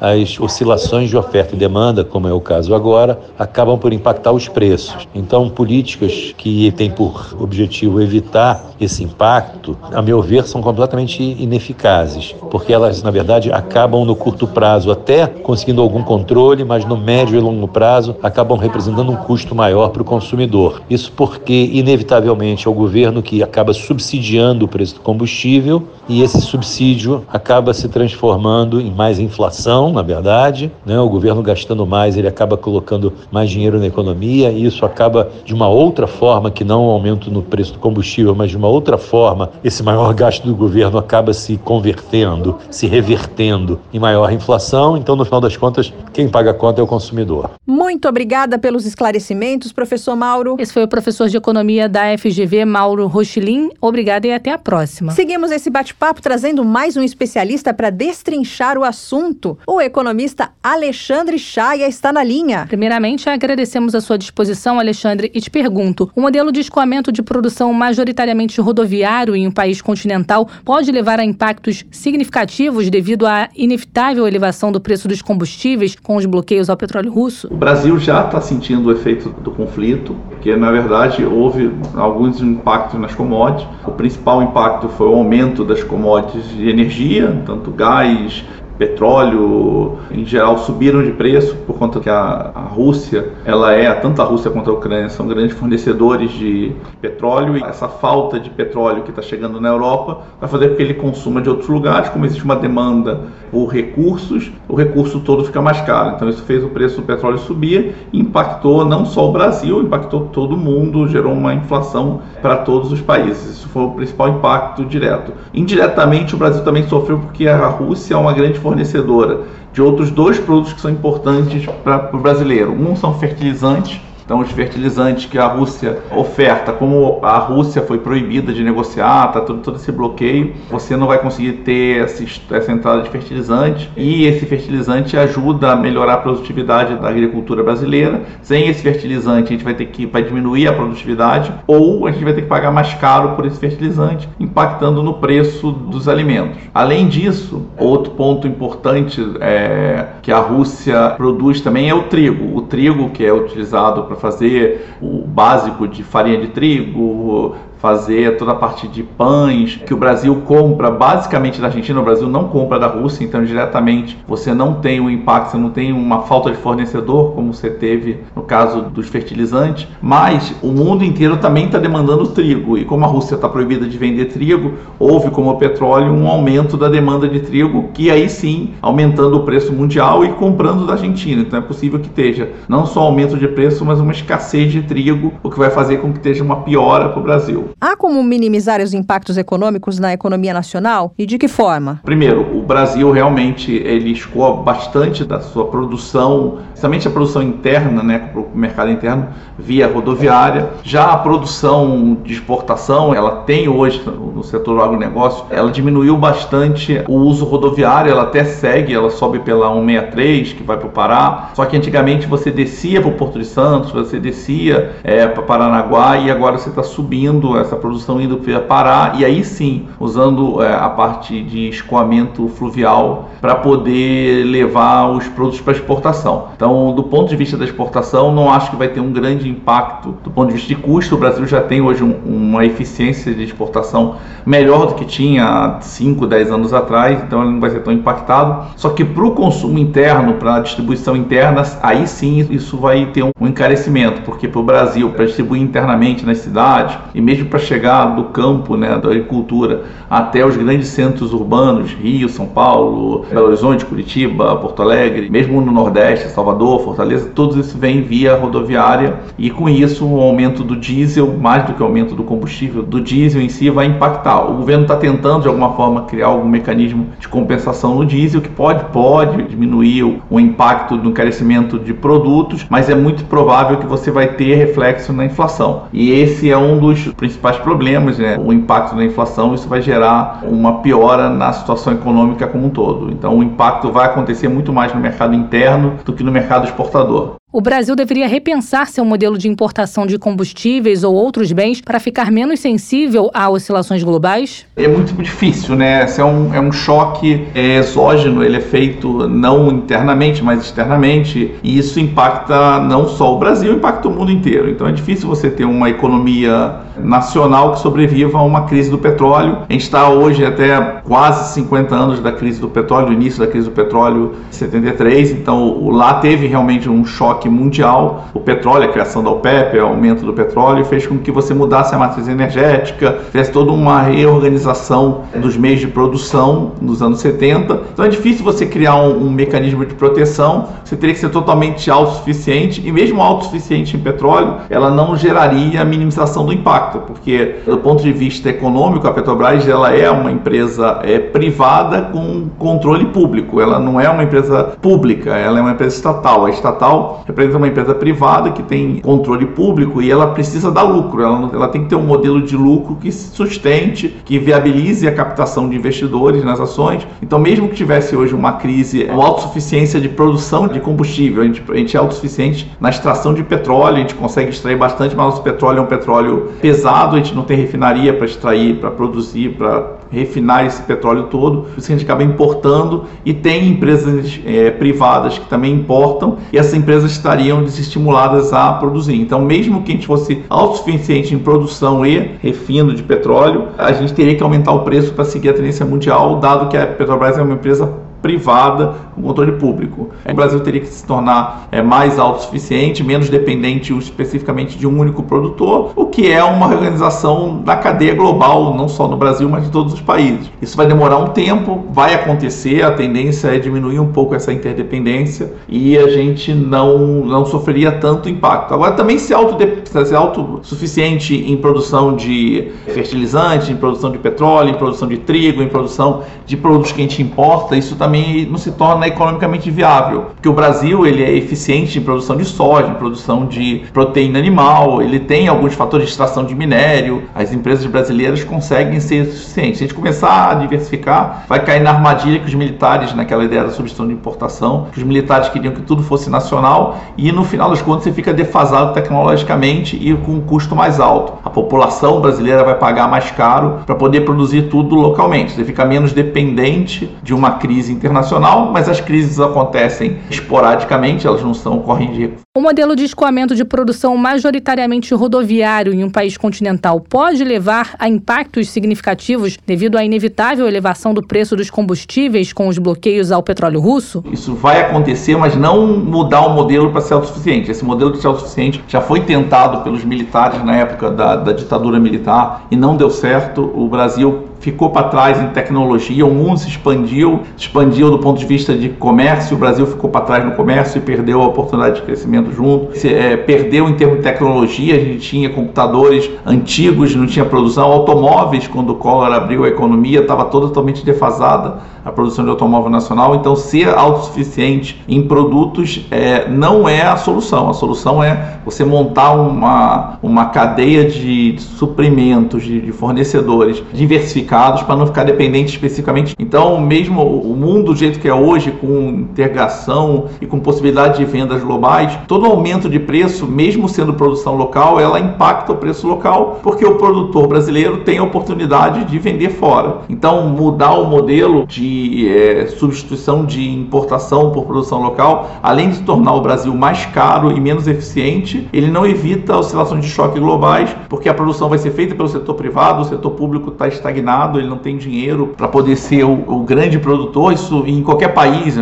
as 0.00 0.38
oscilações 0.38 1.10
de 1.10 1.16
oferta 1.16 1.54
e 1.54 1.58
demanda, 1.58 2.04
como 2.04 2.28
é 2.28 2.32
o 2.32 2.40
caso 2.40 2.74
agora, 2.74 3.18
acabam 3.38 3.78
por 3.78 3.92
impactar 3.92 4.32
os 4.32 4.48
preços. 4.48 5.08
Então, 5.14 5.48
políticas 5.48 6.34
que 6.36 6.70
têm 6.72 6.90
por 6.90 7.36
objetivo 7.38 8.00
evitar 8.00 8.64
esse 8.80 9.02
impacto, 9.02 9.76
a 9.92 10.00
meu 10.00 10.22
ver, 10.22 10.44
são 10.44 10.62
completamente 10.62 11.22
ineficazes, 11.22 12.34
porque 12.50 12.72
elas, 12.72 13.02
na 13.02 13.10
verdade, 13.10 13.52
acabam 13.52 14.04
no 14.04 14.14
curto 14.14 14.46
prazo 14.46 14.90
até 14.90 15.26
conseguindo 15.26 15.82
algum 15.82 16.02
controle, 16.02 16.64
mas 16.64 16.84
no 16.84 16.96
médio 16.96 17.36
e 17.36 17.40
longo 17.40 17.66
prazo 17.66 18.16
acabam 18.22 18.56
representando 18.56 19.10
um 19.10 19.16
custo 19.16 19.54
maior 19.54 19.88
para 19.88 20.02
o 20.02 20.04
consumidor. 20.04 20.82
Isso 20.88 21.12
porque, 21.12 21.70
inevitavelmente, 21.72 22.66
é 22.66 22.70
o 22.70 22.74
governo 22.74 23.22
que 23.22 23.42
acaba 23.42 23.72
subsidiando 23.72 24.64
o 24.64 24.68
preço 24.68 24.94
do 24.94 25.00
combustível 25.00 25.82
e 26.08 26.22
esse 26.22 26.40
subsídio 26.40 27.24
acaba 27.28 27.74
se 27.74 27.88
transformando 27.88 28.80
em 28.80 28.90
mais 28.90 29.18
inflação, 29.18 29.92
na 29.92 30.02
verdade. 30.02 30.72
Né? 30.84 30.98
O 30.98 31.08
governo 31.08 31.42
gastando 31.42 31.86
mais, 31.86 32.16
ele 32.16 32.26
acaba 32.26 32.56
colocando 32.56 33.12
mais 33.30 33.50
dinheiro 33.50 33.78
na 33.78 33.86
economia 33.86 34.50
e 34.50 34.64
isso 34.64 34.84
acaba 34.84 35.30
de 35.44 35.54
uma 35.54 35.68
outra 35.68 36.06
forma, 36.06 36.50
que 36.50 36.64
não 36.64 36.86
um 36.86 36.90
aumento 36.90 37.30
no 37.30 37.42
preço 37.42 37.74
do 37.74 37.78
combustível, 37.78 38.34
mas 38.34 38.50
de 38.50 38.56
uma 38.56 38.68
outra 38.68 38.96
forma, 38.96 39.50
esse 39.62 39.82
maior 39.82 40.12
gasto 40.14 40.46
do 40.46 40.54
governo 40.54 40.98
acaba 40.98 41.32
se 41.32 41.56
convertendo, 41.58 42.58
se 42.70 42.86
revertendo 42.86 43.80
em 43.92 43.98
maior 43.98 44.32
inflação. 44.32 44.96
Então, 44.96 45.16
no 45.16 45.24
final 45.24 45.40
das 45.40 45.56
contas, 45.56 45.92
quem 46.12 46.28
paga 46.28 46.50
a 46.50 46.54
conta 46.54 46.80
é 46.80 46.84
o 46.84 46.86
consumidor. 46.86 47.50
Muito 47.66 48.08
obrigada 48.08 48.58
pelos 48.58 48.86
esclarecimentos, 48.86 49.72
professor 49.72 50.16
Mauro. 50.16 50.56
Esse 50.58 50.72
foi 50.72 50.84
o 50.84 50.88
professor 50.88 51.28
de 51.28 51.36
economia 51.36 51.88
da 51.88 52.16
FGV, 52.16 52.64
Mauro 52.64 53.06
Rochlin. 53.06 53.70
Obrigada 53.80 54.26
e 54.26 54.32
até 54.32 54.52
a 54.52 54.58
próxima. 54.58 55.12
Seguimos 55.12 55.50
esse 55.50 55.70
bate-papo 55.98 56.22
trazendo 56.22 56.64
mais 56.64 56.96
um 56.96 57.02
especialista 57.02 57.74
para 57.74 57.90
destrinchar 57.90 58.78
o 58.78 58.84
assunto. 58.84 59.58
O 59.66 59.80
economista 59.80 60.50
Alexandre 60.62 61.38
Chaia 61.38 61.88
está 61.88 62.12
na 62.12 62.22
linha. 62.22 62.66
Primeiramente, 62.68 63.28
agradecemos 63.28 63.96
a 63.96 64.00
sua 64.00 64.16
disposição, 64.16 64.78
Alexandre, 64.78 65.30
e 65.34 65.40
te 65.40 65.50
pergunto: 65.50 66.08
o 66.14 66.20
modelo 66.20 66.52
de 66.52 66.60
escoamento 66.60 67.10
de 67.10 67.20
produção 67.20 67.72
majoritariamente 67.72 68.60
rodoviário 68.60 69.34
em 69.34 69.48
um 69.48 69.50
país 69.50 69.82
continental 69.82 70.48
pode 70.64 70.92
levar 70.92 71.18
a 71.18 71.24
impactos 71.24 71.84
significativos 71.90 72.88
devido 72.88 73.26
à 73.26 73.48
inevitável 73.56 74.26
elevação 74.26 74.70
do 74.70 74.80
preço 74.80 75.08
dos 75.08 75.20
combustíveis 75.20 75.96
com 75.96 76.14
os 76.14 76.26
bloqueios 76.26 76.70
ao 76.70 76.76
petróleo 76.76 77.12
russo? 77.12 77.48
O 77.50 77.56
Brasil 77.56 77.98
já 77.98 78.24
está 78.24 78.40
sentindo 78.40 78.88
o 78.88 78.92
efeito 78.92 79.30
do 79.30 79.50
conflito, 79.50 80.14
porque 80.30 80.54
na 80.54 80.70
verdade 80.70 81.24
houve 81.24 81.72
alguns 81.94 82.40
impactos 82.40 83.00
nas 83.00 83.14
commodities. 83.14 83.66
O 83.84 83.90
principal 83.92 84.42
impacto 84.42 84.88
foi 84.90 85.08
o 85.08 85.14
aumento 85.14 85.64
das 85.64 85.87
commodities 85.88 86.46
de 86.46 86.70
energia, 86.70 87.42
tanto 87.44 87.70
gás, 87.72 88.44
petróleo, 88.78 89.98
em 90.10 90.24
geral, 90.24 90.58
subiram 90.58 91.02
de 91.02 91.10
preço 91.10 91.56
por 91.66 91.76
conta 91.76 92.00
que 92.00 92.08
a, 92.08 92.52
a 92.54 92.60
Rússia, 92.60 93.32
ela 93.44 93.72
é, 93.72 93.92
tanto 93.94 94.22
a 94.22 94.24
Rússia 94.24 94.50
quanto 94.50 94.70
a 94.70 94.72
Ucrânia, 94.72 95.08
são 95.08 95.26
grandes 95.26 95.56
fornecedores 95.56 96.30
de 96.30 96.72
petróleo 97.00 97.56
e 97.56 97.62
essa 97.62 97.88
falta 97.88 98.38
de 98.38 98.48
petróleo 98.50 99.02
que 99.02 99.10
está 99.10 99.20
chegando 99.20 99.60
na 99.60 99.68
Europa 99.68 100.20
vai 100.40 100.48
fazer 100.48 100.70
com 100.70 100.76
que 100.76 100.82
ele 100.82 100.94
consuma 100.94 101.42
de 101.42 101.48
outros 101.48 101.68
lugares, 101.68 102.08
como 102.08 102.24
existe 102.24 102.44
uma 102.44 102.56
demanda 102.56 103.20
por 103.50 103.66
recursos, 103.66 104.50
o 104.68 104.74
recurso 104.74 105.20
todo 105.20 105.44
fica 105.44 105.60
mais 105.60 105.80
caro. 105.80 106.14
Então 106.14 106.28
isso 106.28 106.42
fez 106.42 106.62
o 106.62 106.68
preço 106.68 107.00
do 107.00 107.02
petróleo 107.02 107.38
subir, 107.38 107.94
impactou 108.12 108.84
não 108.84 109.04
só 109.04 109.28
o 109.28 109.32
Brasil, 109.32 109.82
impactou 109.82 110.26
todo 110.32 110.56
mundo, 110.56 111.08
gerou 111.08 111.32
uma 111.32 111.54
inflação 111.54 112.20
para 112.40 112.58
todos 112.58 112.92
os 112.92 113.00
países. 113.00 113.58
Isso 113.58 113.68
foi 113.68 113.82
o 113.82 113.90
principal 113.90 114.28
impacto 114.28 114.84
direto. 114.84 115.32
Indiretamente 115.52 116.34
o 116.34 116.38
Brasil 116.38 116.62
também 116.62 116.86
sofreu 116.86 117.18
porque 117.18 117.48
a 117.48 117.66
Rússia 117.66 118.14
é 118.14 118.16
uma 118.16 118.32
grande 118.32 118.58
fornecedora 118.68 119.40
de 119.72 119.80
outros 119.80 120.10
dois 120.10 120.38
produtos 120.38 120.72
que 120.72 120.80
são 120.80 120.90
importantes 120.90 121.66
para 121.82 122.14
o 122.14 122.20
brasileiro. 122.20 122.72
Um 122.72 122.94
são 122.94 123.18
fertilizantes 123.18 124.00
então, 124.28 124.40
os 124.40 124.50
fertilizantes 124.50 125.24
que 125.24 125.38
a 125.38 125.46
Rússia 125.46 126.00
oferta, 126.14 126.70
como 126.70 127.18
a 127.22 127.38
Rússia 127.38 127.80
foi 127.80 127.96
proibida 127.96 128.52
de 128.52 128.62
negociar, 128.62 129.32
tá 129.32 129.40
todo, 129.40 129.60
todo 129.60 129.76
esse 129.76 129.90
bloqueio, 129.90 130.52
você 130.68 130.98
não 130.98 131.06
vai 131.06 131.16
conseguir 131.16 131.52
ter 131.64 132.04
essa, 132.04 132.22
essa 132.50 132.70
entrada 132.70 133.00
de 133.00 133.08
fertilizante 133.08 133.90
e 133.96 134.26
esse 134.26 134.44
fertilizante 134.44 135.16
ajuda 135.16 135.72
a 135.72 135.76
melhorar 135.76 136.12
a 136.12 136.18
produtividade 136.18 136.96
da 136.96 137.08
agricultura 137.08 137.62
brasileira. 137.62 138.20
Sem 138.42 138.68
esse 138.68 138.82
fertilizante, 138.82 139.48
a 139.48 139.52
gente 139.52 139.64
vai 139.64 139.72
ter 139.72 139.86
que 139.86 140.04
vai 140.04 140.22
diminuir 140.22 140.68
a 140.68 140.74
produtividade 140.74 141.50
ou 141.66 142.06
a 142.06 142.10
gente 142.10 142.22
vai 142.22 142.34
ter 142.34 142.42
que 142.42 142.48
pagar 142.48 142.70
mais 142.70 142.92
caro 142.92 143.30
por 143.30 143.46
esse 143.46 143.58
fertilizante, 143.58 144.28
impactando 144.38 145.02
no 145.02 145.14
preço 145.14 145.72
dos 145.72 146.06
alimentos. 146.06 146.58
Além 146.74 147.08
disso, 147.08 147.66
outro 147.78 148.12
ponto 148.12 148.46
importante 148.46 149.26
é, 149.40 150.04
que 150.20 150.30
a 150.30 150.38
Rússia 150.38 151.14
produz 151.16 151.62
também 151.62 151.88
é 151.88 151.94
o 151.94 152.02
trigo. 152.02 152.54
O 152.54 152.60
trigo 152.60 153.08
que 153.08 153.24
é 153.24 153.32
utilizado 153.32 154.02
para 154.02 154.17
fazer 154.18 154.94
o 155.00 155.26
básico 155.26 155.86
de 155.88 156.02
farinha 156.02 156.40
de 156.40 156.48
trigo, 156.48 157.56
fazer 157.78 158.36
toda 158.36 158.52
a 158.52 158.54
parte 158.54 158.88
de 158.88 159.02
pães 159.02 159.76
que 159.86 159.94
o 159.94 159.96
Brasil 159.96 160.34
compra 160.46 160.90
basicamente 160.90 161.60
da 161.60 161.68
Argentina, 161.68 162.00
o 162.00 162.04
Brasil 162.04 162.28
não 162.28 162.48
compra 162.48 162.78
da 162.78 162.86
Rússia, 162.86 163.24
então 163.24 163.44
diretamente 163.44 164.18
você 164.26 164.52
não 164.52 164.74
tem 164.74 165.00
um 165.00 165.10
impacto, 165.10 165.52
você 165.52 165.58
não 165.58 165.70
tem 165.70 165.92
uma 165.92 166.22
falta 166.22 166.50
de 166.50 166.56
fornecedor 166.56 167.32
como 167.34 167.52
você 167.52 167.70
teve 167.70 168.18
no 168.34 168.42
caso 168.42 168.82
dos 168.82 169.08
fertilizantes, 169.08 169.86
mas 170.02 170.54
o 170.62 170.68
mundo 170.68 171.04
inteiro 171.04 171.36
também 171.36 171.66
está 171.66 171.78
demandando 171.78 172.28
trigo 172.28 172.76
e 172.76 172.84
como 172.84 173.04
a 173.04 173.08
Rússia 173.08 173.34
está 173.34 173.48
proibida 173.48 173.86
de 173.86 173.96
vender 173.96 174.26
trigo, 174.26 174.74
houve 174.98 175.30
como 175.30 175.50
o 175.50 175.56
petróleo 175.56 176.12
um 176.12 176.26
aumento 176.26 176.76
da 176.76 176.88
demanda 176.88 177.28
de 177.28 177.40
trigo 177.40 177.90
que 177.94 178.10
aí 178.10 178.28
sim 178.28 178.74
aumentando 178.82 179.36
o 179.36 179.44
preço 179.44 179.72
mundial 179.72 180.24
e 180.24 180.28
comprando 180.30 180.86
da 180.86 180.94
Argentina, 180.94 181.42
então 181.42 181.58
é 181.58 181.62
possível 181.62 181.98
que 181.98 182.08
esteja 182.08 182.50
não 182.68 182.86
só 182.86 183.00
aumento 183.00 183.36
de 183.36 183.48
preço, 183.48 183.84
mas 183.84 184.00
uma 184.00 184.12
escassez 184.12 184.72
de 184.72 184.82
trigo, 184.82 185.32
o 185.42 185.50
que 185.50 185.58
vai 185.58 185.70
fazer 185.70 185.98
com 185.98 186.12
que 186.12 186.18
esteja 186.18 186.42
uma 186.42 186.56
piora 186.62 187.08
para 187.08 187.20
o 187.20 187.22
Brasil. 187.22 187.67
Há 187.80 187.96
como 187.96 188.22
minimizar 188.22 188.80
os 188.80 188.94
impactos 188.94 189.36
econômicos 189.36 189.98
na 189.98 190.12
economia 190.12 190.52
nacional 190.52 191.12
e 191.18 191.26
de 191.26 191.38
que 191.38 191.48
forma? 191.48 192.00
Primeiro, 192.04 192.56
o 192.56 192.62
Brasil 192.62 193.10
realmente 193.10 193.72
ele 193.72 194.12
escoa 194.12 194.62
bastante 194.62 195.24
da 195.24 195.40
sua 195.40 195.66
produção, 195.66 196.58
principalmente 196.68 197.08
a 197.08 197.10
produção 197.10 197.42
interna, 197.42 198.02
né, 198.02 198.18
para 198.18 198.40
o 198.40 198.50
mercado 198.54 198.90
interno, 198.90 199.28
via 199.58 199.86
rodoviária. 199.86 200.70
Já 200.82 201.12
a 201.12 201.16
produção 201.18 202.18
de 202.24 202.34
exportação, 202.34 203.14
ela 203.14 203.42
tem 203.42 203.68
hoje 203.68 204.02
no 204.06 204.42
setor 204.42 204.76
do 204.76 204.82
agronegócio, 204.82 205.44
ela 205.50 205.70
diminuiu 205.70 206.16
bastante 206.16 207.02
o 207.08 207.14
uso 207.14 207.44
rodoviário, 207.44 208.10
ela 208.10 208.22
até 208.22 208.44
segue, 208.44 208.94
ela 208.94 209.10
sobe 209.10 209.40
pela 209.40 209.68
163, 209.68 210.52
que 210.52 210.62
vai 210.62 210.76
para 210.76 210.86
o 210.86 210.90
Pará. 210.90 211.50
Só 211.54 211.64
que 211.64 211.76
antigamente 211.76 212.26
você 212.26 212.50
descia 212.50 213.00
para 213.00 213.10
o 213.10 213.14
Porto 213.14 213.38
de 213.38 213.44
Santos, 213.44 213.90
você 213.90 214.18
descia 214.18 214.92
é, 215.02 215.26
para 215.26 215.42
Paranaguá 215.42 216.18
e 216.18 216.30
agora 216.30 216.58
você 216.58 216.68
está 216.68 216.82
subindo 216.82 217.57
essa 217.60 217.76
produção 217.76 218.20
indo 218.20 218.38
para 218.38 218.60
Pará 218.60 219.14
e 219.16 219.24
aí 219.24 219.44
sim 219.44 219.86
usando 219.98 220.62
é, 220.62 220.74
a 220.74 220.88
parte 220.88 221.42
de 221.42 221.68
escoamento 221.68 222.48
fluvial 222.48 223.30
para 223.40 223.54
poder 223.54 224.44
levar 224.44 225.08
os 225.10 225.26
produtos 225.28 225.60
para 225.60 225.72
exportação. 225.72 226.48
Então, 226.56 226.92
do 226.92 227.04
ponto 227.04 227.28
de 227.28 227.36
vista 227.36 227.56
da 227.56 227.64
exportação, 227.64 228.34
não 228.34 228.52
acho 228.52 228.70
que 228.70 228.76
vai 228.76 228.88
ter 228.88 229.00
um 229.00 229.12
grande 229.12 229.48
impacto 229.48 230.16
do 230.22 230.30
ponto 230.30 230.48
de 230.48 230.54
vista 230.54 230.68
de 230.68 230.76
custo. 230.76 231.14
O 231.14 231.18
Brasil 231.18 231.46
já 231.46 231.60
tem 231.60 231.80
hoje 231.80 232.02
um, 232.02 232.14
uma 232.24 232.64
eficiência 232.64 233.32
de 233.34 233.44
exportação 233.44 234.16
melhor 234.44 234.86
do 234.86 234.94
que 234.94 235.04
tinha 235.04 235.44
há 235.44 235.80
5, 235.80 236.26
10 236.26 236.50
anos 236.50 236.72
atrás, 236.72 237.22
então 237.22 237.42
ele 237.42 237.52
não 237.52 237.60
vai 237.60 237.70
ser 237.70 237.80
tão 237.80 237.92
impactado. 237.92 238.68
Só 238.76 238.90
que 238.90 239.04
para 239.04 239.24
o 239.24 239.32
consumo 239.32 239.78
interno, 239.78 240.34
para 240.34 240.56
a 240.56 240.60
distribuição 240.60 241.16
interna, 241.16 241.62
aí 241.82 242.06
sim 242.06 242.46
isso 242.50 242.76
vai 242.76 243.06
ter 243.06 243.22
um 243.22 243.46
encarecimento, 243.46 244.22
porque 244.22 244.48
para 244.48 244.60
o 244.60 244.64
Brasil, 244.64 245.10
para 245.10 245.24
distribuir 245.24 245.62
internamente 245.62 246.24
nas 246.24 246.38
cidades 246.38 246.98
e 247.14 247.20
mesmo 247.20 247.47
para 247.48 247.58
chegar 247.58 248.06
do 248.16 248.24
campo, 248.24 248.76
né, 248.76 248.88
da 248.98 249.08
agricultura, 249.08 249.84
até 250.08 250.44
os 250.44 250.56
grandes 250.56 250.88
centros 250.88 251.32
urbanos, 251.32 251.92
Rio, 251.92 252.28
São 252.28 252.46
Paulo, 252.46 253.24
Belo 253.30 253.46
Horizonte, 253.46 253.84
Curitiba, 253.84 254.56
Porto 254.56 254.82
Alegre, 254.82 255.30
mesmo 255.30 255.60
no 255.60 255.72
Nordeste, 255.72 256.28
Salvador, 256.28 256.82
Fortaleza, 256.84 257.30
todos 257.34 257.56
isso 257.56 257.76
vem 257.76 258.02
via 258.02 258.36
rodoviária 258.36 259.20
e 259.36 259.50
com 259.50 259.68
isso 259.68 260.06
o 260.06 260.20
aumento 260.20 260.62
do 260.62 260.76
diesel, 260.76 261.34
mais 261.38 261.64
do 261.64 261.74
que 261.74 261.82
o 261.82 261.86
aumento 261.86 262.14
do 262.14 262.22
combustível, 262.22 262.82
do 262.82 263.00
diesel 263.00 263.40
em 263.40 263.48
si 263.48 263.70
vai 263.70 263.86
impactar. 263.86 264.50
O 264.50 264.54
governo 264.54 264.82
está 264.82 264.96
tentando 264.96 265.42
de 265.42 265.48
alguma 265.48 265.72
forma 265.72 266.02
criar 266.02 266.28
algum 266.28 266.48
mecanismo 266.48 267.06
de 267.18 267.28
compensação 267.28 267.94
no 267.94 268.06
diesel 268.06 268.40
que 268.40 268.48
pode, 268.48 268.84
pode 268.86 269.42
diminuir 269.44 270.04
o, 270.04 270.22
o 270.30 270.40
impacto 270.40 270.96
do 270.96 271.08
encarecimento 271.08 271.78
de 271.78 271.92
produtos, 271.94 272.66
mas 272.68 272.88
é 272.88 272.94
muito 272.94 273.24
provável 273.24 273.78
que 273.78 273.86
você 273.86 274.10
vai 274.10 274.28
ter 274.28 274.54
reflexo 274.54 275.12
na 275.12 275.24
inflação. 275.24 275.84
E 275.92 276.10
esse 276.10 276.50
é 276.50 276.56
um 276.56 276.78
dos 276.78 277.08
principais 277.08 277.37
problemas, 277.58 278.18
né? 278.18 278.36
O 278.38 278.52
impacto 278.52 278.94
da 278.94 279.04
inflação, 279.04 279.54
isso 279.54 279.68
vai 279.68 279.80
gerar 279.80 280.40
uma 280.42 280.80
piora 280.80 281.28
na 281.30 281.52
situação 281.52 281.92
econômica 281.92 282.46
como 282.46 282.66
um 282.66 282.70
todo. 282.70 283.10
Então, 283.10 283.38
o 283.38 283.42
impacto 283.42 283.90
vai 283.90 284.06
acontecer 284.06 284.48
muito 284.48 284.72
mais 284.72 284.92
no 284.92 285.00
mercado 285.00 285.34
interno 285.34 285.94
do 286.04 286.12
que 286.12 286.22
no 286.22 286.32
mercado 286.32 286.66
exportador. 286.66 287.36
O 287.50 287.62
Brasil 287.62 287.96
deveria 287.96 288.28
repensar 288.28 288.88
seu 288.88 289.06
modelo 289.06 289.38
de 289.38 289.48
importação 289.48 290.06
de 290.06 290.18
combustíveis 290.18 291.02
ou 291.02 291.14
outros 291.14 291.50
bens 291.50 291.80
para 291.80 291.98
ficar 291.98 292.30
menos 292.30 292.60
sensível 292.60 293.30
a 293.32 293.48
oscilações 293.48 294.04
globais? 294.04 294.66
É 294.76 294.86
muito 294.86 295.14
difícil, 295.14 295.74
né? 295.74 296.04
Esse 296.04 296.20
é 296.20 296.24
um, 296.24 296.54
é 296.54 296.60
um 296.60 296.70
choque 296.70 297.46
é, 297.54 297.76
exógeno, 297.78 298.44
ele 298.44 298.58
é 298.58 298.60
feito 298.60 299.26
não 299.26 299.70
internamente, 299.70 300.44
mas 300.44 300.60
externamente, 300.60 301.54
e 301.62 301.78
isso 301.78 301.98
impacta 301.98 302.80
não 302.80 303.08
só 303.08 303.34
o 303.34 303.38
Brasil, 303.38 303.72
impacta 303.72 304.08
o 304.08 304.10
mundo 304.10 304.30
inteiro. 304.30 304.68
Então 304.68 304.86
é 304.86 304.92
difícil 304.92 305.26
você 305.26 305.48
ter 305.48 305.64
uma 305.64 305.88
economia 305.88 306.80
nacional 307.02 307.72
que 307.72 307.80
sobreviva 307.80 308.38
a 308.38 308.42
uma 308.42 308.66
crise 308.66 308.90
do 308.90 308.98
petróleo. 308.98 309.60
A 309.66 309.72
gente 309.72 309.84
está 309.84 310.10
hoje 310.10 310.44
até 310.44 311.00
quase 311.02 311.54
50 311.54 311.94
anos 311.94 312.20
da 312.20 312.32
crise 312.32 312.60
do 312.60 312.68
petróleo, 312.68 313.06
do 313.06 313.12
início 313.14 313.40
da 313.40 313.46
crise 313.46 313.68
do 313.68 313.74
petróleo, 313.74 314.34
73, 314.50 315.30
então 315.30 315.88
lá 315.88 316.14
teve 316.14 316.46
realmente 316.46 316.90
um 316.90 317.06
choque 317.06 317.37
choque 317.38 317.48
mundial. 317.48 318.24
O 318.34 318.40
petróleo, 318.40 318.84
a 318.84 318.88
criação 318.88 319.22
da 319.22 319.30
OPEP, 319.30 319.78
o 319.78 319.86
aumento 319.86 320.24
do 320.24 320.32
petróleo, 320.32 320.84
fez 320.84 321.06
com 321.06 321.18
que 321.18 321.30
você 321.30 321.54
mudasse 321.54 321.94
a 321.94 321.98
matriz 321.98 322.28
energética, 322.28 323.18
fez 323.30 323.48
toda 323.48 323.70
uma 323.70 324.02
reorganização 324.02 325.22
dos 325.36 325.56
meios 325.56 325.80
de 325.80 325.86
produção 325.86 326.72
nos 326.80 327.00
anos 327.00 327.20
70. 327.20 327.82
Então 327.92 328.04
é 328.04 328.08
difícil 328.08 328.44
você 328.44 328.66
criar 328.66 328.96
um, 328.96 329.26
um 329.26 329.30
mecanismo 329.30 329.86
de 329.86 329.94
proteção, 329.94 330.68
você 330.84 330.96
teria 330.96 331.14
que 331.14 331.20
ser 331.20 331.30
totalmente 331.30 331.90
autossuficiente, 331.90 332.82
e 332.84 332.90
mesmo 332.90 333.22
autossuficiente 333.22 333.96
em 333.96 334.00
petróleo, 334.00 334.56
ela 334.68 334.90
não 334.90 335.16
geraria 335.16 335.80
a 335.80 335.84
minimização 335.84 336.44
do 336.44 336.52
impacto, 336.52 336.98
porque 337.00 337.56
do 337.64 337.78
ponto 337.78 338.02
de 338.02 338.12
vista 338.12 338.48
econômico, 338.48 339.06
a 339.06 339.12
Petrobras 339.12 339.68
ela 339.68 339.94
é 339.94 340.10
uma 340.10 340.30
empresa 340.30 341.00
é, 341.02 341.18
privada 341.18 342.02
com 342.02 342.48
controle 342.58 343.06
público, 343.06 343.60
ela 343.60 343.78
não 343.78 344.00
é 344.00 344.08
uma 344.08 344.22
empresa 344.22 344.64
pública, 344.80 345.36
ela 345.36 345.58
é 345.58 345.62
uma 345.62 345.72
empresa 345.72 345.96
estatal. 345.96 346.46
A 346.46 346.50
estatal 346.50 347.24
representa 347.28 347.58
uma 347.58 347.68
empresa 347.68 347.94
privada 347.94 348.50
que 348.50 348.62
tem 348.62 348.96
controle 348.96 349.46
público 349.46 350.00
e 350.00 350.10
ela 350.10 350.28
precisa 350.28 350.70
dar 350.70 350.82
lucro. 350.82 351.22
Ela, 351.22 351.50
ela 351.52 351.68
tem 351.68 351.82
que 351.82 351.90
ter 351.90 351.94
um 351.94 352.02
modelo 352.02 352.40
de 352.40 352.56
lucro 352.56 352.96
que 352.96 353.12
sustente, 353.12 354.16
que 354.24 354.38
viabilize 354.38 355.06
a 355.06 355.12
captação 355.12 355.68
de 355.68 355.76
investidores 355.76 356.42
nas 356.42 356.58
ações. 356.58 357.06
Então, 357.22 357.38
mesmo 357.38 357.68
que 357.68 357.76
tivesse 357.76 358.16
hoje 358.16 358.34
uma 358.34 358.54
crise, 358.54 359.04
uma 359.04 359.26
autossuficiência 359.26 360.00
de 360.00 360.08
produção 360.08 360.66
de 360.66 360.80
combustível, 360.80 361.42
a 361.42 361.46
gente, 361.46 361.62
a 361.68 361.76
gente 361.76 361.96
é 361.96 362.00
autossuficiente 362.00 362.72
na 362.80 362.88
extração 362.88 363.34
de 363.34 363.42
petróleo, 363.42 363.96
a 363.96 364.00
gente 364.00 364.14
consegue 364.14 364.50
extrair 364.50 364.76
bastante, 364.76 365.14
mas 365.14 365.26
nosso 365.26 365.42
petróleo 365.42 365.78
é 365.78 365.82
um 365.82 365.86
petróleo 365.86 366.52
pesado, 366.62 367.16
a 367.16 367.18
gente 367.18 367.34
não 367.34 367.42
tem 367.42 367.58
refinaria 367.58 368.14
para 368.14 368.24
extrair, 368.24 368.76
para 368.76 368.90
produzir, 368.90 369.50
para 369.50 369.97
refinar 370.10 370.64
esse 370.66 370.82
petróleo 370.82 371.24
todo, 371.24 371.66
a 371.76 371.80
gente 371.80 372.04
acaba 372.04 372.22
importando 372.22 373.04
e 373.24 373.32
tem 373.32 373.68
empresas 373.68 374.40
é, 374.44 374.70
privadas 374.70 375.38
que 375.38 375.48
também 375.48 375.74
importam 375.74 376.38
e 376.52 376.58
essas 376.58 376.74
empresas 376.74 377.12
estariam 377.12 377.62
desestimuladas 377.62 378.52
a 378.52 378.72
produzir. 378.74 379.20
Então, 379.20 379.40
mesmo 379.40 379.82
que 379.82 379.92
a 379.92 379.94
gente 379.94 380.06
fosse 380.06 380.42
autossuficiente 380.48 381.34
em 381.34 381.38
produção 381.38 382.04
e 382.04 382.36
refino 382.40 382.94
de 382.94 383.02
petróleo, 383.02 383.68
a 383.76 383.92
gente 383.92 384.12
teria 384.12 384.34
que 384.34 384.42
aumentar 384.42 384.72
o 384.72 384.80
preço 384.80 385.12
para 385.12 385.24
seguir 385.24 385.50
a 385.50 385.54
tendência 385.54 385.84
mundial, 385.84 386.40
dado 386.40 386.68
que 386.68 386.76
a 386.76 386.86
Petrobras 386.86 387.38
é 387.38 387.42
uma 387.42 387.54
empresa 387.54 388.07
privada 388.20 388.94
com 389.14 389.22
controle 389.22 389.52
público. 389.52 390.10
O 390.28 390.34
Brasil 390.34 390.60
teria 390.60 390.80
que 390.80 390.86
se 390.86 391.06
tornar 391.06 391.68
é, 391.70 391.82
mais 391.82 392.18
autossuficiente, 392.18 393.02
menos 393.02 393.28
dependente 393.28 393.96
especificamente 393.96 394.76
de 394.76 394.86
um 394.86 394.98
único 394.98 395.22
produtor, 395.22 395.92
o 395.96 396.06
que 396.06 396.30
é 396.30 396.42
uma 396.42 396.66
organização 396.66 397.62
da 397.62 397.76
cadeia 397.76 398.14
global, 398.14 398.74
não 398.76 398.88
só 398.88 399.08
no 399.08 399.16
Brasil, 399.16 399.48
mas 399.48 399.64
de 399.64 399.70
todos 399.70 399.94
os 399.94 400.00
países. 400.00 400.50
Isso 400.60 400.76
vai 400.76 400.86
demorar 400.86 401.18
um 401.18 401.28
tempo, 401.28 401.84
vai 401.90 402.14
acontecer, 402.14 402.82
a 402.82 402.92
tendência 402.92 403.48
é 403.48 403.58
diminuir 403.58 404.00
um 404.00 404.12
pouco 404.12 404.34
essa 404.34 404.52
interdependência 404.52 405.52
e 405.68 405.96
a 405.96 406.08
gente 406.08 406.52
não, 406.52 406.98
não 407.24 407.44
sofreria 407.44 407.92
tanto 407.92 408.28
impacto. 408.28 408.74
Agora, 408.74 408.92
também 408.92 409.18
ser, 409.18 409.34
auto, 409.34 409.56
ser 409.84 410.14
autossuficiente 410.14 411.34
em 411.34 411.56
produção 411.56 412.16
de 412.16 412.72
fertilizante, 412.86 413.72
em 413.72 413.76
produção 413.76 414.10
de 414.10 414.18
petróleo, 414.18 414.70
em 414.70 414.74
produção 414.74 415.08
de 415.08 415.18
trigo, 415.18 415.62
em 415.62 415.68
produção 415.68 416.22
de 416.46 416.56
produtos 416.56 416.92
que 416.92 417.00
a 417.00 417.02
gente 417.02 417.22
importa, 417.22 417.76
isso 417.76 417.96
também 417.96 418.07
não 418.08 418.58
se 418.58 418.72
torna 418.72 419.06
economicamente 419.06 419.70
viável, 419.70 420.26
porque 420.34 420.48
o 420.48 420.52
Brasil 420.52 421.06
ele 421.06 421.22
é 421.22 421.32
eficiente 421.32 421.98
em 421.98 422.02
produção 422.02 422.36
de 422.36 422.44
soja, 422.44 422.88
em 422.88 422.94
produção 422.94 423.46
de 423.46 423.82
proteína 423.92 424.38
animal, 424.38 425.02
ele 425.02 425.20
tem 425.20 425.48
alguns 425.48 425.74
fatores 425.74 426.06
de 426.06 426.12
extração 426.12 426.44
de 426.44 426.54
minério, 426.54 427.24
as 427.34 427.52
empresas 427.52 427.86
brasileiras 427.86 428.42
conseguem 428.44 429.00
ser 429.00 429.26
suficientes. 429.26 429.78
Se 429.78 429.84
a 429.84 429.86
gente 429.86 429.94
começar 429.94 430.50
a 430.50 430.54
diversificar, 430.54 431.44
vai 431.48 431.64
cair 431.64 431.80
na 431.80 431.90
armadilha 431.90 432.38
que 432.38 432.46
os 432.46 432.54
militares, 432.54 433.14
naquela 433.14 433.44
ideia 433.44 433.64
da 433.64 433.70
substituição 433.70 434.06
de 434.06 434.14
importação, 434.14 434.88
que 434.92 434.98
os 434.98 435.04
militares 435.04 435.48
queriam 435.48 435.74
que 435.74 435.82
tudo 435.82 436.02
fosse 436.02 436.30
nacional 436.30 436.98
e 437.16 437.30
no 437.32 437.44
final 437.44 437.70
das 437.70 437.82
contas 437.82 438.04
você 438.04 438.12
fica 438.12 438.32
defasado 438.32 438.92
tecnologicamente 438.92 439.96
e 439.96 440.14
com 440.16 440.32
um 440.32 440.40
custo 440.40 440.74
mais 440.74 441.00
alto. 441.00 441.34
A 441.44 441.50
população 441.50 442.20
brasileira 442.20 442.64
vai 442.64 442.74
pagar 442.74 443.08
mais 443.08 443.30
caro 443.30 443.80
para 443.84 443.94
poder 443.94 444.22
produzir 444.22 444.62
tudo 444.62 444.94
localmente. 444.94 445.52
Você 445.52 445.64
fica 445.64 445.84
menos 445.84 446.12
dependente 446.12 447.10
de 447.22 447.34
uma 447.34 447.52
crise 447.52 447.92
internacional, 447.98 448.70
mas 448.72 448.88
as 448.88 449.00
crises 449.00 449.38
acontecem 449.38 450.18
esporadicamente, 450.30 451.26
elas 451.26 451.42
não 451.42 451.52
são 451.52 451.80
correndo 451.80 452.14
de 452.14 452.32
o 452.58 452.60
modelo 452.60 452.96
de 452.96 453.04
escoamento 453.04 453.54
de 453.54 453.64
produção 453.64 454.16
majoritariamente 454.16 455.14
rodoviário 455.14 455.94
em 455.94 456.02
um 456.02 456.10
país 456.10 456.36
continental 456.36 456.98
pode 456.98 457.44
levar 457.44 457.94
a 458.00 458.08
impactos 458.08 458.68
significativos 458.70 459.56
devido 459.64 459.96
à 459.96 460.04
inevitável 460.04 460.66
elevação 460.66 461.14
do 461.14 461.24
preço 461.24 461.54
dos 461.54 461.70
combustíveis 461.70 462.52
com 462.52 462.66
os 462.66 462.76
bloqueios 462.76 463.30
ao 463.30 463.44
petróleo 463.44 463.78
russo? 463.78 464.24
Isso 464.32 464.56
vai 464.56 464.80
acontecer, 464.80 465.36
mas 465.36 465.54
não 465.54 465.86
mudar 465.98 466.40
o 466.46 466.52
modelo 466.52 466.90
para 466.90 467.00
ser 467.00 467.14
autossuficiente. 467.14 467.70
Esse 467.70 467.84
modelo 467.84 468.10
de 468.10 468.20
ser 468.20 468.26
autossuficiente 468.26 468.82
já 468.88 469.00
foi 469.00 469.20
tentado 469.20 469.84
pelos 469.84 470.04
militares 470.04 470.60
na 470.64 470.74
época 470.74 471.12
da, 471.12 471.36
da 471.36 471.52
ditadura 471.52 472.00
militar 472.00 472.66
e 472.72 472.76
não 472.76 472.96
deu 472.96 473.08
certo. 473.08 473.70
O 473.72 473.86
Brasil 473.86 474.48
ficou 474.60 474.90
para 474.90 475.08
trás 475.08 475.40
em 475.40 475.48
tecnologia, 475.48 476.26
o 476.26 476.34
mundo 476.34 476.58
se 476.58 476.68
expandiu, 476.68 477.42
expandiu 477.56 478.10
do 478.10 478.18
ponto 478.18 478.38
de 478.38 478.46
vista 478.46 478.76
de 478.76 478.88
comércio, 478.88 479.56
o 479.56 479.58
Brasil 479.58 479.86
ficou 479.86 480.10
para 480.10 480.22
trás 480.22 480.44
no 480.44 480.52
comércio 480.52 480.98
e 480.98 481.00
perdeu 481.00 481.40
a 481.40 481.46
oportunidade 481.46 481.96
de 481.96 482.02
crescimento 482.02 482.47
junto, 482.52 482.98
se, 482.98 483.08
é, 483.08 483.36
perdeu 483.36 483.88
em 483.88 483.94
termos 483.94 484.18
de 484.18 484.22
tecnologia, 484.22 484.94
a 484.94 484.98
gente 484.98 485.20
tinha 485.20 485.50
computadores 485.50 486.30
antigos, 486.46 487.14
não 487.14 487.26
tinha 487.26 487.44
produção, 487.44 487.90
automóveis, 487.90 488.66
quando 488.66 488.90
o 488.90 488.94
Collor 488.96 489.32
abriu 489.32 489.64
a 489.64 489.68
economia, 489.68 490.20
estava 490.20 490.44
totalmente 490.44 491.04
defasada 491.04 491.78
a 492.04 492.12
produção 492.12 492.44
de 492.44 492.50
automóvel 492.50 492.90
nacional, 492.90 493.34
então 493.34 493.54
ser 493.54 493.88
autossuficiente 493.90 495.02
em 495.06 495.22
produtos 495.22 496.06
é, 496.10 496.48
não 496.48 496.88
é 496.88 497.02
a 497.02 497.16
solução, 497.16 497.68
a 497.68 497.74
solução 497.74 498.22
é 498.22 498.58
você 498.64 498.84
montar 498.84 499.32
uma, 499.32 500.18
uma 500.22 500.46
cadeia 500.46 501.04
de 501.04 501.56
suprimentos, 501.58 502.62
de, 502.62 502.80
de 502.80 502.92
fornecedores 502.92 503.82
diversificados 503.92 504.82
para 504.82 504.96
não 504.96 505.06
ficar 505.06 505.24
dependente 505.24 505.72
especificamente. 505.72 506.34
Então, 506.38 506.80
mesmo 506.80 507.22
o 507.22 507.54
mundo 507.54 507.88
do 507.88 507.96
jeito 507.96 508.18
que 508.18 508.28
é 508.28 508.34
hoje, 508.34 508.70
com 508.70 509.10
integração 509.10 510.26
e 510.40 510.46
com 510.46 510.60
possibilidade 510.60 511.18
de 511.18 511.24
vendas 511.24 511.62
globais, 511.62 512.18
todo 512.28 512.46
aumento 512.46 512.88
de 512.88 513.00
preço, 513.00 513.46
mesmo 513.46 513.88
sendo 513.88 514.12
produção 514.12 514.54
local, 514.54 515.00
ela 515.00 515.18
impacta 515.18 515.72
o 515.72 515.76
preço 515.76 516.06
local, 516.06 516.60
porque 516.62 516.84
o 516.84 516.94
produtor 516.96 517.48
brasileiro 517.48 517.98
tem 518.04 518.18
a 518.18 518.22
oportunidade 518.22 519.04
de 519.04 519.18
vender 519.18 519.48
fora. 519.50 520.02
Então, 520.08 520.46
mudar 520.48 520.92
o 520.92 521.06
modelo 521.06 521.66
de 521.66 522.28
é, 522.28 522.66
substituição 522.66 523.44
de 523.44 523.68
importação 523.68 524.50
por 524.52 524.66
produção 524.66 525.02
local, 525.02 525.50
além 525.62 525.90
de 525.90 526.02
tornar 526.02 526.34
o 526.34 526.40
Brasil 526.40 526.74
mais 526.74 527.06
caro 527.06 527.50
e 527.50 527.60
menos 527.60 527.88
eficiente, 527.88 528.68
ele 528.72 528.90
não 528.90 529.06
evita 529.06 529.56
oscilações 529.56 530.04
de 530.04 530.10
choque 530.10 530.38
globais, 530.38 530.94
porque 531.08 531.28
a 531.28 531.34
produção 531.34 531.68
vai 531.68 531.78
ser 531.78 531.90
feita 531.90 532.14
pelo 532.14 532.28
setor 532.28 532.54
privado, 532.54 533.02
o 533.02 533.04
setor 533.06 533.30
público 533.30 533.70
está 533.70 533.88
estagnado 533.88 534.58
ele 534.58 534.68
não 534.68 534.78
tem 534.78 534.96
dinheiro 534.96 535.54
para 535.56 535.68
poder 535.68 535.96
ser 535.96 536.24
o, 536.24 536.44
o, 536.46 536.60
grande 536.60 536.98
produtor. 536.98 537.52
Isso 537.52 537.84
em 537.86 538.02
qualquer 538.02 538.34
país, 538.34 538.76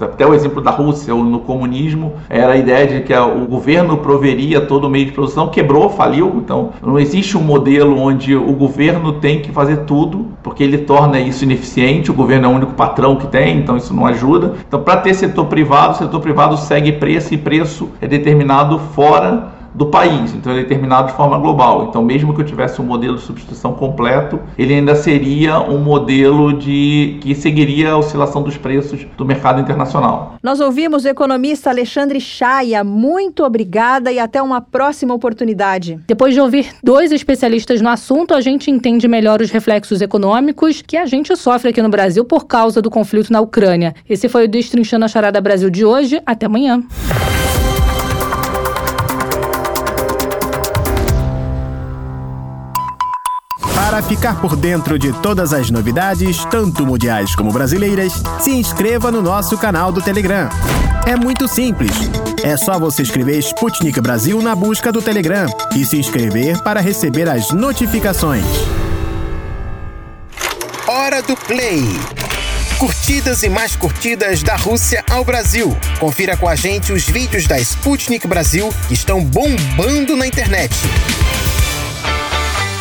até 0.00 0.26
o 0.26 0.32
exemplo 0.32 0.60
da 0.60 0.70
Rússia, 0.70 1.14
no 1.14 1.40
comunismo, 1.40 2.14
era 2.28 2.52
a 2.52 2.56
ideia 2.56 2.83
de 2.86 3.00
que 3.00 3.14
o 3.14 3.46
governo 3.46 3.98
proveria 3.98 4.60
todo 4.60 4.84
o 4.86 4.90
meio 4.90 5.06
de 5.06 5.12
produção, 5.12 5.48
quebrou, 5.48 5.88
faliu. 5.90 6.34
Então 6.36 6.70
não 6.82 6.98
existe 6.98 7.36
um 7.36 7.42
modelo 7.42 7.98
onde 7.98 8.34
o 8.34 8.52
governo 8.52 9.14
tem 9.14 9.40
que 9.40 9.50
fazer 9.52 9.78
tudo, 9.78 10.26
porque 10.42 10.62
ele 10.62 10.78
torna 10.78 11.18
isso 11.20 11.44
ineficiente. 11.44 12.10
O 12.10 12.14
governo 12.14 12.46
é 12.46 12.48
o 12.48 12.52
único 12.52 12.74
patrão 12.74 13.16
que 13.16 13.26
tem, 13.26 13.58
então 13.58 13.76
isso 13.76 13.94
não 13.94 14.06
ajuda. 14.06 14.54
Então, 14.66 14.82
para 14.82 15.00
ter 15.00 15.14
setor 15.14 15.46
privado, 15.46 15.94
o 15.94 15.96
setor 15.96 16.20
privado 16.20 16.56
segue 16.56 16.92
preço 16.92 17.34
e 17.34 17.38
preço 17.38 17.90
é 18.00 18.06
determinado 18.06 18.78
fora 18.78 19.53
do 19.74 19.86
país, 19.86 20.32
então 20.34 20.52
ele 20.52 20.60
é 20.60 20.62
determinado 20.62 21.08
de 21.08 21.14
forma 21.14 21.36
global. 21.38 21.86
Então, 21.88 22.02
mesmo 22.02 22.34
que 22.34 22.40
eu 22.40 22.44
tivesse 22.44 22.80
um 22.80 22.84
modelo 22.84 23.16
de 23.16 23.22
substituição 23.22 23.72
completo, 23.72 24.38
ele 24.56 24.74
ainda 24.74 24.94
seria 24.94 25.58
um 25.58 25.78
modelo 25.78 26.52
de 26.56 27.18
que 27.20 27.34
seguiria 27.34 27.92
a 27.92 27.96
oscilação 27.96 28.42
dos 28.42 28.56
preços 28.56 29.04
do 29.16 29.24
mercado 29.24 29.60
internacional. 29.60 30.36
Nós 30.42 30.60
ouvimos 30.60 31.04
o 31.04 31.08
economista 31.08 31.70
Alexandre 31.70 32.20
Chaia. 32.20 32.84
Muito 32.84 33.42
obrigada 33.44 34.12
e 34.12 34.18
até 34.18 34.40
uma 34.40 34.60
próxima 34.60 35.14
oportunidade. 35.14 35.98
Depois 36.06 36.34
de 36.34 36.40
ouvir 36.40 36.68
dois 36.82 37.10
especialistas 37.10 37.80
no 37.80 37.88
assunto, 37.88 38.34
a 38.34 38.40
gente 38.40 38.70
entende 38.70 39.08
melhor 39.08 39.40
os 39.40 39.50
reflexos 39.50 40.00
econômicos 40.00 40.82
que 40.82 40.96
a 40.96 41.06
gente 41.06 41.34
sofre 41.36 41.70
aqui 41.70 41.82
no 41.82 41.88
Brasil 41.88 42.24
por 42.24 42.46
causa 42.46 42.80
do 42.80 42.90
conflito 42.90 43.32
na 43.32 43.40
Ucrânia. 43.40 43.94
Esse 44.08 44.28
foi 44.28 44.44
o 44.44 44.48
Destrinchando 44.48 45.04
a 45.04 45.08
Charada 45.08 45.40
Brasil 45.40 45.70
de 45.70 45.84
hoje. 45.84 46.22
Até 46.24 46.46
amanhã. 46.46 46.82
Para 53.94 54.02
ficar 54.02 54.40
por 54.40 54.56
dentro 54.56 54.98
de 54.98 55.12
todas 55.12 55.52
as 55.52 55.70
novidades, 55.70 56.44
tanto 56.46 56.84
mundiais 56.84 57.36
como 57.36 57.52
brasileiras, 57.52 58.12
se 58.40 58.50
inscreva 58.50 59.08
no 59.08 59.22
nosso 59.22 59.56
canal 59.56 59.92
do 59.92 60.02
Telegram. 60.02 60.48
É 61.06 61.14
muito 61.14 61.46
simples. 61.46 61.92
É 62.42 62.56
só 62.56 62.76
você 62.76 63.02
escrever 63.02 63.38
Sputnik 63.38 64.00
Brasil 64.00 64.42
na 64.42 64.56
busca 64.56 64.90
do 64.90 65.00
Telegram 65.00 65.46
e 65.76 65.84
se 65.84 65.96
inscrever 65.96 66.60
para 66.64 66.80
receber 66.80 67.28
as 67.28 67.52
notificações. 67.52 68.44
Hora 70.88 71.22
do 71.22 71.36
Play. 71.36 71.84
Curtidas 72.78 73.44
e 73.44 73.48
mais 73.48 73.76
curtidas 73.76 74.42
da 74.42 74.56
Rússia 74.56 75.04
ao 75.08 75.24
Brasil. 75.24 75.72
Confira 76.00 76.36
com 76.36 76.48
a 76.48 76.56
gente 76.56 76.92
os 76.92 77.04
vídeos 77.04 77.46
da 77.46 77.60
Sputnik 77.60 78.26
Brasil 78.26 78.74
que 78.88 78.94
estão 78.94 79.24
bombando 79.24 80.16
na 80.16 80.26
internet 80.26 80.74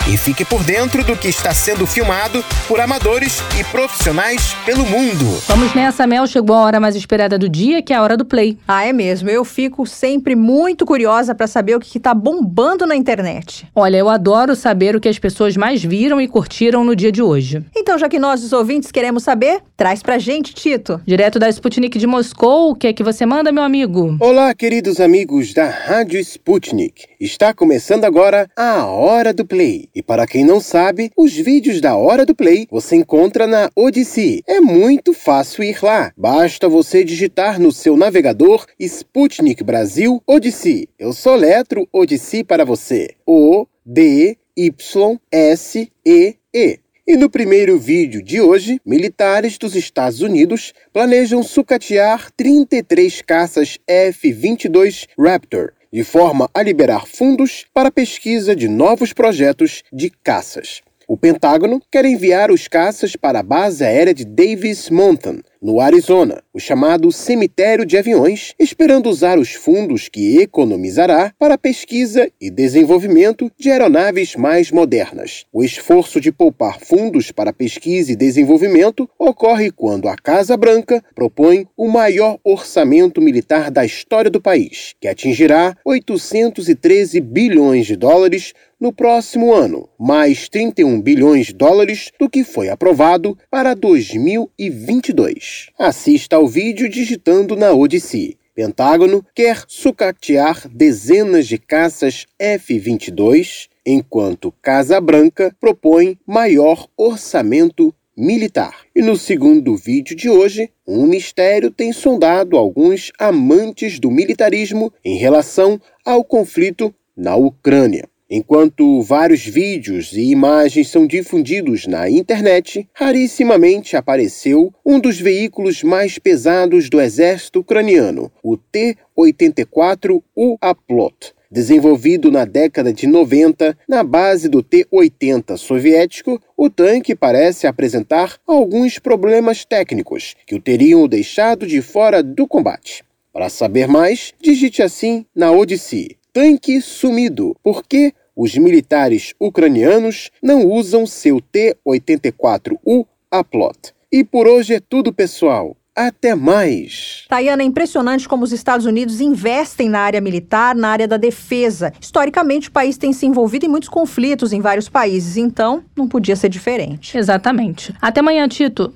e 0.08 0.18
fique 0.18 0.44
por 0.44 0.62
dentro 0.64 1.02
do 1.04 1.16
que 1.16 1.30
está 1.30 1.54
sendo 1.54 1.88
filmado 1.88 2.44
por 2.68 2.80
amadores 2.80 3.40
e 3.58 3.64
profissionais 3.64 4.54
pelo 4.66 4.86
mundo. 4.86 5.26
Vamos 5.48 5.74
nessa, 5.74 6.06
Mel. 6.06 6.28
Chegou 6.28 6.56
a 6.56 6.62
hora 6.64 6.80
mais 6.80 6.96
esperada 6.96 7.38
do 7.40 7.48
dia, 7.48 7.82
que 7.82 7.94
é 7.94 7.96
a 7.96 8.02
hora 8.02 8.18
do 8.18 8.26
play. 8.26 8.58
Ah, 8.68 8.86
é 8.86 8.92
mesmo. 8.92 9.30
Eu 9.30 9.46
fico 9.46 9.86
sempre 9.86 10.36
muito 10.36 10.86
curiosa 10.86 11.34
para 11.34 11.48
saber 11.48 11.76
o 11.76 11.80
que 11.80 11.98
está 11.98 12.14
bombando 12.14 12.86
na 12.86 12.96
internet. 12.96 13.66
Olha, 13.74 13.98
eu 13.98 14.10
adoro 14.10 14.56
saber 14.56 14.96
o 14.96 15.00
que 15.00 15.08
as 15.08 15.20
pessoas 15.20 15.56
mais 15.56 15.82
viram 15.82 16.20
e 16.20 16.28
curtiram 16.28 16.84
no 16.84 16.96
dia 16.96 17.12
de 17.12 17.22
hoje. 17.22 17.64
Então, 17.76 17.98
já 17.98 18.10
que 18.10 18.20
nós, 18.20 18.44
os 18.44 18.52
ouvintes, 18.52 18.92
queremos 18.92 19.24
saber, 19.24 19.62
traz 19.78 20.04
pra 20.04 20.20
gente, 20.20 20.54
Tito. 20.54 21.00
Direto 21.06 21.40
da 21.40 21.50
Sputnik 21.50 21.98
de 21.98 22.08
Moscou, 22.08 22.72
o 22.72 22.76
que 22.76 22.88
é 22.88 22.94
que 22.94 23.04
você 23.04 23.26
manda, 23.26 23.52
meu 23.52 23.64
amigo? 23.64 24.18
Olá, 24.20 24.54
queridos 24.54 25.00
amigos 25.00 25.54
da 25.54 25.70
Rádio 25.70 26.20
Sputnik. 26.20 27.06
Está 27.20 27.54
começando 27.54 28.04
agora 28.04 28.50
a 28.58 28.86
Hora 28.86 29.34
do 29.34 29.46
Play. 29.46 29.93
E 29.96 30.02
para 30.02 30.26
quem 30.26 30.44
não 30.44 30.60
sabe, 30.60 31.12
os 31.16 31.34
vídeos 31.34 31.80
da 31.80 31.96
Hora 31.96 32.26
do 32.26 32.34
Play 32.34 32.68
você 32.72 32.96
encontra 32.96 33.46
na 33.46 33.70
Odyssey. 33.76 34.42
É 34.48 34.60
muito 34.60 35.14
fácil 35.14 35.64
ir 35.64 35.78
lá. 35.84 36.12
Basta 36.18 36.68
você 36.68 37.04
digitar 37.04 37.60
no 37.60 37.72
seu 37.72 37.96
navegador 37.96 38.66
Sputnik 38.80 39.64
Brasil 39.64 40.20
Odyssey. 40.26 40.90
Eu 40.98 41.14
sou 41.14 41.36
letro 41.36 41.88
Odyssey 41.94 42.44
para 42.44 42.66
você. 42.66 43.12
O 43.24 43.68
D 43.86 44.36
Y 44.58 45.20
S 45.32 45.92
E 46.04 46.36
E. 46.52 46.80
E 47.06 47.18
no 47.18 47.30
primeiro 47.30 47.78
vídeo 47.78 48.24
de 48.24 48.40
hoje, 48.40 48.80
militares 48.86 49.58
dos 49.58 49.76
Estados 49.76 50.22
Unidos 50.22 50.74
planejam 50.94 51.44
sucatear 51.44 52.32
33 52.32 53.22
caças 53.22 53.78
F-22 53.86 55.08
Raptor 55.20 55.74
de 55.94 56.04
forma 56.04 56.50
a 56.52 56.64
liberar 56.64 57.06
fundos 57.06 57.66
para 57.72 57.90
a 57.90 57.92
pesquisa 57.92 58.56
de 58.56 58.68
novos 58.68 59.14
projetos 59.14 59.84
de 59.94 60.10
caças. 60.10 60.82
O 61.08 61.16
Pentágono 61.16 61.80
quer 61.92 62.04
enviar 62.04 62.50
os 62.50 62.68
caças 62.68 63.16
para 63.16 63.42
a 63.42 63.44
base 63.44 63.84
aérea 63.84 64.14
de 64.14 64.26
Davis 64.26 64.90
Mountain, 64.90 65.44
no 65.64 65.80
Arizona, 65.80 66.44
o 66.54 66.60
chamado 66.60 67.10
cemitério 67.10 67.86
de 67.86 67.98
aviões, 67.98 68.54
esperando 68.60 69.10
usar 69.10 69.40
os 69.40 69.54
fundos 69.54 70.10
que 70.10 70.42
economizará 70.42 71.34
para 71.40 71.58
pesquisa 71.58 72.30
e 72.40 72.52
desenvolvimento 72.52 73.50
de 73.58 73.72
aeronaves 73.72 74.36
mais 74.36 74.72
modernas. 74.72 75.46
O 75.54 75.64
esforço 75.64 76.20
de 76.20 76.34
poupar 76.34 76.82
fundos 76.82 77.32
para 77.32 77.54
pesquisa 77.54 78.12
e 78.12 78.16
desenvolvimento 78.16 79.10
ocorre 79.18 79.72
quando 79.72 80.10
a 80.10 80.18
Casa 80.18 80.58
Branca 80.58 81.02
propõe 81.16 81.66
o 81.78 81.88
maior 81.88 82.38
orçamento 82.44 83.22
militar 83.22 83.72
da 83.72 83.86
história 83.86 84.30
do 84.30 84.42
país, 84.42 84.94
que 85.00 85.08
atingirá 85.08 85.78
813 85.86 87.22
bilhões 87.22 87.86
de 87.86 87.96
dólares 87.96 88.54
no 88.84 88.92
próximo 88.92 89.54
ano, 89.54 89.88
mais 89.98 90.50
31 90.50 91.02
bilhões 91.02 91.46
de 91.48 91.54
dólares 91.54 92.12
do 92.20 92.30
que 92.30 92.44
foi 92.44 92.68
aprovado 92.68 93.38
para 93.50 93.74
2022. 93.74 95.70
Assista 95.80 96.36
ao 96.36 96.46
vídeo 96.46 96.90
digitando 96.90 97.56
na 97.56 97.72
Odyssey. 97.72 98.38
Pentágono 98.54 99.26
quer 99.34 99.64
sucatear 99.70 100.68
dezenas 100.68 101.48
de 101.48 101.58
caças 101.58 102.26
F-22, 102.38 103.70
enquanto 103.86 104.54
Casa 104.62 105.00
Branca 105.00 105.56
propõe 105.62 106.20
maior 106.28 106.86
orçamento 106.98 107.96
militar. 108.18 108.82
E 108.94 109.02
no 109.02 109.16
segundo 109.16 109.78
vídeo 109.78 110.14
de 110.14 110.30
hoje, 110.30 110.70
um 110.86 111.08
mistério 111.08 111.72
tem 111.72 111.94
sondado 111.94 112.58
alguns 112.58 113.14
amantes 113.18 113.98
do 113.98 114.12
militarismo 114.12 114.92
em 115.06 115.16
relação 115.16 115.80
ao 116.04 116.22
conflito 116.22 116.94
na 117.16 117.38
Ucrânia. 117.38 118.10
Enquanto 118.36 119.00
vários 119.04 119.46
vídeos 119.46 120.14
e 120.14 120.32
imagens 120.32 120.90
são 120.90 121.06
difundidos 121.06 121.86
na 121.86 122.10
internet, 122.10 122.90
rarissimamente 122.92 123.96
apareceu 123.96 124.74
um 124.84 125.00
dos 125.00 125.20
veículos 125.20 125.84
mais 125.84 126.18
pesados 126.18 126.90
do 126.90 127.00
exército 127.00 127.60
ucraniano, 127.60 128.32
o 128.42 128.58
T-84U 128.58 130.58
Aplot. 130.60 131.32
Desenvolvido 131.52 132.32
na 132.32 132.44
década 132.44 132.92
de 132.92 133.06
90 133.06 133.78
na 133.88 134.04
base 134.04 134.50
do 134.50 134.64
T-80 134.64 135.56
soviético, 135.56 136.42
o 136.58 136.72
tanque 136.72 137.14
parece 137.14 137.68
apresentar 137.68 138.40
alguns 138.48 138.98
problemas 138.98 139.64
técnicos 139.64 140.34
que 140.48 140.56
o 140.56 140.60
teriam 140.60 141.08
deixado 141.08 141.68
de 141.68 141.84
fora 141.84 142.24
do 142.24 142.48
combate. 142.48 143.04
Para 143.32 143.48
saber 143.48 143.88
mais, 143.88 144.34
digite 144.42 144.82
assim 144.82 145.24
na 145.36 145.52
Odyssey: 145.52 146.18
tanque 146.34 146.82
sumido. 146.82 147.56
Por 147.62 147.88
que 147.88 148.12
os 148.36 148.56
militares 148.56 149.34
ucranianos 149.40 150.32
não 150.42 150.66
usam 150.68 151.06
seu 151.06 151.40
T-84U 151.40 153.06
Aplot. 153.32 153.94
E 154.12 154.24
por 154.24 154.48
hoje 154.48 154.76
é 154.76 154.80
tudo, 154.80 155.12
pessoal. 155.12 155.76
Até 155.96 156.34
mais! 156.34 157.26
Tayana, 157.30 157.62
é 157.62 157.66
impressionante 157.66 158.28
como 158.28 158.44
os 158.44 158.52
Estados 158.52 158.86
Unidos 158.86 159.22
investem 159.22 159.88
na 159.88 160.00
área 160.00 160.20
militar, 160.20 160.76
na 160.76 160.90
área 160.90 161.08
da 161.08 161.18
defesa. 161.18 161.94
Historicamente, 162.02 162.70
o 162.70 162.72
país 162.72 162.98
tem 162.98 163.14
se 163.14 163.28
envolvido 163.28 163.66
em 163.68 163.70
muitos 163.70 163.90
conflitos 163.90 164.52
em 164.52 164.60
vários 164.60 164.90
países, 164.90 165.38
então 165.38 165.84
não 165.96 166.08
podia 166.08 166.36
ser 166.36 166.50
diferente. 166.50 167.16
Exatamente. 167.16 167.94
Até 168.02 168.22
amanhã, 168.22 168.48
Tito. 168.48 168.92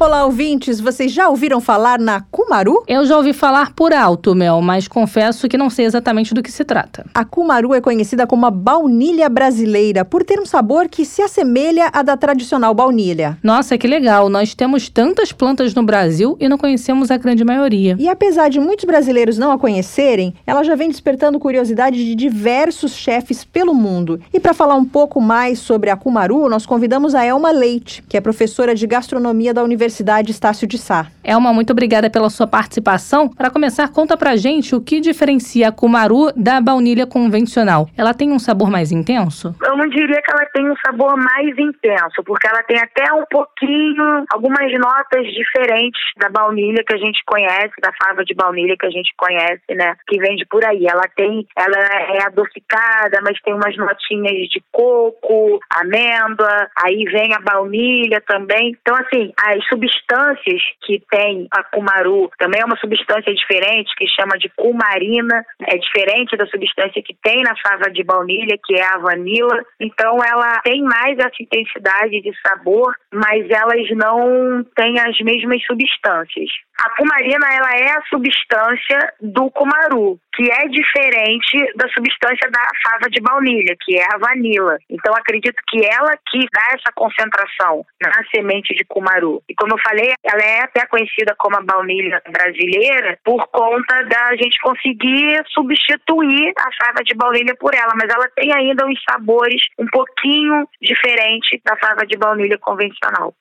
Olá, 0.00 0.24
ouvintes! 0.24 0.80
Vocês 0.80 1.12
já 1.12 1.28
ouviram 1.28 1.60
falar 1.60 1.98
na 1.98 2.22
Kumaru? 2.22 2.84
Eu 2.88 3.04
já 3.04 3.18
ouvi 3.18 3.34
falar 3.34 3.74
por 3.74 3.92
alto, 3.92 4.34
Mel, 4.34 4.62
mas 4.62 4.88
confesso 4.88 5.46
que 5.46 5.58
não 5.58 5.68
sei 5.68 5.84
exatamente 5.84 6.32
do 6.32 6.42
que 6.42 6.50
se 6.50 6.64
trata. 6.64 7.04
A 7.12 7.22
Kumaru 7.22 7.74
é 7.74 7.82
conhecida 7.82 8.26
como 8.26 8.46
a 8.46 8.50
baunilha 8.50 9.28
brasileira 9.28 10.02
por 10.02 10.24
ter 10.24 10.40
um 10.40 10.46
sabor 10.46 10.88
que 10.88 11.04
se 11.04 11.20
assemelha 11.20 11.90
à 11.92 12.02
da 12.02 12.16
tradicional 12.16 12.72
baunilha. 12.72 13.36
Nossa, 13.42 13.76
que 13.76 13.86
legal! 13.86 14.30
Nós 14.30 14.54
temos 14.54 14.88
tantas 14.88 15.32
plantas 15.32 15.74
no 15.74 15.82
Brasil 15.82 16.34
e 16.40 16.48
não 16.48 16.56
conhecemos 16.56 17.10
a 17.10 17.18
grande 17.18 17.44
maioria. 17.44 17.94
E 17.98 18.08
apesar 18.08 18.48
de 18.48 18.58
muitos 18.58 18.86
brasileiros 18.86 19.36
não 19.36 19.52
a 19.52 19.58
conhecerem, 19.58 20.32
ela 20.46 20.64
já 20.64 20.74
vem 20.76 20.88
despertando 20.88 21.38
curiosidade 21.38 22.02
de 22.02 22.14
diversos 22.14 22.92
chefes 22.92 23.44
pelo 23.44 23.74
mundo. 23.74 24.18
E 24.32 24.40
para 24.40 24.54
falar 24.54 24.76
um 24.76 24.84
pouco 24.86 25.20
mais 25.20 25.58
sobre 25.58 25.90
a 25.90 25.96
Kumaru, 25.96 26.48
nós 26.48 26.64
convidamos 26.64 27.14
a 27.14 27.22
Elma 27.22 27.50
Leite, 27.50 28.02
que 28.08 28.16
é 28.16 28.20
professora 28.22 28.74
de 28.74 28.86
gastronomia 28.86 29.52
da 29.52 29.62
Universidade 29.62 29.89
Universidade 29.90 30.30
Estácio 30.30 30.68
de 30.68 30.78
Sá. 30.78 31.06
Elma, 31.24 31.52
muito 31.52 31.72
obrigada 31.72 32.08
pela 32.08 32.30
sua 32.30 32.46
participação. 32.46 33.28
Para 33.28 33.50
começar, 33.50 33.88
conta 33.88 34.16
pra 34.16 34.36
gente 34.36 34.74
o 34.74 34.80
que 34.80 35.00
diferencia 35.00 35.68
a 35.68 35.72
Kumaru 35.72 36.32
da 36.36 36.60
baunilha 36.60 37.06
convencional. 37.06 37.88
Ela 37.98 38.14
tem 38.14 38.30
um 38.30 38.38
sabor 38.38 38.70
mais 38.70 38.92
intenso? 38.92 39.54
Eu 39.62 39.76
não 39.76 39.88
diria 39.88 40.22
que 40.22 40.30
ela 40.30 40.46
tem 40.54 40.70
um 40.70 40.76
sabor 40.84 41.16
mais 41.16 41.58
intenso, 41.58 42.22
porque 42.24 42.46
ela 42.48 42.62
tem 42.62 42.78
até 42.78 43.12
um 43.12 43.24
pouquinho, 43.28 44.24
algumas 44.32 44.72
notas 44.78 45.26
diferentes 45.26 46.00
da 46.16 46.28
baunilha 46.30 46.84
que 46.86 46.94
a 46.94 46.98
gente 46.98 47.20
conhece, 47.26 47.74
da 47.82 47.90
fava 48.02 48.24
de 48.24 48.34
baunilha 48.34 48.76
que 48.78 48.86
a 48.86 48.90
gente 48.90 49.12
conhece, 49.16 49.74
né? 49.74 49.96
Que 50.06 50.18
vende 50.18 50.46
por 50.46 50.64
aí. 50.64 50.86
Ela 50.86 51.04
tem, 51.16 51.46
ela 51.56 51.78
é 52.14 52.26
adocicada, 52.26 53.20
mas 53.22 53.40
tem 53.42 53.54
umas 53.54 53.76
notinhas 53.76 54.48
de 54.48 54.62
coco, 54.72 55.58
amêndoa, 55.68 56.68
aí 56.84 57.04
vem 57.04 57.34
a 57.34 57.40
baunilha 57.40 58.22
também. 58.26 58.76
Então, 58.80 58.96
assim, 58.96 59.32
as 59.36 59.66
substâncias 59.80 60.62
que 60.82 61.02
tem 61.10 61.48
a 61.50 61.62
cumaru 61.64 62.30
também 62.38 62.60
é 62.60 62.64
uma 62.64 62.76
substância 62.76 63.32
diferente 63.34 63.94
que 63.96 64.06
chama 64.06 64.36
de 64.38 64.48
cumarina, 64.50 65.44
é 65.62 65.76
diferente 65.78 66.36
da 66.36 66.46
substância 66.46 67.02
que 67.02 67.16
tem 67.22 67.42
na 67.42 67.54
fava 67.56 67.90
de 67.90 68.04
baunilha, 68.04 68.58
que 68.62 68.74
é 68.74 68.84
a 68.84 68.98
vanila. 68.98 69.64
Então 69.80 70.18
ela 70.22 70.60
tem 70.62 70.82
mais 70.82 71.18
essa 71.18 71.36
intensidade 71.40 72.20
de 72.20 72.32
sabor, 72.46 72.94
mas 73.12 73.48
elas 73.48 73.88
não 73.96 74.64
têm 74.76 75.00
as 75.00 75.18
mesmas 75.20 75.64
substâncias. 75.64 76.50
A 76.82 76.88
cumarina 76.96 77.46
ela 77.52 77.76
é 77.76 77.90
a 77.90 78.02
substância 78.08 79.12
do 79.20 79.50
cumaru, 79.50 80.18
que 80.34 80.50
é 80.50 80.66
diferente 80.66 81.76
da 81.76 81.86
substância 81.88 82.50
da 82.50 82.66
fava 82.82 83.10
de 83.10 83.20
baunilha, 83.20 83.76
que 83.78 83.98
é 83.98 84.04
a 84.10 84.16
vanila. 84.16 84.78
Então 84.88 85.12
acredito 85.14 85.60
que 85.68 85.84
ela 85.84 86.16
que 86.30 86.46
dá 86.50 86.68
essa 86.72 86.90
concentração 86.94 87.84
na 88.00 88.24
semente 88.34 88.74
de 88.74 88.82
cumaru. 88.86 89.42
E 89.46 89.54
como 89.54 89.74
eu 89.74 89.78
falei, 89.86 90.14
ela 90.24 90.42
é 90.42 90.62
até 90.62 90.86
conhecida 90.86 91.34
como 91.36 91.58
a 91.58 91.62
baunilha 91.62 92.22
brasileira 92.32 93.18
por 93.22 93.46
conta 93.48 94.02
da 94.04 94.34
gente 94.36 94.58
conseguir 94.62 95.42
substituir 95.48 96.54
a 96.56 96.70
fava 96.82 97.04
de 97.04 97.14
baunilha 97.14 97.54
por 97.56 97.74
ela, 97.74 97.92
mas 97.94 98.08
ela 98.08 98.26
tem 98.34 98.54
ainda 98.54 98.86
uns 98.86 99.02
sabores 99.06 99.62
um 99.78 99.86
pouquinho 99.86 100.66
diferentes 100.80 101.60
da 101.62 101.76
fava 101.76 102.06
de 102.06 102.16
baunilha 102.16 102.56
convencional. 102.56 103.34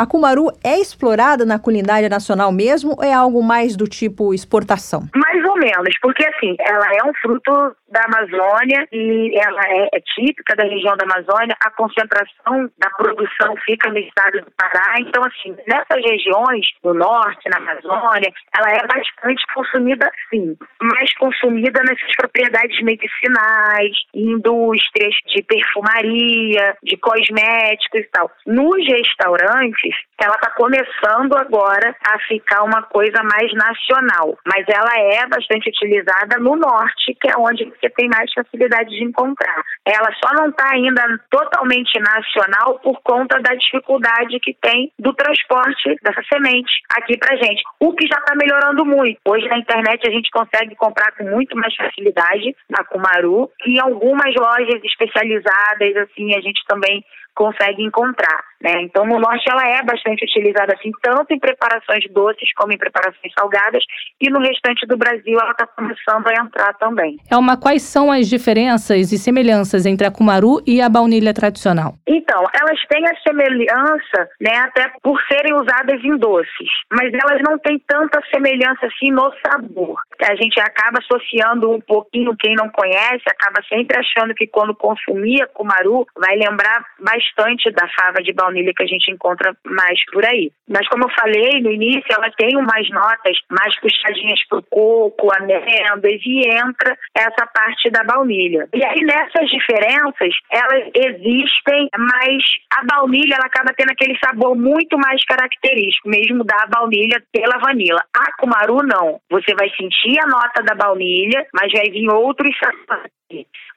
A 0.00 0.06
cumaru 0.06 0.48
é 0.64 0.80
explorada 0.80 1.44
na 1.44 1.58
culinária 1.58 2.08
nacional 2.08 2.50
mesmo 2.50 2.96
ou 2.96 3.04
é 3.04 3.12
algo 3.12 3.42
mais 3.42 3.76
do 3.76 3.84
tipo 3.84 4.32
exportação? 4.32 5.02
Mais 5.14 5.44
ou 5.44 5.56
menos, 5.58 5.94
porque 6.00 6.24
assim, 6.26 6.56
ela 6.58 6.86
é 6.94 7.04
um 7.04 7.12
fruto 7.20 7.76
da 7.90 8.04
Amazônia 8.04 8.86
e 8.92 9.38
ela 9.38 9.60
é, 9.66 9.88
é, 9.92 10.00
típica 10.00 10.54
da 10.56 10.64
região 10.64 10.96
da 10.96 11.04
Amazônia. 11.04 11.56
A 11.62 11.70
concentração 11.70 12.70
da 12.78 12.88
produção 12.90 13.54
fica 13.64 13.90
no 13.90 13.98
estado 13.98 14.40
do 14.40 14.50
Pará. 14.56 14.94
Então, 15.00 15.22
assim, 15.24 15.56
nessas 15.66 16.02
regiões, 16.02 16.66
no 16.84 16.94
norte, 16.94 17.48
na 17.50 17.58
Amazônia, 17.58 18.32
ela 18.56 18.70
é 18.70 18.86
bastante 18.86 19.44
consumida, 19.52 20.10
sim, 20.30 20.56
mais 20.80 21.12
consumida 21.18 21.80
nessas 21.82 22.16
propriedades 22.16 22.80
medicinais, 22.82 23.92
indústrias 24.14 25.14
de 25.26 25.42
perfumaria, 25.42 26.76
de 26.82 26.96
cosméticos 26.96 28.00
e 28.00 28.10
tal. 28.12 28.30
Nos 28.46 28.86
restaurantes, 28.86 29.89
Ela 30.20 30.34
está 30.34 30.50
começando 30.50 31.34
agora 31.36 31.96
a 32.06 32.18
ficar 32.20 32.62
uma 32.62 32.82
coisa 32.82 33.22
mais 33.22 33.52
nacional, 33.54 34.36
mas 34.46 34.66
ela 34.68 34.92
é 34.98 35.26
bastante 35.26 35.70
utilizada 35.70 36.38
no 36.38 36.56
norte, 36.56 37.16
que 37.20 37.28
é 37.28 37.36
onde 37.38 37.64
você 37.64 37.88
tem 37.90 38.08
mais 38.08 38.30
facilidade 38.32 38.90
de 38.90 39.02
encontrar. 39.02 39.62
Ela 39.86 40.10
só 40.22 40.34
não 40.34 40.50
está 40.50 40.70
ainda 40.72 41.02
totalmente 41.30 41.98
nacional 41.98 42.78
por 42.80 43.00
conta 43.02 43.40
da 43.40 43.54
dificuldade 43.54 44.40
que 44.40 44.54
tem 44.60 44.92
do 44.98 45.14
transporte 45.14 45.96
dessa 46.02 46.22
semente 46.32 46.72
aqui 46.94 47.16
para 47.16 47.36
gente. 47.36 47.62
O 47.80 47.94
que 47.94 48.06
já 48.06 48.18
está 48.18 48.34
melhorando 48.36 48.84
muito. 48.84 49.18
Hoje 49.26 49.48
na 49.48 49.58
internet 49.58 50.06
a 50.06 50.10
gente 50.12 50.30
consegue 50.30 50.76
comprar 50.76 51.12
com 51.12 51.24
muito 51.24 51.56
mais 51.56 51.74
facilidade 51.74 52.54
na 52.68 52.84
Kumaru 52.84 53.50
e 53.66 53.80
algumas 53.80 54.34
lojas 54.34 54.82
especializadas 54.84 55.96
assim 55.96 56.34
a 56.36 56.40
gente 56.40 56.60
também 56.68 57.02
consegue 57.34 57.82
encontrar. 57.82 58.49
Né? 58.62 58.82
Então, 58.82 59.06
no 59.06 59.18
norte 59.18 59.48
ela 59.50 59.66
é 59.66 59.82
bastante 59.82 60.22
utilizada 60.24 60.74
assim, 60.74 60.90
tanto 61.02 61.32
em 61.32 61.38
preparações 61.38 62.04
doces 62.12 62.52
como 62.54 62.72
em 62.72 62.78
preparações 62.78 63.32
salgadas, 63.38 63.82
e 64.20 64.28
no 64.28 64.38
restante 64.38 64.86
do 64.86 64.98
Brasil 64.98 65.38
ela 65.40 65.52
está 65.52 65.66
começando 65.66 66.26
a 66.26 66.44
entrar 66.44 66.74
também. 66.74 67.16
Elma, 67.30 67.56
quais 67.56 67.82
são 67.82 68.12
as 68.12 68.28
diferenças 68.28 69.12
e 69.12 69.18
semelhanças 69.18 69.86
entre 69.86 70.06
a 70.06 70.10
cumaru 70.10 70.60
e 70.66 70.82
a 70.82 70.90
baunilha 70.90 71.32
tradicional? 71.32 71.94
Então, 72.06 72.44
elas 72.60 72.78
têm 72.90 73.02
a 73.06 73.16
semelhança, 73.26 74.28
né, 74.38 74.56
até 74.58 74.92
por 75.02 75.18
serem 75.22 75.54
usadas 75.54 76.04
em 76.04 76.18
doces, 76.18 76.68
mas 76.92 77.10
elas 77.14 77.40
não 77.42 77.58
têm 77.58 77.80
tanta 77.86 78.20
semelhança 78.30 78.86
assim 78.86 79.10
no 79.10 79.32
sabor. 79.46 79.96
A 80.22 80.34
gente 80.34 80.60
acaba 80.60 80.98
associando 80.98 81.70
um 81.70 81.80
pouquinho, 81.80 82.36
quem 82.38 82.54
não 82.54 82.68
conhece, 82.68 83.24
acaba 83.26 83.62
sempre 83.66 83.98
achando 83.98 84.34
que 84.34 84.46
quando 84.46 84.74
consumir 84.74 85.42
a 85.42 85.46
cumaru 85.46 86.06
vai 86.14 86.36
lembrar 86.36 86.84
bastante 87.00 87.70
da 87.70 87.88
fava 87.96 88.22
de 88.22 88.34
baunilha 88.34 88.49
baunilha 88.50 88.72
que 88.74 88.82
a 88.82 88.86
gente 88.86 89.10
encontra 89.10 89.56
mais 89.64 90.04
por 90.12 90.24
aí. 90.26 90.50
Mas 90.68 90.86
como 90.88 91.04
eu 91.04 91.10
falei 91.10 91.60
no 91.62 91.70
início, 91.70 92.04
ela 92.10 92.30
tem 92.32 92.56
umas 92.56 92.88
notas 92.90 93.36
mais 93.50 93.78
puxadinhas 93.80 94.46
pro 94.48 94.62
coco, 94.70 95.30
amêndoas 95.36 96.20
e 96.24 96.48
entra 96.48 96.96
essa 97.16 97.46
parte 97.46 97.90
da 97.90 98.02
baunilha. 98.04 98.68
E 98.74 98.84
aí 98.84 99.00
nessas 99.00 99.48
diferenças, 99.48 100.34
elas 100.50 100.90
existem, 100.94 101.88
mas 101.96 102.42
a 102.76 102.84
baunilha 102.84 103.34
ela 103.34 103.46
acaba 103.46 103.72
tendo 103.76 103.92
aquele 103.92 104.18
sabor 104.18 104.56
muito 104.56 104.98
mais 104.98 105.24
característico, 105.24 106.08
mesmo 106.08 106.44
da 106.44 106.66
baunilha 106.66 107.22
pela 107.32 107.58
vanila. 107.58 108.02
A 108.14 108.32
cumaru 108.36 108.82
não. 108.82 109.20
Você 109.30 109.54
vai 109.54 109.70
sentir 109.70 110.18
a 110.20 110.26
nota 110.26 110.62
da 110.62 110.74
baunilha, 110.74 111.46
mas 111.54 111.72
vai 111.72 111.90
vir 111.90 112.08
outros 112.10 112.56
sabores. 112.58 113.12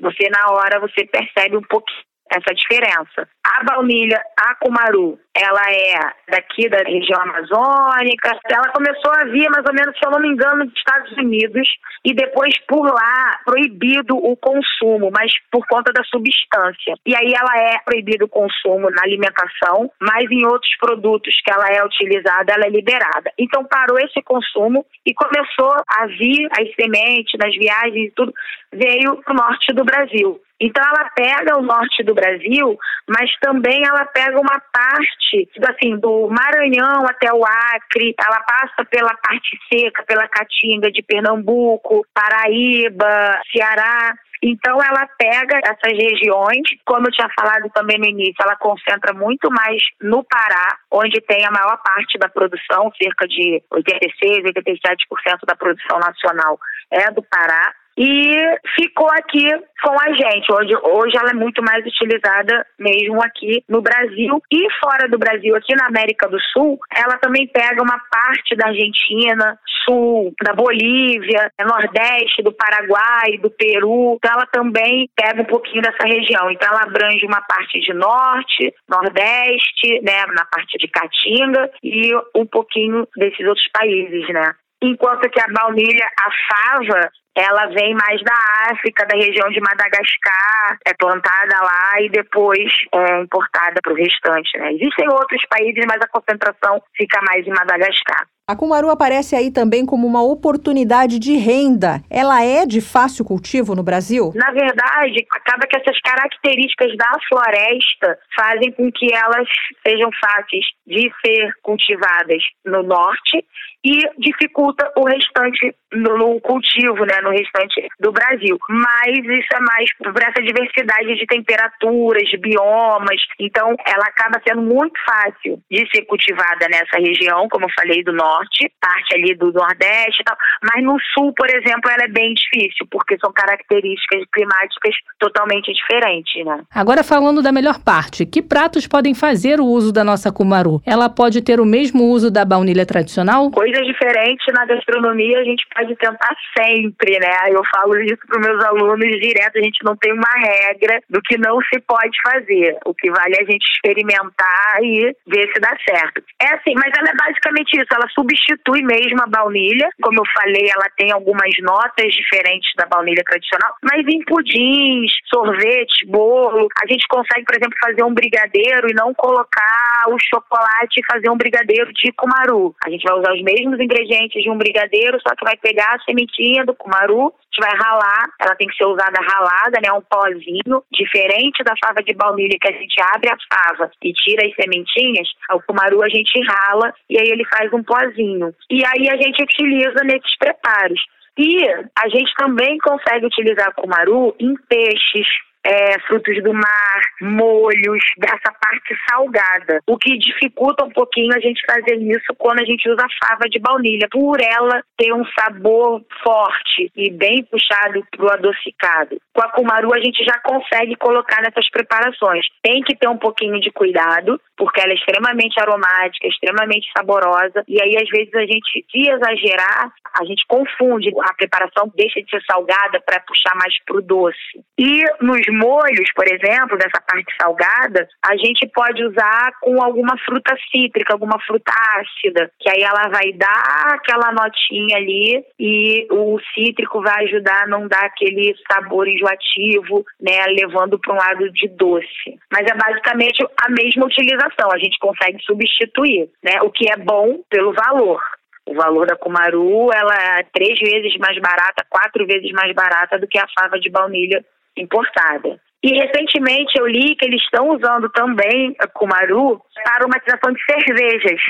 Você 0.01 0.29
na 0.29 0.53
hora 0.53 0.79
você 0.79 1.05
percebe 1.05 1.57
um 1.57 1.61
pouquinho 1.61 2.12
essa 2.31 2.53
diferença. 2.53 3.27
A 3.45 3.63
baunilha, 3.63 4.21
a 4.37 4.55
cumaru, 4.55 5.19
ela 5.35 5.63
é 5.71 6.13
daqui 6.29 6.69
da 6.69 6.77
região 6.77 7.19
amazônica. 7.21 8.37
Ela 8.49 8.71
começou 8.71 9.11
a 9.11 9.25
vir, 9.25 9.49
mais 9.49 9.65
ou 9.67 9.73
menos, 9.73 9.97
se 9.97 10.05
eu 10.05 10.11
não 10.11 10.19
me 10.19 10.29
engano, 10.29 10.65
dos 10.65 10.77
Estados 10.77 11.11
Unidos 11.13 11.67
e 12.05 12.13
depois 12.13 12.53
por 12.67 12.85
lá 12.85 13.39
proibido 13.43 14.15
o 14.15 14.35
consumo, 14.37 15.09
mas 15.11 15.31
por 15.51 15.65
conta 15.67 15.91
da 15.91 16.03
substância. 16.03 16.95
E 17.05 17.15
aí 17.15 17.33
ela 17.33 17.57
é 17.57 17.79
proibido 17.83 18.25
o 18.25 18.29
consumo 18.29 18.89
na 18.91 19.03
alimentação, 19.03 19.91
mas 19.99 20.29
em 20.29 20.45
outros 20.45 20.75
produtos 20.79 21.33
que 21.43 21.51
ela 21.51 21.67
é 21.67 21.83
utilizada, 21.83 22.53
ela 22.53 22.65
é 22.65 22.69
liberada. 22.69 23.31
Então 23.37 23.65
parou 23.65 23.97
esse 23.99 24.21
consumo 24.21 24.85
e 25.05 25.13
começou 25.13 25.73
a 25.87 26.05
vir 26.07 26.47
as 26.59 26.73
sementes 26.75 27.33
nas 27.39 27.53
viagens 27.55 28.07
e 28.07 28.13
tudo 28.15 28.33
veio 28.71 29.21
para 29.23 29.33
o 29.33 29.37
norte 29.37 29.73
do 29.73 29.83
Brasil. 29.83 30.39
Então 30.63 30.81
ela 30.81 31.09
pega 31.09 31.57
o 31.57 31.61
norte 31.61 32.03
do 32.03 32.13
Brasil, 32.13 32.77
mas 33.07 33.29
também 33.41 33.83
ela 33.85 34.05
pega 34.05 34.39
uma 34.39 34.61
parte, 34.71 35.22
assim, 35.67 35.97
do 35.97 36.27
Maranhão 36.29 37.05
até 37.07 37.31
o 37.33 37.43
Acre, 37.43 38.15
ela 38.19 38.39
passa 38.41 38.85
pela 38.89 39.13
parte 39.15 39.57
seca, 39.71 40.03
pela 40.03 40.27
Caatinga 40.27 40.91
de 40.91 41.01
Pernambuco, 41.01 42.05
Paraíba, 42.13 43.41
Ceará. 43.51 44.13
Então 44.43 44.77
ela 44.83 45.07
pega 45.17 45.61
essas 45.63 45.97
regiões, 45.97 46.63
como 46.85 47.07
eu 47.07 47.11
tinha 47.11 47.29
falado 47.33 47.69
também 47.73 47.97
no 47.97 48.05
início, 48.05 48.35
ela 48.41 48.57
concentra 48.57 49.13
muito 49.13 49.49
mais 49.49 49.81
no 50.01 50.21
Pará, 50.25 50.77
onde 50.91 51.21
tem 51.21 51.45
a 51.45 51.51
maior 51.51 51.77
parte 51.81 52.17
da 52.19 52.27
produção, 52.27 52.91
cerca 53.01 53.25
de 53.25 53.63
86, 53.71 54.43
87% 54.43 55.45
da 55.47 55.55
produção 55.55 55.97
nacional 55.97 56.59
é 56.91 57.09
do 57.11 57.23
Pará 57.23 57.73
e 57.97 58.35
ficou 58.75 59.09
aqui 59.11 59.49
com 59.83 59.95
a 59.99 60.13
gente. 60.13 60.51
Hoje, 60.51 60.75
hoje 60.83 61.17
ela 61.17 61.31
é 61.31 61.33
muito 61.33 61.61
mais 61.61 61.85
utilizada 61.85 62.65
mesmo 62.79 63.21
aqui 63.23 63.63
no 63.67 63.81
Brasil 63.81 64.41
e 64.51 64.67
fora 64.79 65.07
do 65.09 65.17
Brasil, 65.17 65.55
aqui 65.55 65.75
na 65.75 65.87
América 65.87 66.27
do 66.27 66.39
Sul, 66.39 66.79
ela 66.95 67.17
também 67.17 67.47
pega 67.47 67.81
uma 67.81 67.99
parte 68.09 68.55
da 68.55 68.67
Argentina, 68.67 69.59
sul, 69.85 70.33
da 70.41 70.53
Bolívia, 70.53 71.51
nordeste, 71.59 72.41
do 72.41 72.53
Paraguai, 72.53 73.37
do 73.41 73.49
Peru. 73.49 74.15
Então 74.15 74.31
ela 74.33 74.47
também 74.47 75.09
pega 75.15 75.41
um 75.41 75.45
pouquinho 75.45 75.81
dessa 75.81 76.07
região. 76.07 76.49
Então 76.49 76.69
ela 76.69 76.83
abrange 76.83 77.25
uma 77.25 77.41
parte 77.41 77.79
de 77.79 77.93
norte, 77.93 78.73
nordeste, 78.89 80.01
né, 80.01 80.25
na 80.33 80.45
parte 80.45 80.77
de 80.77 80.87
Caatinga 80.87 81.69
e 81.83 82.11
um 82.35 82.45
pouquinho 82.45 83.07
desses 83.17 83.45
outros 83.45 83.67
países, 83.73 84.27
né? 84.29 84.53
enquanto 84.83 85.29
que 85.29 85.39
a 85.39 85.47
baunilha, 85.47 86.05
a 86.19 86.29
fava, 86.49 87.09
ela 87.35 87.65
vem 87.67 87.93
mais 87.95 88.21
da 88.23 88.33
África, 88.71 89.05
da 89.05 89.17
região 89.17 89.49
de 89.49 89.59
Madagascar, 89.59 90.77
é 90.85 90.93
plantada 90.93 91.55
lá 91.61 92.01
e 92.01 92.09
depois 92.09 92.71
é 92.93 93.21
importada 93.21 93.79
para 93.81 93.93
o 93.93 93.95
restante. 93.95 94.57
Né? 94.57 94.73
Existem 94.73 95.07
outros 95.09 95.41
países, 95.49 95.83
mas 95.87 95.99
a 96.01 96.07
concentração 96.07 96.81
fica 96.95 97.19
mais 97.27 97.45
em 97.45 97.51
Madagascar. 97.51 98.27
A 98.45 98.57
cumaru 98.57 98.89
aparece 98.89 99.37
aí 99.37 99.49
também 99.49 99.85
como 99.85 100.05
uma 100.05 100.21
oportunidade 100.21 101.17
de 101.17 101.37
renda. 101.37 102.01
Ela 102.09 102.43
é 102.43 102.65
de 102.65 102.81
fácil 102.81 103.23
cultivo 103.23 103.73
no 103.73 103.81
Brasil? 103.81 104.33
Na 104.35 104.51
verdade, 104.51 105.25
acaba 105.31 105.65
que 105.65 105.77
essas 105.77 105.97
características 106.01 106.95
da 106.97 107.09
floresta 107.29 108.19
fazem 108.35 108.69
com 108.73 108.91
que 108.91 109.13
elas 109.13 109.47
sejam 109.87 110.09
fáceis 110.19 110.65
de 110.85 111.09
ser 111.25 111.53
cultivadas 111.61 112.43
no 112.65 112.83
norte 112.83 113.45
e 113.85 114.01
dificulta 114.17 114.91
o 114.97 115.05
restante 115.05 115.73
no, 115.93 116.39
cultivo, 116.41 117.05
né, 117.05 117.21
no 117.21 117.31
restante 117.31 117.87
do 117.99 118.11
Brasil. 118.11 118.57
Mas 118.69 119.17
isso 119.17 119.53
é 119.53 119.59
mais 119.59 119.89
por 119.97 120.21
essa 120.21 120.41
diversidade 120.41 121.15
de 121.15 121.25
temperaturas, 121.25 122.23
de 122.29 122.37
biomas. 122.37 123.21
Então, 123.39 123.75
ela 123.85 124.05
acaba 124.05 124.41
sendo 124.47 124.61
muito 124.61 124.93
fácil 125.05 125.61
de 125.69 125.87
ser 125.93 126.05
cultivada 126.05 126.67
nessa 126.69 126.97
região, 126.97 127.47
como 127.49 127.65
eu 127.65 127.69
falei, 127.75 128.03
do 128.03 128.13
norte, 128.13 128.71
parte 128.79 129.15
ali 129.15 129.35
do 129.35 129.51
nordeste 129.51 130.21
e 130.21 130.23
tal. 130.23 130.37
Mas 130.63 130.83
no 130.83 130.97
sul, 131.13 131.33
por 131.35 131.49
exemplo, 131.49 131.89
ela 131.89 132.03
é 132.03 132.07
bem 132.07 132.33
difícil, 132.33 132.87
porque 132.89 133.17
são 133.19 133.31
características 133.33 134.23
climáticas 134.33 134.95
totalmente 135.19 135.71
diferentes, 135.73 136.45
né? 136.45 136.63
Agora 136.73 137.03
falando 137.03 137.41
da 137.41 137.51
melhor 137.51 137.79
parte, 137.83 138.25
que 138.25 138.41
pratos 138.41 138.87
podem 138.87 139.13
fazer 139.13 139.59
o 139.59 139.65
uso 139.65 139.91
da 139.91 140.03
nossa 140.03 140.31
cumaru? 140.31 140.81
Ela 140.85 141.09
pode 141.09 141.41
ter 141.41 141.59
o 141.59 141.65
mesmo 141.65 142.05
uso 142.05 142.31
da 142.31 142.45
baunilha 142.45 142.85
tradicional? 142.85 143.51
Coisas 143.51 143.85
diferentes 143.85 144.45
na 144.53 144.65
gastronomia 144.65 145.39
a 145.39 145.43
gente 145.43 145.65
pode 145.73 145.82
tentar 145.95 146.35
sempre, 146.57 147.19
né? 147.19 147.49
Eu 147.49 147.61
falo 147.73 147.99
isso 148.01 148.21
para 148.27 148.39
meus 148.39 148.63
alunos 148.65 149.19
direto, 149.19 149.57
a 149.57 149.61
gente 149.61 149.83
não 149.83 149.95
tem 149.97 150.13
uma 150.13 150.33
regra 150.37 150.99
do 151.09 151.21
que 151.21 151.37
não 151.37 151.59
se 151.61 151.79
pode 151.81 152.15
fazer. 152.21 152.77
O 152.85 152.93
que 152.93 153.09
vale 153.09 153.35
é 153.35 153.41
a 153.41 153.45
gente 153.45 153.63
experimentar 153.75 154.77
e 154.81 155.15
ver 155.27 155.51
se 155.53 155.59
dá 155.59 155.75
certo. 155.87 156.23
É 156.41 156.55
assim, 156.55 156.73
mas 156.75 156.91
ela 156.97 157.09
é 157.09 157.15
basicamente 157.15 157.77
isso, 157.77 157.93
ela 157.93 158.07
substitui 158.09 158.81
mesmo 158.83 159.21
a 159.21 159.27
baunilha. 159.27 159.89
Como 160.01 160.19
eu 160.19 160.25
falei, 160.33 160.69
ela 160.69 160.89
tem 160.97 161.11
algumas 161.11 161.53
notas 161.61 162.13
diferentes 162.13 162.71
da 162.77 162.85
baunilha 162.85 163.23
tradicional, 163.25 163.75
mas 163.83 164.05
em 164.07 164.23
pudins, 164.25 165.11
sorvete, 165.33 166.05
bolo, 166.07 166.67
a 166.83 166.87
gente 166.87 167.05
consegue, 167.07 167.45
por 167.45 167.55
exemplo, 167.55 167.77
fazer 167.79 168.03
um 168.03 168.13
brigadeiro 168.13 168.89
e 168.89 168.93
não 168.93 169.13
colocar 169.13 170.05
o 170.07 170.17
chocolate 170.19 170.99
e 170.99 171.05
fazer 171.11 171.29
um 171.29 171.37
brigadeiro 171.37 171.91
de 171.93 172.11
cumaru. 172.13 172.75
A 172.85 172.89
gente 172.89 173.03
vai 173.03 173.17
usar 173.17 173.33
os 173.33 173.41
mesmos 173.41 173.79
ingredientes 173.79 174.41
de 174.41 174.49
um 174.49 174.57
brigadeiro, 174.57 175.19
só 175.21 175.35
que 175.35 175.45
vai 175.45 175.57
pegar 175.73 175.95
a 175.95 176.03
sementinha 176.03 176.63
do 176.63 176.75
cumaru, 176.75 177.27
a 177.27 177.43
gente 177.43 177.59
vai 177.59 177.75
ralar, 177.75 178.29
ela 178.39 178.55
tem 178.55 178.67
que 178.67 178.75
ser 178.75 178.85
usada 178.85 179.19
ralada, 179.19 179.79
né, 179.81 179.91
um 179.91 180.01
pozinho, 180.01 180.83
diferente 180.91 181.63
da 181.63 181.73
fava 181.83 182.03
de 182.03 182.13
baunilha 182.13 182.57
que 182.61 182.71
a 182.71 182.77
gente 182.77 183.01
abre 183.01 183.29
a 183.29 183.37
fava 183.51 183.91
e 184.03 184.13
tira 184.13 184.45
as 184.45 184.55
sementinhas, 184.55 185.27
o 185.51 185.61
cumaru 185.61 186.03
a 186.03 186.09
gente 186.09 186.39
rala 186.45 186.93
e 187.09 187.19
aí 187.19 187.27
ele 187.27 187.45
faz 187.45 187.73
um 187.73 187.83
pozinho. 187.83 188.53
E 188.69 188.83
aí 188.85 189.09
a 189.09 189.17
gente 189.17 189.41
utiliza 189.41 190.03
nesses 190.03 190.37
preparos. 190.37 191.01
E 191.35 191.65
a 191.65 192.07
gente 192.09 192.31
também 192.37 192.77
consegue 192.77 193.25
utilizar 193.25 193.73
cumaru 193.73 194.35
em 194.39 194.53
peixes, 194.69 195.27
é, 195.63 195.99
frutos 196.01 196.41
do 196.43 196.53
mar, 196.53 197.01
molhos, 197.21 198.03
dessa 198.17 198.51
parte 198.51 198.95
salgada. 199.09 199.79
O 199.87 199.97
que 199.97 200.17
dificulta 200.17 200.83
um 200.83 200.89
pouquinho 200.89 201.35
a 201.35 201.39
gente 201.39 201.61
fazer 201.65 201.95
isso 201.95 202.33
quando 202.37 202.59
a 202.59 202.65
gente 202.65 202.89
usa 202.89 203.05
fava 203.23 203.49
de 203.49 203.59
baunilha, 203.59 204.07
por 204.11 204.39
ela 204.41 204.83
ter 204.97 205.13
um 205.13 205.25
sabor 205.39 206.03
forte 206.23 206.91
e 206.95 207.09
bem 207.11 207.43
puxado 207.45 208.05
pro 208.11 208.31
adocicado. 208.31 209.17
Com 209.33 209.41
a 209.41 209.49
cumaru 209.49 209.93
a 209.93 209.99
gente 209.99 210.23
já 210.23 210.37
consegue 210.39 210.95
colocar 210.95 211.41
nessas 211.41 211.69
preparações. 211.69 212.45
Tem 212.61 212.81
que 212.81 212.95
ter 212.95 213.07
um 213.07 213.17
pouquinho 213.17 213.59
de 213.59 213.71
cuidado, 213.71 214.39
porque 214.57 214.81
ela 214.81 214.91
é 214.91 214.95
extremamente 214.95 215.59
aromática, 215.59 216.27
extremamente 216.27 216.87
saborosa, 216.95 217.63
e 217.67 217.81
aí 217.81 217.95
às 217.95 218.09
vezes 218.09 218.33
a 218.33 218.41
gente, 218.41 218.85
se 218.91 219.09
exagerar, 219.09 219.91
a 220.19 220.25
gente 220.25 220.45
confunde, 220.47 221.11
a 221.21 221.33
preparação 221.33 221.91
deixa 221.95 222.21
de 222.21 222.29
ser 222.29 222.41
salgada 222.45 223.01
para 223.05 223.19
puxar 223.21 223.55
mais 223.55 223.73
pro 223.85 224.01
doce. 224.01 224.63
E 224.77 225.03
nos 225.21 225.41
molhos, 225.53 226.11
por 226.15 226.25
exemplo, 226.27 226.77
dessa 226.77 227.01
parte 227.05 227.33
salgada, 227.39 228.07
a 228.25 228.35
gente 228.35 228.67
pode 228.73 229.03
usar 229.03 229.53
com 229.61 229.81
alguma 229.81 230.17
fruta 230.25 230.55
cítrica, 230.71 231.13
alguma 231.13 231.39
fruta 231.45 231.71
ácida, 231.97 232.51
que 232.59 232.69
aí 232.69 232.81
ela 232.81 233.09
vai 233.09 233.31
dar 233.33 233.93
aquela 233.93 234.31
notinha 234.31 234.97
ali 234.97 235.43
e 235.59 236.07
o 236.11 236.39
cítrico 236.53 237.01
vai 237.01 237.25
ajudar 237.25 237.63
a 237.63 237.67
não 237.67 237.87
dar 237.87 238.05
aquele 238.05 238.55
sabor 238.71 239.07
enjoativo, 239.07 240.05
né, 240.19 240.45
levando 240.47 240.99
para 240.99 241.13
um 241.13 241.17
lado 241.17 241.51
de 241.51 241.67
doce. 241.69 242.39
Mas 242.51 242.65
é 242.69 242.75
basicamente 242.75 243.43
a 243.65 243.69
mesma 243.69 244.05
utilização, 244.05 244.71
a 244.71 244.77
gente 244.77 244.97
consegue 244.99 245.41
substituir, 245.43 246.29
né, 246.43 246.61
o 246.61 246.71
que 246.71 246.91
é 246.91 246.97
bom 246.97 247.39
pelo 247.49 247.73
valor. 247.73 248.21
O 248.65 248.73
valor 248.75 249.05
da 249.05 249.17
Cumaru 249.17 249.91
ela 249.93 250.39
é 250.39 250.43
três 250.53 250.79
vezes 250.79 251.17
mais 251.17 251.37
barata, 251.39 251.85
quatro 251.89 252.25
vezes 252.25 252.49
mais 252.53 252.73
barata 252.73 253.19
do 253.19 253.27
que 253.27 253.37
a 253.37 253.45
fava 253.59 253.77
de 253.77 253.89
baunilha 253.89 254.43
importada. 254.77 255.59
E 255.83 255.93
recentemente 255.99 256.79
eu 256.79 256.87
li 256.87 257.15
que 257.15 257.25
eles 257.25 257.41
estão 257.41 257.69
usando 257.69 258.09
também 258.09 258.73
a 258.79 258.87
Cumaru 258.87 259.61
para 259.83 259.95
aromatização 259.95 260.53
de 260.53 260.63
cervejas. 260.63 261.41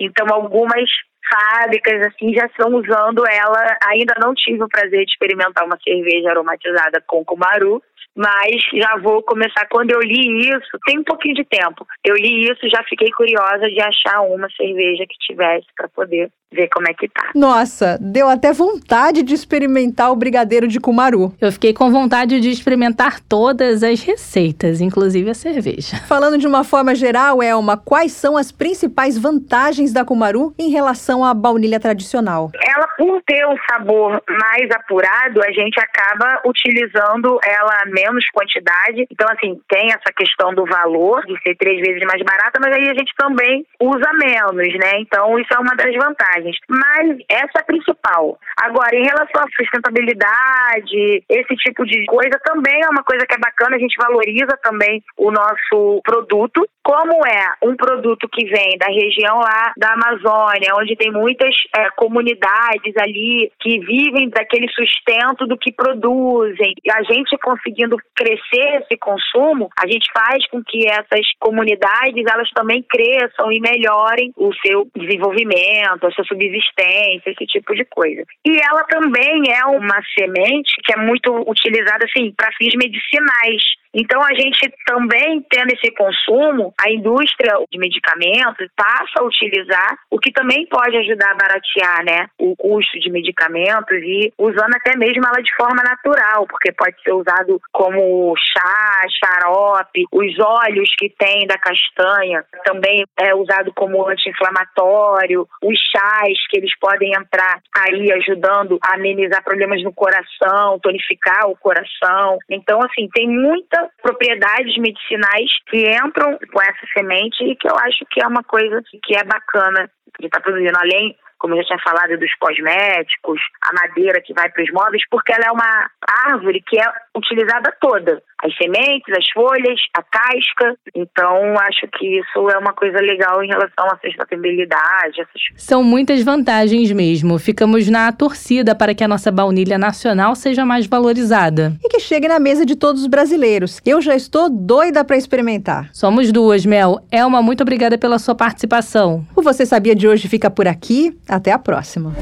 Então 0.00 0.26
algumas 0.30 0.88
fábricas 1.30 2.06
assim 2.06 2.34
já 2.34 2.46
estão 2.46 2.74
usando 2.74 3.24
ela. 3.26 3.76
Ainda 3.88 4.14
não 4.20 4.34
tive 4.34 4.64
o 4.64 4.68
prazer 4.68 5.04
de 5.04 5.12
experimentar 5.12 5.64
uma 5.64 5.78
cerveja 5.82 6.30
aromatizada 6.30 7.02
com 7.06 7.24
Cumaru, 7.24 7.82
mas 8.16 8.60
já 8.74 8.96
vou 8.98 9.22
começar. 9.22 9.66
Quando 9.70 9.90
eu 9.90 10.00
li 10.00 10.48
isso, 10.48 10.78
tem 10.86 10.98
um 10.98 11.04
pouquinho 11.04 11.34
de 11.34 11.44
tempo. 11.44 11.86
Eu 12.04 12.14
li 12.14 12.48
isso, 12.50 12.68
já 12.68 12.82
fiquei 12.84 13.10
curiosa 13.10 13.68
de 13.68 13.80
achar 13.80 14.20
uma 14.22 14.48
cerveja 14.56 15.04
que 15.06 15.18
tivesse 15.26 15.66
para 15.76 15.88
poder 15.88 16.30
ver 16.52 16.68
como 16.68 16.88
é 16.88 16.94
que 16.94 17.08
tá. 17.08 17.30
Nossa, 17.34 17.98
deu 18.00 18.28
até 18.28 18.52
vontade 18.52 19.22
de 19.22 19.34
experimentar 19.34 20.12
o 20.12 20.16
brigadeiro 20.16 20.68
de 20.68 20.78
cumaru. 20.78 21.34
Eu 21.40 21.50
fiquei 21.50 21.72
com 21.72 21.90
vontade 21.90 22.38
de 22.40 22.50
experimentar 22.50 23.20
todas 23.20 23.82
as 23.82 24.02
receitas, 24.02 24.80
inclusive 24.80 25.30
a 25.30 25.34
cerveja. 25.34 25.96
Falando 26.06 26.38
de 26.38 26.46
uma 26.46 26.62
forma 26.62 26.94
geral, 26.94 27.42
Elma, 27.42 27.76
quais 27.76 28.12
são 28.12 28.36
as 28.36 28.52
principais 28.52 29.18
vantagens 29.18 29.92
da 29.92 30.04
cumaru 30.04 30.54
em 30.58 30.70
relação 30.70 31.24
à 31.24 31.32
baunilha 31.32 31.80
tradicional? 31.80 32.50
Ela, 32.54 32.86
por 32.98 33.22
ter 33.22 33.46
um 33.46 33.56
sabor 33.70 34.22
mais 34.28 34.70
apurado, 34.70 35.42
a 35.42 35.50
gente 35.52 35.80
acaba 35.80 36.42
utilizando 36.46 37.38
ela 37.44 37.84
menos 37.92 38.24
quantidade. 38.32 39.06
Então, 39.10 39.28
assim, 39.30 39.60
tem 39.68 39.88
essa 39.88 40.12
questão 40.16 40.54
do 40.54 40.64
valor 40.64 41.24
de 41.26 41.40
ser 41.42 41.54
três 41.56 41.80
vezes 41.80 42.02
mais 42.06 42.22
barata, 42.22 42.58
mas 42.60 42.74
aí 42.74 42.88
a 42.88 42.94
gente 42.94 43.12
também 43.16 43.64
usa 43.80 44.10
menos, 44.14 44.72
né? 44.78 44.98
Então, 44.98 45.38
isso 45.38 45.52
é 45.54 45.58
uma 45.58 45.76
das 45.76 45.94
vantagens. 45.94 46.56
Mas 46.68 47.18
essa 47.28 47.58
é 47.58 47.60
a 47.60 47.64
principal. 47.64 48.38
Agora, 48.56 48.94
em 48.96 49.04
relação 49.04 49.42
à 49.42 49.46
sustentabilidade, 49.56 51.24
esse 51.28 51.54
tipo 51.56 51.84
de 51.84 52.04
coisa 52.06 52.38
também 52.44 52.80
é 52.82 52.88
uma 52.88 53.04
coisa 53.04 53.26
que 53.26 53.34
é 53.34 53.38
bacana, 53.38 53.76
a 53.76 53.78
gente 53.78 53.96
valoriza 53.96 54.56
também 54.62 55.02
o 55.16 55.30
nosso 55.30 56.00
produto. 56.04 56.66
Como 56.82 57.24
é 57.26 57.54
um 57.62 57.76
produto 57.76 58.28
que 58.28 58.44
vem 58.44 58.76
da 58.76 58.86
região 58.86 59.38
lá 59.38 59.72
da 59.76 59.92
Amazônia, 59.92 60.74
onde 60.74 60.96
tem 60.96 61.12
muitas 61.12 61.54
é, 61.76 61.88
comunidades 61.90 62.96
ali 62.98 63.50
que 63.60 63.78
vivem 63.80 64.28
daquele 64.28 64.68
sustento 64.68 65.46
do 65.46 65.56
que 65.56 65.72
produzem, 65.72 66.74
e 66.84 66.90
a 66.90 67.02
gente 67.04 67.38
conseguindo 67.38 67.96
crescer 68.14 68.82
esse 68.82 68.96
consumo, 68.98 69.68
a 69.78 69.86
gente 69.86 70.10
faz 70.12 70.44
com 70.48 70.62
que 70.62 70.88
essas 70.88 71.26
comunidades 71.38 72.24
elas 72.28 72.50
também 72.50 72.82
cresçam 72.82 73.52
e 73.52 73.60
melhorem 73.60 74.32
o 74.36 74.52
seu 74.54 74.88
desenvolvimento, 74.96 76.06
a 76.06 76.10
sua 76.10 76.24
subsistência, 76.24 77.30
esse 77.30 77.46
tipo 77.46 77.74
de 77.74 77.84
coisa. 77.84 78.24
E 78.44 78.56
ela 78.60 78.82
também 78.84 79.44
é 79.52 79.64
uma 79.66 80.02
semente 80.18 80.74
que 80.84 80.92
é 80.92 80.96
muito 80.96 81.32
utilizada 81.48 82.04
assim 82.04 82.32
para 82.32 82.52
fins 82.58 82.74
medicinais. 82.74 83.81
Então, 83.94 84.22
a 84.22 84.34
gente 84.34 84.72
também, 84.86 85.44
tendo 85.50 85.72
esse 85.72 85.92
consumo, 85.94 86.72
a 86.80 86.90
indústria 86.90 87.54
de 87.70 87.78
medicamentos 87.78 88.68
passa 88.74 89.20
a 89.20 89.24
utilizar, 89.24 89.98
o 90.10 90.18
que 90.18 90.32
também 90.32 90.66
pode 90.66 90.96
ajudar 90.96 91.32
a 91.32 91.34
baratear 91.34 92.04
né, 92.04 92.26
o 92.38 92.56
custo 92.56 92.98
de 92.98 93.10
medicamentos 93.10 93.96
e 94.02 94.32
usando 94.38 94.74
até 94.74 94.96
mesmo 94.96 95.22
ela 95.26 95.42
de 95.42 95.54
forma 95.54 95.82
natural, 95.82 96.46
porque 96.46 96.72
pode 96.72 96.96
ser 97.02 97.12
usado 97.12 97.60
como 97.70 98.34
chá, 98.36 99.02
xarope, 99.22 100.04
os 100.10 100.38
óleos 100.40 100.90
que 100.96 101.10
tem 101.10 101.46
da 101.46 101.58
castanha 101.58 102.44
também 102.64 103.04
é 103.18 103.34
usado 103.34 103.72
como 103.74 104.08
anti-inflamatório, 104.08 105.46
os 105.62 105.78
chás 105.94 106.38
que 106.48 106.58
eles 106.58 106.76
podem 106.78 107.12
entrar 107.12 107.60
aí 107.76 108.12
ajudando 108.12 108.78
a 108.82 108.94
amenizar 108.94 109.42
problemas 109.44 109.82
no 109.82 109.92
coração, 109.92 110.78
tonificar 110.80 111.48
o 111.48 111.56
coração. 111.56 112.38
Então, 112.48 112.80
assim, 112.82 113.08
tem 113.12 113.28
muita 113.28 113.81
propriedades 114.02 114.76
medicinais 114.78 115.50
que 115.68 115.84
entram 115.92 116.38
com 116.52 116.62
essa 116.62 116.86
semente 116.92 117.42
e 117.44 117.56
que 117.56 117.68
eu 117.68 117.76
acho 117.76 118.04
que 118.10 118.22
é 118.22 118.26
uma 118.26 118.42
coisa 118.42 118.82
que 119.02 119.16
é 119.16 119.24
bacana 119.24 119.90
de 120.18 120.26
estar 120.26 120.40
tá 120.40 120.44
produzindo. 120.44 120.78
Além 120.78 121.16
como 121.42 121.54
eu 121.54 121.58
já 121.58 121.64
tinha 121.64 121.78
falado, 121.80 122.16
dos 122.16 122.32
cosméticos, 122.36 123.40
a 123.62 123.72
madeira 123.74 124.22
que 124.22 124.32
vai 124.32 124.48
para 124.48 124.62
os 124.62 124.70
móveis, 124.70 125.02
porque 125.10 125.32
ela 125.32 125.46
é 125.46 125.50
uma 125.50 125.90
árvore 126.30 126.62
que 126.62 126.78
é 126.78 126.84
utilizada 127.16 127.76
toda. 127.80 128.22
As 128.42 128.54
sementes, 128.56 129.14
as 129.16 129.30
folhas, 129.32 129.78
a 129.96 130.02
casca. 130.02 130.76
Então, 130.94 131.54
acho 131.58 131.86
que 131.98 132.18
isso 132.18 132.50
é 132.50 132.58
uma 132.58 132.72
coisa 132.72 132.98
legal 132.98 133.42
em 133.42 133.48
relação 133.48 133.86
à 133.86 133.98
sustentabilidade. 134.04 135.20
Essas... 135.20 135.42
São 135.56 135.84
muitas 135.84 136.22
vantagens 136.22 136.90
mesmo. 136.90 137.38
Ficamos 137.38 137.88
na 137.88 138.10
torcida 138.12 138.74
para 138.74 138.94
que 138.94 139.04
a 139.04 139.08
nossa 139.08 139.30
baunilha 139.30 139.78
nacional 139.78 140.34
seja 140.34 140.64
mais 140.64 140.86
valorizada. 140.86 141.76
E 141.82 141.88
que 141.88 142.00
chegue 142.00 142.26
na 142.26 142.38
mesa 142.38 142.66
de 142.66 142.76
todos 142.76 143.02
os 143.02 143.06
brasileiros. 143.06 143.80
Eu 143.86 144.00
já 144.00 144.16
estou 144.16 144.50
doida 144.50 145.04
para 145.04 145.16
experimentar. 145.16 145.88
Somos 145.92 146.32
duas, 146.32 146.66
Mel. 146.66 146.98
Elma, 147.10 147.40
muito 147.42 147.62
obrigada 147.62 147.96
pela 147.96 148.18
sua 148.18 148.34
participação. 148.34 149.24
O 149.36 149.42
Você 149.42 149.64
Sabia 149.64 149.94
de 149.94 150.08
hoje 150.08 150.28
fica 150.28 150.50
por 150.50 150.66
aqui. 150.66 151.16
Até 151.28 151.52
a 151.52 151.58
próxima. 151.58 152.12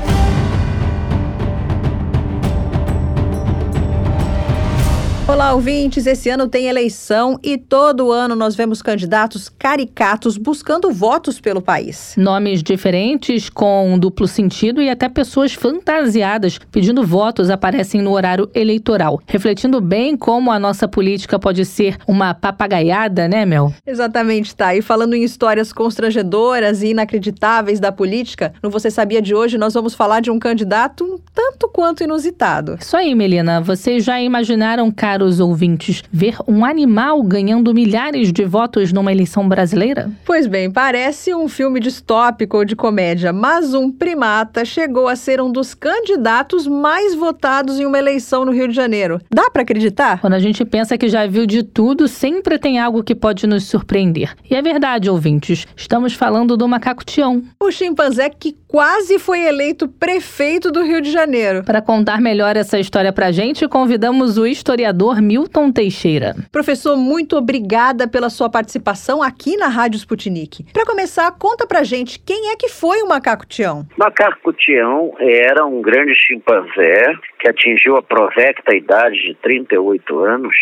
Olá, 5.31 5.55
ouvintes! 5.55 6.09
Esse 6.09 6.28
ano 6.28 6.49
tem 6.49 6.66
eleição 6.66 7.39
e 7.41 7.57
todo 7.57 8.11
ano 8.11 8.35
nós 8.35 8.57
vemos 8.57 8.83
candidatos 8.83 9.49
caricatos 9.49 10.37
buscando 10.37 10.91
votos 10.91 11.41
pelo 11.41 11.62
país. 11.62 12.16
Nomes 12.18 12.64
diferentes, 12.64 13.49
com 13.49 13.97
duplo 13.97 14.26
sentido 14.26 14.83
e 14.83 14.91
até 14.91 15.09
pessoas 15.09 15.55
fantasiadas 15.55 16.59
pedindo 16.72 17.07
votos 17.07 17.49
aparecem 17.49 18.03
no 18.03 18.11
horário 18.11 18.51
eleitoral, 18.53 19.22
refletindo 19.24 19.81
bem 19.81 20.16
como 20.16 20.51
a 20.51 20.59
nossa 20.59 20.89
política 20.89 21.39
pode 21.39 21.64
ser 21.64 21.97
uma 22.09 22.35
papagaiada, 22.35 23.28
né, 23.28 23.47
Mel? 23.47 23.72
Exatamente, 23.87 24.55
tá. 24.57 24.74
E 24.74 24.83
falando 24.83 25.14
em 25.14 25.22
histórias 25.22 25.72
constrangedoras 25.72 26.83
e 26.83 26.89
inacreditáveis 26.89 27.78
da 27.78 27.93
política, 27.93 28.53
no 28.61 28.68
Você 28.68 28.91
Sabia 28.91 29.22
de 29.22 29.33
hoje 29.33 29.57
nós 29.57 29.74
vamos 29.74 29.95
falar 29.95 30.18
de 30.18 30.31
um 30.33 30.41
candidato 30.41 31.05
um 31.05 31.18
tanto 31.33 31.68
quanto 31.68 32.03
inusitado. 32.03 32.76
Isso 32.81 32.97
aí, 32.97 33.14
Melina. 33.14 33.61
Vocês 33.61 34.03
já 34.03 34.20
imaginaram, 34.20 34.91
cara? 34.91 35.20
Caros 35.21 35.39
ouvintes, 35.39 36.03
ver 36.11 36.37
um 36.49 36.64
animal 36.64 37.23
ganhando 37.23 37.75
milhares 37.75 38.33
de 38.33 38.45
votos 38.45 38.91
numa 38.91 39.12
eleição 39.12 39.47
brasileira? 39.47 40.11
Pois 40.25 40.47
bem, 40.47 40.71
parece 40.71 41.35
um 41.35 41.47
filme 41.47 41.79
distópico 41.79 42.57
ou 42.57 42.64
de 42.64 42.75
comédia, 42.75 43.33
mas 43.33 43.75
um 43.75 43.93
primata 43.93 44.64
chegou 44.64 45.09
a 45.09 45.16
ser 45.16 45.39
um 45.41 45.53
dos 45.53 45.75
candidatos 45.75 46.66
mais 46.66 47.14
votados 47.14 47.79
em 47.79 47.85
uma 47.85 47.99
eleição 47.99 48.47
no 48.47 48.53
Rio 48.53 48.68
de 48.68 48.75
Janeiro. 48.75 49.21
Dá 49.31 49.51
para 49.51 49.61
acreditar? 49.61 50.21
Quando 50.23 50.35
a 50.35 50.39
gente 50.39 50.64
pensa 50.64 50.97
que 50.97 51.09
já 51.09 51.27
viu 51.27 51.45
de 51.45 51.62
tudo, 51.62 52.09
sempre 52.09 52.59
tem 52.59 52.79
algo 52.79 53.05
que 53.05 53.14
pode 53.14 53.47
nos 53.47 53.64
surpreender. 53.64 54.35
E 54.51 54.55
é 54.55 54.62
verdade, 54.62 55.11
ouvintes, 55.11 55.66
estamos 55.77 56.14
falando 56.14 56.57
do 56.57 56.66
macaco 56.66 57.05
Tião. 57.05 57.43
O 57.62 57.71
chimpanzé 57.71 58.31
que 58.31 58.57
quase 58.71 59.18
foi 59.18 59.41
eleito 59.41 59.89
prefeito 59.89 60.71
do 60.71 60.83
Rio 60.83 61.01
de 61.01 61.11
Janeiro. 61.11 61.64
Para 61.64 61.83
contar 61.83 62.21
melhor 62.21 62.57
essa 62.57 62.79
história 62.79 63.12
pra 63.12 63.33
gente, 63.33 63.66
convidamos 63.66 64.39
o 64.39 64.47
historiador 64.47 65.21
Milton 65.21 65.73
Teixeira. 65.73 66.35
Professor, 66.53 66.97
muito 66.97 67.37
obrigada 67.37 68.07
pela 68.07 68.31
sua 68.31 68.49
participação 68.49 69.23
aqui 69.23 69.57
na 69.57 69.66
Rádio 69.66 69.99
Sputnik. 69.99 70.64
Para 70.73 70.87
começar, 70.87 71.31
conta 71.33 71.66
pra 71.66 71.83
gente 71.83 72.21
quem 72.21 72.53
é 72.53 72.57
que 72.57 72.68
foi 72.68 73.03
o 73.03 73.09
macaco 73.09 73.45
Tião. 73.45 73.85
Macaco 73.99 74.53
Tião 74.53 75.14
era 75.18 75.66
um 75.66 75.83
grande 75.83 76.14
chimpanzé 76.14 77.12
que 77.41 77.49
atingiu 77.49 77.97
a 77.97 78.03
provecta 78.03 78.77
idade 78.77 79.16
de 79.16 79.35
38 79.43 80.18
anos 80.21 80.55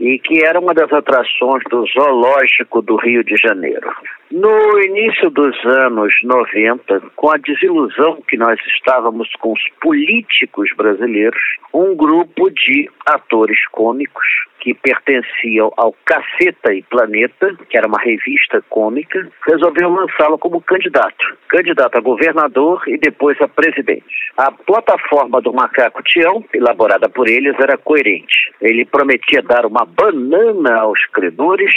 e 0.00 0.18
que 0.18 0.44
era 0.44 0.58
uma 0.58 0.74
das 0.74 0.92
atrações 0.92 1.62
do 1.70 1.86
Zoológico 1.86 2.82
do 2.82 2.96
Rio 2.96 3.22
de 3.24 3.36
Janeiro. 3.36 3.90
No 4.30 4.80
início 4.80 5.30
dos 5.30 5.56
anos 5.64 6.12
90, 6.22 7.00
com 7.14 7.30
a 7.30 7.36
desilusão 7.36 8.20
que 8.26 8.36
nós 8.36 8.58
estávamos 8.66 9.30
com 9.40 9.52
os 9.52 9.62
políticos 9.80 10.70
brasileiros, 10.76 11.42
um 11.72 11.94
grupo 11.94 12.50
de 12.50 12.90
atores 13.06 13.58
cômicos 13.70 14.26
que 14.64 14.72
pertenciam 14.72 15.70
ao 15.76 15.94
Caceta 16.06 16.72
e 16.72 16.82
Planeta, 16.84 17.54
que 17.68 17.76
era 17.76 17.86
uma 17.86 18.00
revista 18.00 18.62
cômica, 18.70 19.28
resolveu 19.46 19.90
lançá-lo 19.90 20.38
como 20.38 20.62
candidato. 20.62 21.36
Candidato 21.50 21.98
a 21.98 22.00
governador 22.00 22.82
e 22.86 22.96
depois 22.96 23.38
a 23.42 23.46
presidente. 23.46 24.32
A 24.38 24.50
plataforma 24.50 25.42
do 25.42 25.52
Macaco 25.52 26.02
Tião, 26.02 26.42
elaborada 26.54 27.10
por 27.10 27.28
eles, 27.28 27.54
era 27.60 27.76
coerente. 27.76 28.54
Ele 28.62 28.86
prometia 28.86 29.42
dar 29.42 29.66
uma 29.66 29.84
banana 29.84 30.76
aos 30.80 31.04
credores, 31.12 31.74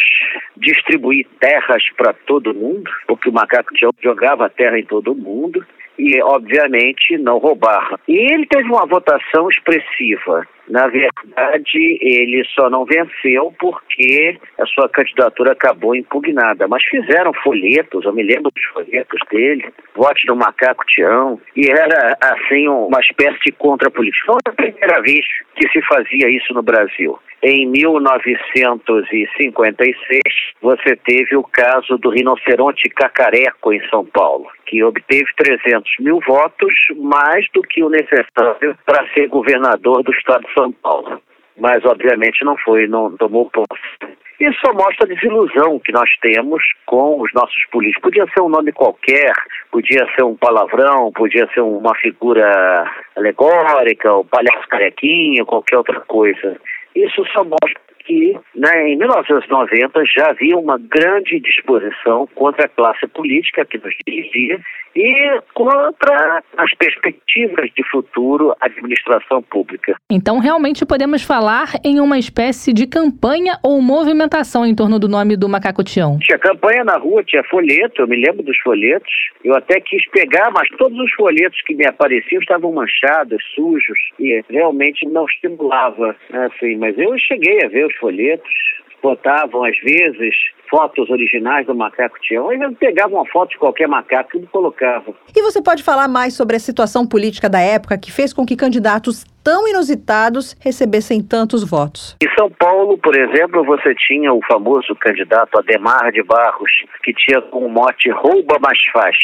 distribuir 0.56 1.28
terras 1.42 1.84
para 1.98 2.14
todo 2.14 2.54
mundo, 2.54 2.90
porque 3.06 3.28
o 3.28 3.34
Macaco 3.34 3.74
Tião 3.74 3.92
jogava 4.02 4.50
terra 4.50 4.80
em 4.80 4.86
todo 4.86 5.14
mundo, 5.14 5.62
e, 6.00 6.22
obviamente, 6.22 7.18
não 7.18 7.38
roubar. 7.40 8.00
E 8.08 8.16
ele 8.16 8.46
teve 8.46 8.70
uma 8.70 8.86
votação 8.86 9.50
expressiva. 9.50 10.48
Na 10.70 10.88
verdade, 10.88 11.98
ele 12.02 12.44
só 12.54 12.70
não 12.70 12.86
venceu 12.86 13.54
porque 13.60 14.38
a 14.60 14.66
sua 14.66 14.90
candidatura 14.90 15.54
acabou 15.54 15.96
impugnada. 15.96 16.68
Mas 16.68 16.84
fizeram 16.86 17.32
folhetos, 17.44 18.04
eu 18.06 18.14
me 18.14 18.24
lembro 18.24 18.52
dos 18.52 18.64
folhetos 18.74 19.20
dele, 19.32 19.66
vote 19.96 20.28
do 20.28 20.36
macaco 20.36 20.86
Tião, 20.88 21.40
e 21.56 21.70
era, 21.70 22.18
assim, 22.22 22.68
uma 22.68 23.00
espécie 23.00 23.40
de 23.46 23.54
contrapolítica. 23.54 24.26
Foi 24.26 24.36
a 24.46 24.52
primeira 24.52 25.02
vez 25.02 25.26
que 25.56 25.70
se 25.70 25.82
fazia 25.84 26.30
isso 26.30 26.54
no 26.54 26.62
Brasil. 26.62 27.18
Em 27.44 27.68
1956, 27.68 30.22
você 30.60 30.96
teve 30.96 31.36
o 31.36 31.44
caso 31.44 31.96
do 32.00 32.10
rinoceronte 32.10 32.90
cacareco 32.90 33.72
em 33.72 33.80
São 33.90 34.04
Paulo, 34.04 34.48
que 34.66 34.84
obteve 34.84 35.28
300 35.38 35.88
mil 36.00 36.20
votos, 36.26 36.74
mais 36.98 37.46
do 37.54 37.62
que 37.62 37.84
o 37.84 37.90
necessário 37.90 38.76
para 38.86 39.08
ser 39.14 39.28
governador 39.28 40.02
do 40.02 40.12
estado 40.12 40.48
de 40.48 40.54
São 40.58 40.72
Paulo. 40.72 41.22
Mas, 41.58 41.84
obviamente, 41.86 42.44
não 42.44 42.58
foi, 42.58 42.88
não 42.88 43.16
tomou 43.18 43.50
posse. 43.50 44.18
Isso 44.40 44.60
só 44.64 44.72
mostra 44.72 45.06
a 45.06 45.08
desilusão 45.08 45.80
que 45.80 45.92
nós 45.92 46.10
temos 46.22 46.64
com 46.86 47.20
os 47.20 47.34
nossos 47.34 47.66
políticos. 47.72 48.04
Podia 48.04 48.26
ser 48.28 48.42
um 48.42 48.50
nome 48.50 48.72
qualquer, 48.72 49.34
podia 49.72 50.08
ser 50.16 50.24
um 50.24 50.36
palavrão, 50.36 51.12
podia 51.12 51.48
ser 51.54 51.62
uma 51.62 51.96
figura 51.96 52.86
alegórica, 53.16 54.14
o 54.14 54.24
palhaço 54.24 54.68
carequinho, 54.70 55.46
qualquer 55.46 55.78
outra 55.78 56.00
coisa. 56.02 56.56
Isso 56.96 57.26
só 57.34 57.44
mostra 57.44 57.82
que 58.06 58.40
né, 58.56 58.90
em 58.90 58.98
1990 58.98 60.06
já 60.06 60.30
havia 60.30 60.58
uma 60.58 60.78
grande 60.78 61.40
disposição 61.40 62.28
contra 62.36 62.66
a 62.66 62.70
classe 62.70 63.06
política 63.08 63.66
que 63.66 63.78
nos 63.78 63.94
dirigia 64.08 64.60
e 64.98 65.42
contra 65.54 66.44
as 66.58 66.74
perspectivas 66.76 67.70
de 67.76 67.84
futuro 67.92 68.56
administração 68.60 69.44
pública. 69.44 69.96
Então, 70.10 70.40
realmente 70.40 70.86
podemos 70.86 71.24
falar 71.24 71.74
em 71.84 72.00
uma 72.00 72.18
espécie 72.18 72.74
de 72.74 72.88
campanha 72.88 73.60
ou 73.64 73.80
movimentação 73.80 74.66
em 74.66 74.74
torno 74.74 74.98
do 74.98 75.08
nome 75.08 75.38
do 75.38 75.48
Macaco 75.48 75.84
Tião? 75.84 76.18
Tinha 76.20 76.40
campanha 76.40 76.84
na 76.84 76.98
rua, 76.98 77.24
tinha 77.24 77.44
folheto, 77.44 78.02
eu 78.02 78.08
me 78.08 78.16
lembro 78.16 78.42
dos 78.42 78.58
folhetos. 78.60 79.14
Eu 79.44 79.56
até 79.56 79.80
quis 79.80 80.04
pegar, 80.10 80.50
mas 80.52 80.68
todos 80.78 80.98
os 80.98 81.12
folhetos 81.14 81.62
que 81.62 81.76
me 81.76 81.86
apareciam 81.86 82.42
estavam 82.42 82.72
manchados, 82.72 83.38
sujos, 83.54 84.00
e 84.20 84.44
realmente 84.50 85.06
não 85.08 85.26
estimulava, 85.26 86.16
né, 86.32 86.50
assim. 86.52 86.76
Mas 86.78 86.98
eu 86.98 87.16
cheguei 87.20 87.64
a 87.64 87.68
ver 87.68 87.86
os 87.86 87.96
folhetos, 87.98 88.52
botavam 89.02 89.64
às 89.64 89.78
vezes 89.80 90.36
fotos 90.70 91.10
originais 91.10 91.66
do 91.66 91.74
macaco 91.74 92.20
Tião, 92.22 92.52
e 92.52 92.76
pegavam 92.76 93.20
uma 93.20 93.32
foto 93.32 93.52
de 93.52 93.58
qualquer 93.58 93.88
macaco 93.88 94.38
e 94.38 94.46
colocavam. 94.48 95.16
E 95.36 95.42
você 95.42 95.62
pode 95.62 95.82
falar 95.82 96.08
mais 96.08 96.34
sobre 96.34 96.56
a 96.56 96.60
situação 96.60 97.06
política 97.06 97.50
da 97.50 97.60
época 97.60 97.98
que 97.98 98.12
fez 98.12 98.34
com 98.34 98.46
que 98.46 98.56
candidatos 98.56 99.26
tão 99.48 99.66
inusitados 99.66 100.58
recebessem 100.60 101.24
tantos 101.24 101.64
votos? 101.64 102.18
Em 102.22 102.30
São 102.38 102.52
Paulo, 102.52 102.98
por 102.98 103.18
exemplo, 103.18 103.64
você 103.64 103.96
tinha 103.96 104.34
o 104.34 104.42
famoso 104.46 104.94
candidato 105.00 105.58
Ademar 105.58 106.12
de 106.12 106.22
Barros, 106.22 106.70
que 107.02 107.14
tinha 107.14 107.42
como 107.44 107.70
mote 107.70 108.10
rouba 108.10 108.58
mais 108.60 108.78
faz. 108.92 109.16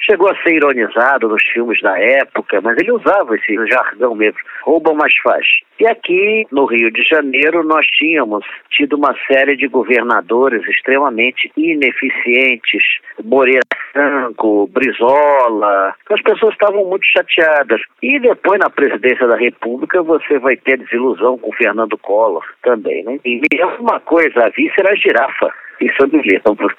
Chegou 0.00 0.30
a 0.30 0.42
ser 0.42 0.54
ironizado 0.54 1.28
nos 1.28 1.42
filmes 1.52 1.78
da 1.82 1.98
época, 1.98 2.58
mas 2.62 2.78
ele 2.78 2.90
usava 2.90 3.36
esse 3.36 3.54
jargão 3.66 4.14
mesmo, 4.14 4.38
rouba 4.64 4.94
mais 4.94 5.14
faz. 5.18 5.44
E 5.78 5.86
aqui 5.86 6.46
no 6.50 6.64
Rio 6.64 6.90
de 6.90 7.02
Janeiro 7.02 7.62
nós 7.62 7.86
tínhamos 7.88 8.46
tido 8.70 8.96
uma 8.96 9.14
série 9.30 9.58
de 9.58 9.68
governadores 9.68 10.66
extremamente 10.66 11.52
ineficientes, 11.54 12.82
Moreira 13.22 13.60
Franco, 13.92 14.70
Brizola, 14.72 15.94
as 16.08 16.22
pessoas 16.22 16.54
estavam 16.54 16.86
muito 16.86 17.04
chateadas. 17.04 17.82
E 18.02 18.18
depois 18.18 18.58
na 18.58 18.70
presidência 18.70 19.26
da 19.26 19.36
República 19.36 19.65
você 20.02 20.38
vai 20.38 20.56
ter 20.56 20.78
desilusão 20.78 21.38
com 21.38 21.52
Fernando 21.52 21.98
Collor 21.98 22.44
também, 22.62 23.04
né? 23.04 23.18
E 23.24 23.40
uma 23.80 24.00
coisa, 24.00 24.46
a 24.46 24.48
vice 24.50 24.74
era 24.78 24.92
a 24.92 24.96
girafa. 24.96 25.52
Isso 25.80 25.96
eu 26.00 26.08
me 26.08 26.22
lembro. 26.22 26.74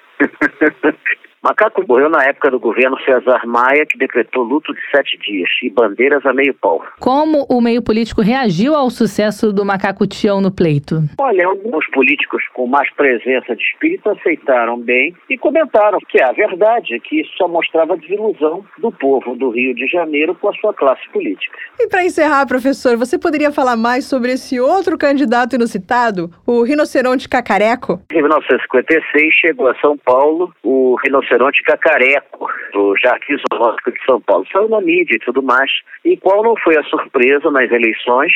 Macaco 1.43 1.83
morreu 1.87 2.09
na 2.09 2.23
época 2.23 2.49
do 2.49 2.59
governo 2.59 2.97
César 3.01 3.45
Maia, 3.45 3.85
que 3.85 3.97
decretou 3.97 4.43
luto 4.43 4.73
de 4.73 4.79
sete 4.89 5.17
dias 5.19 5.49
e 5.61 5.69
bandeiras 5.69 6.25
a 6.25 6.33
meio 6.33 6.53
pau. 6.55 6.83
Como 6.99 7.45
o 7.47 7.61
meio 7.61 7.81
político 7.81 8.21
reagiu 8.21 8.73
ao 8.73 8.89
sucesso 8.89 9.53
do 9.53 9.63
Macaco 9.63 10.07
Tião 10.07 10.41
no 10.41 10.51
pleito? 10.51 11.03
Olha, 11.19 11.45
alguns 11.45 11.87
políticos 11.91 12.43
com 12.53 12.65
mais 12.65 12.91
presença 12.95 13.55
de 13.55 13.61
espírito 13.61 14.09
aceitaram 14.09 14.79
bem 14.79 15.15
e 15.29 15.37
comentaram 15.37 15.99
que 16.09 16.21
a 16.21 16.31
verdade 16.31 16.95
é 16.95 16.99
que 16.99 17.21
isso 17.21 17.31
só 17.37 17.47
mostrava 17.47 17.93
a 17.93 17.97
desilusão 17.97 18.65
do 18.79 18.91
povo 18.91 19.35
do 19.35 19.51
Rio 19.51 19.75
de 19.75 19.85
Janeiro 19.87 20.33
com 20.33 20.49
a 20.49 20.53
sua 20.53 20.73
classe 20.73 21.07
política. 21.09 21.55
E 21.79 21.87
para 21.87 22.03
encerrar, 22.03 22.47
professor, 22.47 22.97
você 22.97 23.17
poderia 23.17 23.51
falar 23.51 23.77
mais 23.77 24.05
sobre 24.05 24.31
esse 24.31 24.59
outro 24.59 24.97
candidato 24.97 25.55
inusitado, 25.55 26.31
o 26.47 26.63
rinoceronte 26.63 27.29
cacareco? 27.29 28.01
Em 28.11 28.21
1956 28.21 29.33
chegou 29.35 29.67
a 29.67 29.75
São 29.75 29.95
Paulo 29.97 30.51
o 30.63 30.95
rinoceronte 31.03 31.26
rinoceronte 31.27 31.61
cacareco 31.63 32.47
do 32.73 32.95
Jardim 33.01 33.35
Zoológico 33.51 33.91
de 33.91 34.05
São 34.05 34.21
Paulo. 34.21 34.45
Saiu 34.51 34.69
na 34.69 34.81
mídia 34.81 35.15
e 35.15 35.19
tudo 35.19 35.43
mais. 35.43 35.71
E 36.03 36.17
qual 36.17 36.43
não 36.43 36.55
foi 36.57 36.77
a 36.77 36.83
surpresa 36.83 37.51
nas 37.51 37.69
eleições 37.71 38.31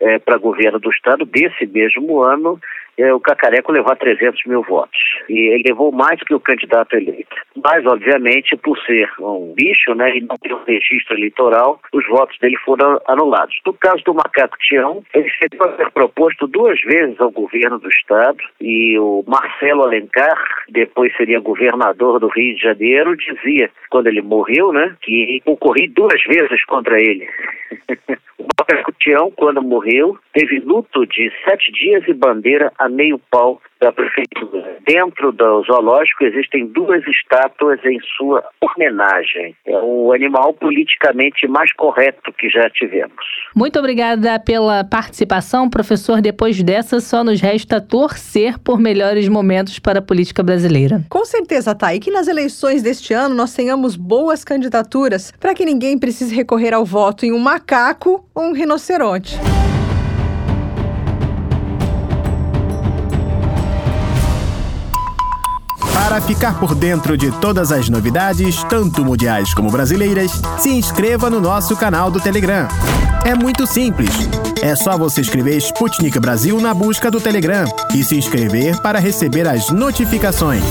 é, 0.00 0.18
para 0.18 0.38
governo 0.38 0.78
do 0.78 0.90
estado 0.90 1.24
desse 1.24 1.66
mesmo 1.66 2.22
ano 2.22 2.60
o 3.04 3.20
Cacareco 3.20 3.72
levar 3.72 3.96
300 3.96 4.44
mil 4.46 4.62
votos. 4.62 4.98
E 5.28 5.54
ele 5.54 5.64
levou 5.68 5.92
mais 5.92 6.20
que 6.22 6.34
o 6.34 6.40
candidato 6.40 6.96
eleito. 6.96 7.36
Mas, 7.64 7.84
obviamente, 7.86 8.56
por 8.56 8.78
ser 8.80 9.08
um 9.20 9.54
bicho 9.54 9.94
né, 9.94 10.16
e 10.16 10.20
não 10.20 10.36
ter 10.38 10.54
um 10.54 10.64
registro 10.64 11.16
eleitoral, 11.16 11.80
os 11.92 12.06
votos 12.08 12.38
dele 12.38 12.56
foram 12.64 13.00
anulados. 13.06 13.56
No 13.66 13.72
caso 13.72 14.02
do 14.04 14.14
Macaco 14.14 14.56
Tião, 14.58 15.02
ele 15.14 15.28
chegou 15.30 15.68
a 15.68 15.76
ser 15.76 15.90
proposto 15.90 16.46
duas 16.46 16.80
vezes 16.82 17.20
ao 17.20 17.30
governo 17.30 17.78
do 17.78 17.88
Estado 17.88 18.38
e 18.60 18.98
o 18.98 19.24
Marcelo 19.26 19.82
Alencar, 19.82 20.38
depois 20.68 21.14
seria 21.16 21.40
governador 21.40 22.20
do 22.20 22.28
Rio 22.28 22.54
de 22.54 22.62
Janeiro, 22.62 23.16
dizia, 23.16 23.70
quando 23.90 24.06
ele 24.06 24.22
morreu, 24.22 24.72
né, 24.72 24.96
que 25.02 25.40
concorri 25.44 25.88
duas 25.88 26.22
vezes 26.24 26.64
contra 26.66 27.00
ele. 27.00 27.28
o 28.38 28.46
Macaco 28.58 28.92
Tião, 29.00 29.30
quando 29.30 29.62
morreu, 29.62 30.16
teve 30.32 30.60
luto 30.60 31.06
de 31.06 31.30
sete 31.44 31.72
dias 31.72 32.04
e 32.06 32.14
bandeira 32.14 32.72
a 32.78 32.87
meio 32.88 33.18
pau 33.30 33.60
da 33.80 33.92
prefeitura. 33.92 34.76
Dentro 34.86 35.32
do 35.32 35.62
zoológico 35.64 36.24
existem 36.24 36.66
duas 36.66 37.06
estátuas 37.06 37.78
em 37.84 37.98
sua 38.16 38.42
homenagem. 38.60 39.54
É 39.66 39.78
o 39.78 40.12
animal 40.12 40.52
politicamente 40.54 41.46
mais 41.46 41.72
correto 41.74 42.32
que 42.32 42.48
já 42.48 42.68
tivemos. 42.70 43.24
Muito 43.54 43.78
obrigada 43.78 44.38
pela 44.40 44.84
participação, 44.84 45.70
professor. 45.70 46.20
Depois 46.20 46.60
dessa, 46.62 47.00
só 47.00 47.22
nos 47.22 47.40
resta 47.40 47.80
torcer 47.80 48.58
por 48.58 48.80
melhores 48.80 49.28
momentos 49.28 49.78
para 49.78 50.00
a 50.00 50.02
política 50.02 50.42
brasileira. 50.42 51.02
Com 51.08 51.24
certeza, 51.24 51.74
tá. 51.74 51.94
E 51.94 52.00
que 52.00 52.10
nas 52.10 52.28
eleições 52.28 52.82
deste 52.82 53.12
ano 53.14 53.34
nós 53.34 53.54
tenhamos 53.54 53.96
boas 53.96 54.44
candidaturas 54.44 55.32
para 55.32 55.54
que 55.54 55.64
ninguém 55.64 55.98
precise 55.98 56.34
recorrer 56.34 56.74
ao 56.74 56.84
voto 56.84 57.24
em 57.24 57.32
um 57.32 57.38
macaco 57.38 58.24
ou 58.34 58.44
um 58.44 58.52
rinoceronte. 58.52 59.36
Para 66.08 66.20
ficar 66.22 66.58
por 66.58 66.74
dentro 66.74 67.18
de 67.18 67.30
todas 67.32 67.70
as 67.70 67.90
novidades, 67.90 68.64
tanto 68.64 69.04
mundiais 69.04 69.52
como 69.52 69.70
brasileiras, 69.70 70.32
se 70.58 70.70
inscreva 70.70 71.28
no 71.28 71.38
nosso 71.38 71.76
canal 71.76 72.10
do 72.10 72.18
Telegram. 72.18 72.66
É 73.26 73.34
muito 73.34 73.66
simples. 73.66 74.08
É 74.62 74.74
só 74.74 74.96
você 74.96 75.20
escrever 75.20 75.58
Sputnik 75.58 76.18
Brasil 76.18 76.58
na 76.62 76.72
busca 76.72 77.10
do 77.10 77.20
Telegram 77.20 77.66
e 77.94 78.02
se 78.02 78.16
inscrever 78.16 78.80
para 78.80 78.98
receber 78.98 79.46
as 79.46 79.68
notificações. 79.68 80.64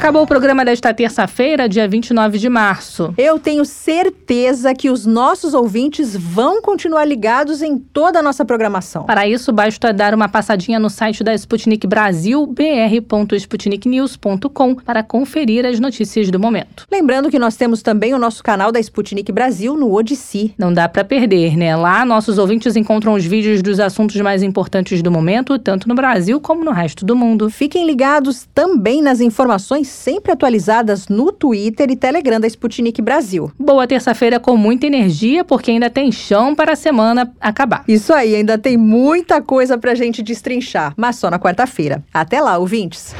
Acabou 0.00 0.22
o 0.22 0.26
programa 0.26 0.64
desta 0.64 0.94
terça-feira, 0.94 1.68
dia 1.68 1.86
29 1.86 2.38
de 2.38 2.48
março. 2.48 3.12
Eu 3.18 3.38
tenho 3.38 3.66
certeza 3.66 4.74
que 4.74 4.88
os 4.88 5.04
nossos 5.04 5.52
ouvintes 5.52 6.16
vão 6.16 6.62
continuar 6.62 7.04
ligados 7.04 7.60
em 7.60 7.76
toda 7.76 8.20
a 8.20 8.22
nossa 8.22 8.42
programação. 8.42 9.04
Para 9.04 9.28
isso, 9.28 9.52
basta 9.52 9.92
dar 9.92 10.14
uma 10.14 10.26
passadinha 10.26 10.78
no 10.78 10.88
site 10.88 11.22
da 11.22 11.34
Sputnik 11.34 11.86
Brasil, 11.86 12.46
br.sputniknews.com, 12.46 14.76
para 14.76 15.02
conferir 15.02 15.66
as 15.66 15.78
notícias 15.78 16.30
do 16.30 16.40
momento. 16.40 16.86
Lembrando 16.90 17.28
que 17.28 17.38
nós 17.38 17.56
temos 17.56 17.82
também 17.82 18.14
o 18.14 18.18
nosso 18.18 18.42
canal 18.42 18.72
da 18.72 18.80
Sputnik 18.80 19.30
Brasil 19.30 19.76
no 19.76 19.92
Odissi. 19.92 20.54
Não 20.56 20.72
dá 20.72 20.88
para 20.88 21.04
perder, 21.04 21.58
né? 21.58 21.76
Lá, 21.76 22.06
nossos 22.06 22.38
ouvintes 22.38 22.74
encontram 22.74 23.12
os 23.12 23.26
vídeos 23.26 23.60
dos 23.60 23.78
assuntos 23.78 24.18
mais 24.22 24.42
importantes 24.42 25.02
do 25.02 25.10
momento, 25.10 25.58
tanto 25.58 25.86
no 25.86 25.94
Brasil 25.94 26.40
como 26.40 26.64
no 26.64 26.70
resto 26.70 27.04
do 27.04 27.14
mundo. 27.14 27.50
Fiquem 27.50 27.86
ligados 27.86 28.48
também 28.54 29.02
nas 29.02 29.20
informações 29.20 29.89
sempre 29.90 30.32
atualizadas 30.32 31.08
no 31.08 31.32
Twitter 31.32 31.90
e 31.90 31.96
Telegram 31.96 32.40
da 32.40 32.46
Sputnik 32.46 33.02
Brasil. 33.02 33.52
Boa 33.58 33.86
terça-feira 33.86 34.40
com 34.40 34.56
muita 34.56 34.86
energia, 34.86 35.44
porque 35.44 35.70
ainda 35.70 35.90
tem 35.90 36.10
chão 36.10 36.54
para 36.54 36.72
a 36.72 36.76
semana 36.76 37.32
acabar. 37.40 37.84
Isso 37.86 38.12
aí, 38.12 38.34
ainda 38.34 38.56
tem 38.56 38.76
muita 38.76 39.42
coisa 39.42 39.76
pra 39.76 39.94
gente 39.94 40.22
destrinchar, 40.22 40.94
mas 40.96 41.16
só 41.16 41.30
na 41.30 41.38
quarta-feira. 41.38 42.02
Até 42.12 42.40
lá, 42.40 42.56
ouvintes! 42.56 43.14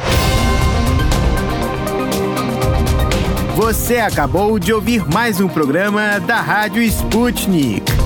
Você 3.56 3.98
acabou 3.98 4.58
de 4.58 4.72
ouvir 4.72 5.04
mais 5.12 5.38
um 5.38 5.46
programa 5.46 6.18
da 6.20 6.40
Rádio 6.40 6.82
Sputnik. 6.82 7.99